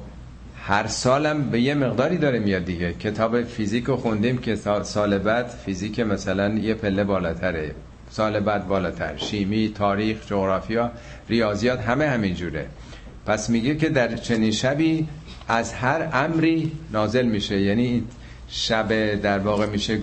هر 0.62 0.86
سالم 0.86 1.50
به 1.50 1.60
یه 1.60 1.74
مقداری 1.74 2.18
داره 2.18 2.38
میاد 2.38 2.64
دیگه. 2.64 2.92
کتاب 2.92 3.42
فیزیک 3.42 3.84
رو 3.84 3.96
خوندیم 3.96 4.38
که 4.38 4.56
سال 4.82 5.18
بعد 5.18 5.48
فیزیک 5.48 6.00
مثلا 6.00 6.48
یه 6.48 6.74
پله 6.74 7.04
بالاتره. 7.04 7.74
سال 8.10 8.40
بعد 8.40 8.68
بالاتر. 8.68 9.16
شیمی، 9.16 9.68
تاریخ، 9.68 10.26
جغرافیا، 10.26 10.90
ریاضیات 11.28 11.80
همه 11.80 12.06
همین 12.06 12.34
جوره. 12.34 12.66
پس 13.26 13.50
میگه 13.50 13.76
که 13.76 13.88
در 13.88 14.16
چنین 14.16 14.50
شبی 14.50 15.08
از 15.48 15.72
هر 15.72 16.08
امری 16.12 16.72
نازل 16.92 17.26
میشه. 17.26 17.60
یعنی 17.60 18.04
شب 18.48 19.14
در 19.14 19.38
واقع 19.38 19.66
میشه 19.66 19.98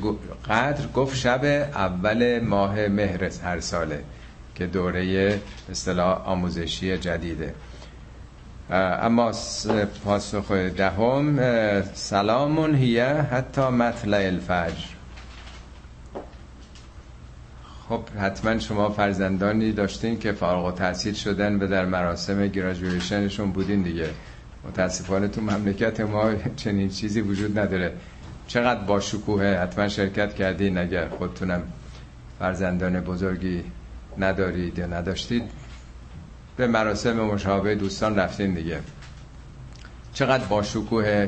قدر 0.50 0.88
گفت 0.94 1.16
شب 1.16 1.46
اول 1.76 2.40
ماه 2.40 2.88
مهر 2.88 3.24
هر 3.44 3.60
ساله 3.60 4.04
که 4.56 4.68
دوره 4.68 5.40
اصطلاح 5.72 6.28
آموزشی 6.28 6.98
جدیده. 6.98 7.54
اما 8.70 9.32
پاسخ 10.06 10.52
دهم 10.52 11.40
سلامون 11.94 12.76
هیه 12.76 13.06
حتی 13.06 13.62
مطلع 13.62 14.18
الفجر. 14.18 14.95
خب 17.90 18.02
حتما 18.20 18.60
شما 18.60 18.90
فرزندانی 18.90 19.72
داشتین 19.72 20.20
که 20.20 20.32
فارغ 20.32 20.66
و 20.66 20.72
تحصیل 20.72 21.14
شدن 21.14 21.56
و 21.56 21.68
در 21.68 21.86
مراسم 21.86 22.48
گراجویشنشون 22.48 23.52
بودین 23.52 23.82
دیگه. 23.82 24.10
متاسفانه 24.68 25.28
تو 25.28 25.42
مملکت 25.42 26.00
ما 26.00 26.32
چنین 26.56 26.90
چیزی 26.90 27.22
وجود 27.22 27.60
نداره. 27.60 27.94
چقدر 28.48 28.80
با 28.80 29.00
شکوه 29.00 29.44
حتما 29.46 29.88
شرکت 29.88 30.36
کردین 30.36 30.78
اگر 30.78 31.10
خودتونم 31.10 31.62
فرزندان 32.40 33.00
بزرگی 33.02 33.64
ندارید 34.18 34.80
یا 34.80 34.86
نداشتید. 34.88 35.44
به 36.58 36.68
مراسم 36.68 37.14
مشابه 37.22 37.76
دوستان 37.76 38.16
رفتین 38.16 38.54
دیگه. 38.54 38.80
چقدر 40.14 40.46
با 40.46 40.64
شکوه 40.64 41.28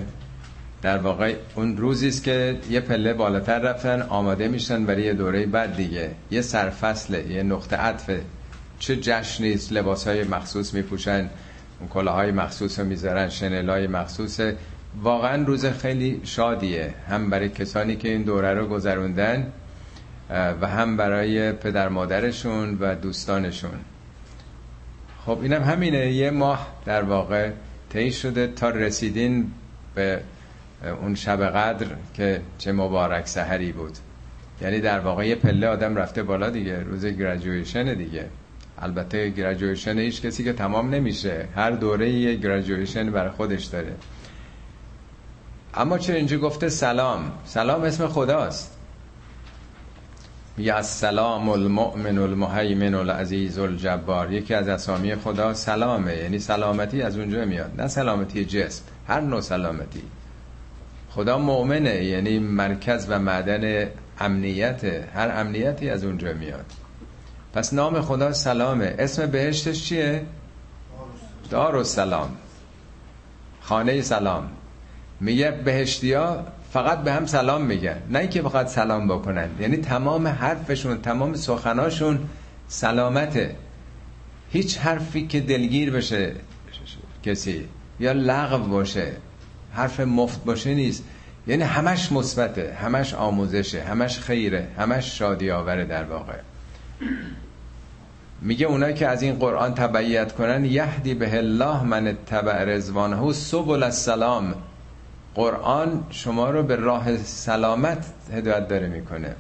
در 0.88 0.98
واقع 0.98 1.36
اون 1.56 1.78
روزی 1.78 2.08
است 2.08 2.24
که 2.24 2.58
یه 2.70 2.80
پله 2.80 3.14
بالاتر 3.14 3.60
رفتن 3.60 4.02
آماده 4.02 4.48
میشن 4.48 4.86
برای 4.86 5.04
یه 5.04 5.14
دوره 5.14 5.46
بعد 5.46 5.76
دیگه. 5.76 6.12
یه 6.32 6.42
سرفصله 6.42 7.32
یه 7.32 7.44
نقطه 7.44 7.76
عطف 7.76 8.12
چه 8.80 8.96
جشنی 8.96 9.54
است 9.54 9.74
لباس 9.74 10.08
های 10.08 10.24
مخصوص 10.24 10.74
میپوشن 10.74 11.30
اون 11.80 11.90
کلاه 11.90 12.16
های 12.16 12.32
مخصوص 12.32 12.80
رو 12.80 12.86
می‌ذارن 12.86 13.30
شنل 13.30 13.70
های 13.70 13.88
مخصوص. 13.88 14.40
واقعا 15.02 15.44
روز 15.44 15.66
خیلی 15.66 16.22
شادیه. 16.24 16.94
هم 17.10 17.30
برای 17.30 17.50
کسانی 17.50 17.96
که 17.96 18.10
این 18.10 18.24
دوره 18.24 18.54
رو 18.54 18.68
گذروندن 18.68 19.52
و 20.30 20.68
هم 20.68 20.98
برای 20.98 21.52
پدر 21.52 21.90
مادرشون 21.90 22.78
و 22.80 22.96
دوستانشون. 22.96 23.80
خب 25.26 25.40
اینم 25.42 25.64
همینه. 25.64 26.12
یه 26.12 26.32
ماه 26.32 26.68
در 26.86 27.04
واقع 27.04 27.52
طی 27.90 28.12
شده 28.12 28.48
تا 28.48 28.70
رسیدین 28.70 29.52
به 29.96 30.22
اون 31.02 31.16
شب 31.16 31.44
قدر 31.44 31.88
که 32.14 32.42
چه 32.58 32.72
مبارک 32.72 33.28
سحری 33.28 33.72
بود. 33.72 33.98
یعنی 34.62 34.80
در 34.80 35.00
واقع 35.00 35.28
یه 35.28 35.36
پله 35.36 35.68
آدم 35.68 35.96
رفته 35.96 36.24
بالا 36.24 36.50
دیگه 36.50 36.84
روز 36.84 37.06
گراجویشن 37.06 37.94
دیگه. 37.94 38.26
البته 38.80 39.30
گراجویشن 39.30 40.00
هیچ 40.00 40.22
کسی 40.22 40.44
که 40.44 40.54
تمام 40.54 40.96
نمیشه 40.96 41.48
هر 41.56 41.72
دوره 41.72 42.10
یه 42.10 42.36
گراجویشن 42.36 43.12
برای 43.12 43.30
خودش 43.32 43.66
داره. 43.66 43.96
اما 45.74 45.98
چرا 45.98 46.16
اینجا 46.16 46.38
گفته 46.38 46.70
سلام؟ 46.70 47.32
سلام 47.46 47.82
اسم 47.82 48.08
خداست. 48.08 48.74
یا 50.58 50.76
السلام 50.76 51.50
المؤمن 51.50 52.18
المهیمن 52.18 52.94
العزیز 52.94 53.60
الجبار. 53.60 54.32
یکی 54.32 54.54
از 54.54 54.68
اسامی 54.68 55.16
خدا 55.16 55.54
سلامه 55.54 56.18
یعنی 56.18 56.40
سلامتی 56.40 57.02
از 57.02 57.18
اونجا 57.18 57.46
میاد. 57.46 57.82
نه 57.82 57.88
سلامتی 57.88 58.46
جسم 58.46 58.84
هر 59.08 59.20
نوع 59.20 59.42
سلامتی. 59.42 60.02
خدا 61.10 61.38
مؤمنه 61.38 62.04
یعنی 62.04 62.40
مرکز 62.40 63.06
و 63.10 63.20
معدن 63.20 63.90
امنیت 64.20 64.84
هر 65.16 65.32
امنیتی 65.42 65.90
از 65.90 66.04
اونجا 66.04 66.34
میاد. 66.34 66.66
پس 67.54 67.74
نام 67.74 68.02
خدا 68.02 68.34
سلامه. 68.34 68.96
اسم 69.00 69.26
بهشتش 69.26 69.84
چیه؟ 69.84 70.26
دار 71.50 71.76
و 71.76 71.84
سلام 71.84 72.30
خانه 73.62 74.02
سلام. 74.02 74.50
میگه 75.20 75.52
بهشتی 75.52 76.14
ها 76.14 76.46
فقط 76.74 77.04
به 77.04 77.14
هم 77.14 77.26
سلام 77.26 77.62
میگن. 77.62 78.02
نه 78.10 78.20
اینکه 78.20 78.42
فقط 78.42 78.68
سلام 78.68 79.08
بکنن. 79.08 79.50
یعنی 79.60 79.78
تمام 79.78 80.28
حرفشون 80.28 81.02
تمام 81.02 81.36
سخناشون 81.36 82.30
سلامته. 82.68 83.56
هیچ 84.52 84.78
حرفی 84.78 85.28
که 85.28 85.40
دلگیر 85.40 85.92
بشه 85.92 86.34
کسی 87.24 87.66
یا 88.00 88.12
لغو 88.12 88.68
باشه. 88.68 89.12
حرف 89.74 90.00
مفت 90.00 90.44
باشه 90.44 90.74
نیست. 90.74 91.04
یعنی 91.48 91.64
همش 91.64 92.12
مثبته 92.12 92.78
همش 92.82 93.14
آموزشه 93.14 93.84
همش 93.84 94.20
خیره 94.20 94.68
همش 94.78 95.18
شادی 95.18 95.52
آوره 95.52 95.86
در 95.86 96.04
واقع. 96.04 96.34
میگه 98.42 98.66
اونایی 98.66 98.94
که 98.94 99.08
از 99.08 99.22
این 99.22 99.36
قرآن 99.36 99.74
تبعیت 99.74 100.32
کنن 100.32 100.66
یهدی 100.66 101.14
به 101.14 101.38
الله 101.38 101.84
من 101.84 102.18
تبع 102.26 102.64
رزوانه 102.64 103.34
سبل 103.34 103.84
السلام. 103.84 104.56
قرآن 105.36 106.04
شما 106.10 106.50
رو 106.50 106.64
به 106.64 106.76
راه 106.76 107.18
سلامت 107.18 108.06
هدایت 108.34 108.68
داره 108.68 108.88
می‌کنه. 108.88 109.36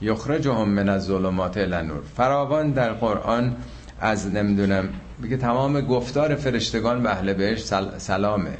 یخرجهم 0.00 0.68
من 0.68 0.88
الظلمات 0.88 1.58
نور 1.58 2.02
فراوان 2.16 2.70
در 2.70 2.92
قرآن 2.92 3.56
از 4.00 4.34
نمی‌دونم 4.34 4.88
میگه 5.18 5.36
تمام 5.36 5.80
گفتار 5.80 6.34
فرشتگان 6.34 7.02
به 7.02 7.10
اهل 7.10 7.32
بهش 7.32 7.64
سلامه. 7.98 8.58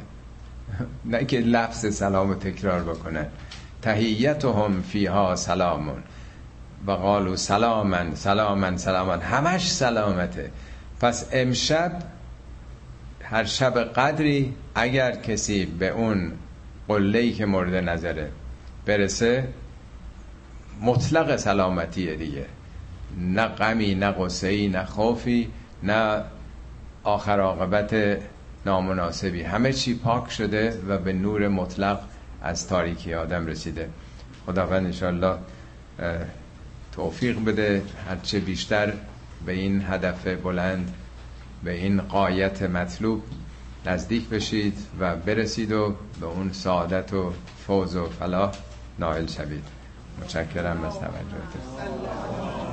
نه 1.05 1.25
که 1.25 1.41
لفظ 1.41 1.95
سلام 1.97 2.35
تکرار 2.35 2.83
بکنه 2.83 3.27
تهیتهم 3.83 4.83
فیها 4.83 5.37
سلامون. 5.37 6.03
و 6.87 6.91
قالو 6.91 7.37
سلامن 7.37 8.15
سلامن 8.15 8.77
سلامن. 8.77 9.21
همش 9.21 9.73
سلامته. 9.73 10.51
پس 11.01 11.29
امشب 11.33 11.93
هر 13.23 13.45
شب 13.45 13.79
قدری 13.79 14.55
اگر 14.75 15.13
کسی 15.17 15.67
به 15.67 15.89
اون 15.89 16.33
قلهی 16.89 17.33
که 17.33 17.47
مورد 17.47 17.75
نظره 17.75 18.31
برسه 18.87 19.49
مطلق 20.83 21.37
سلامتیه 21.37 22.15
دیگه. 22.15 22.47
نه 23.19 23.47
غمی 23.47 23.95
نه 23.95 24.11
قصهی 24.11 24.69
نه 24.69 24.85
خوفی 24.85 25.51
نه 25.83 26.23
آخر 27.05 27.41
عاقبت 27.41 28.19
نامناسبی. 28.67 29.43
همه 29.43 29.73
چی 29.73 29.95
پاک 29.95 30.31
شده 30.31 30.81
و 30.89 30.99
به 30.99 31.13
نور 31.13 31.49
مطلق 31.49 32.01
از 32.43 32.69
تاریکی 32.69 33.15
آدم 33.15 33.47
رسیده. 33.47 33.89
خداوند 34.47 34.87
انشالله 34.87 35.35
توفیق 36.93 37.45
بده. 37.45 37.83
هرچه 38.09 38.41
بیشتر 38.41 38.93
به 39.47 39.53
این 39.53 39.85
هدف 39.89 40.27
بلند 40.27 40.95
به 41.65 41.73
این 41.73 42.01
قایت 42.01 42.63
مطلوب 42.63 43.23
نزدیک 43.87 44.29
بشید 44.29 44.79
و 45.01 45.17
برسید 45.17 45.73
و 45.73 45.95
به 46.21 46.27
اون 46.27 46.53
سعادت 46.53 47.13
و 47.13 47.33
فوز 47.67 47.97
و 47.97 48.07
فلاح 48.07 48.53
نائل 48.99 49.27
شوید. 49.27 49.65
متشکرم 50.21 50.85
از 50.85 50.95
توجهتون. 50.95 52.68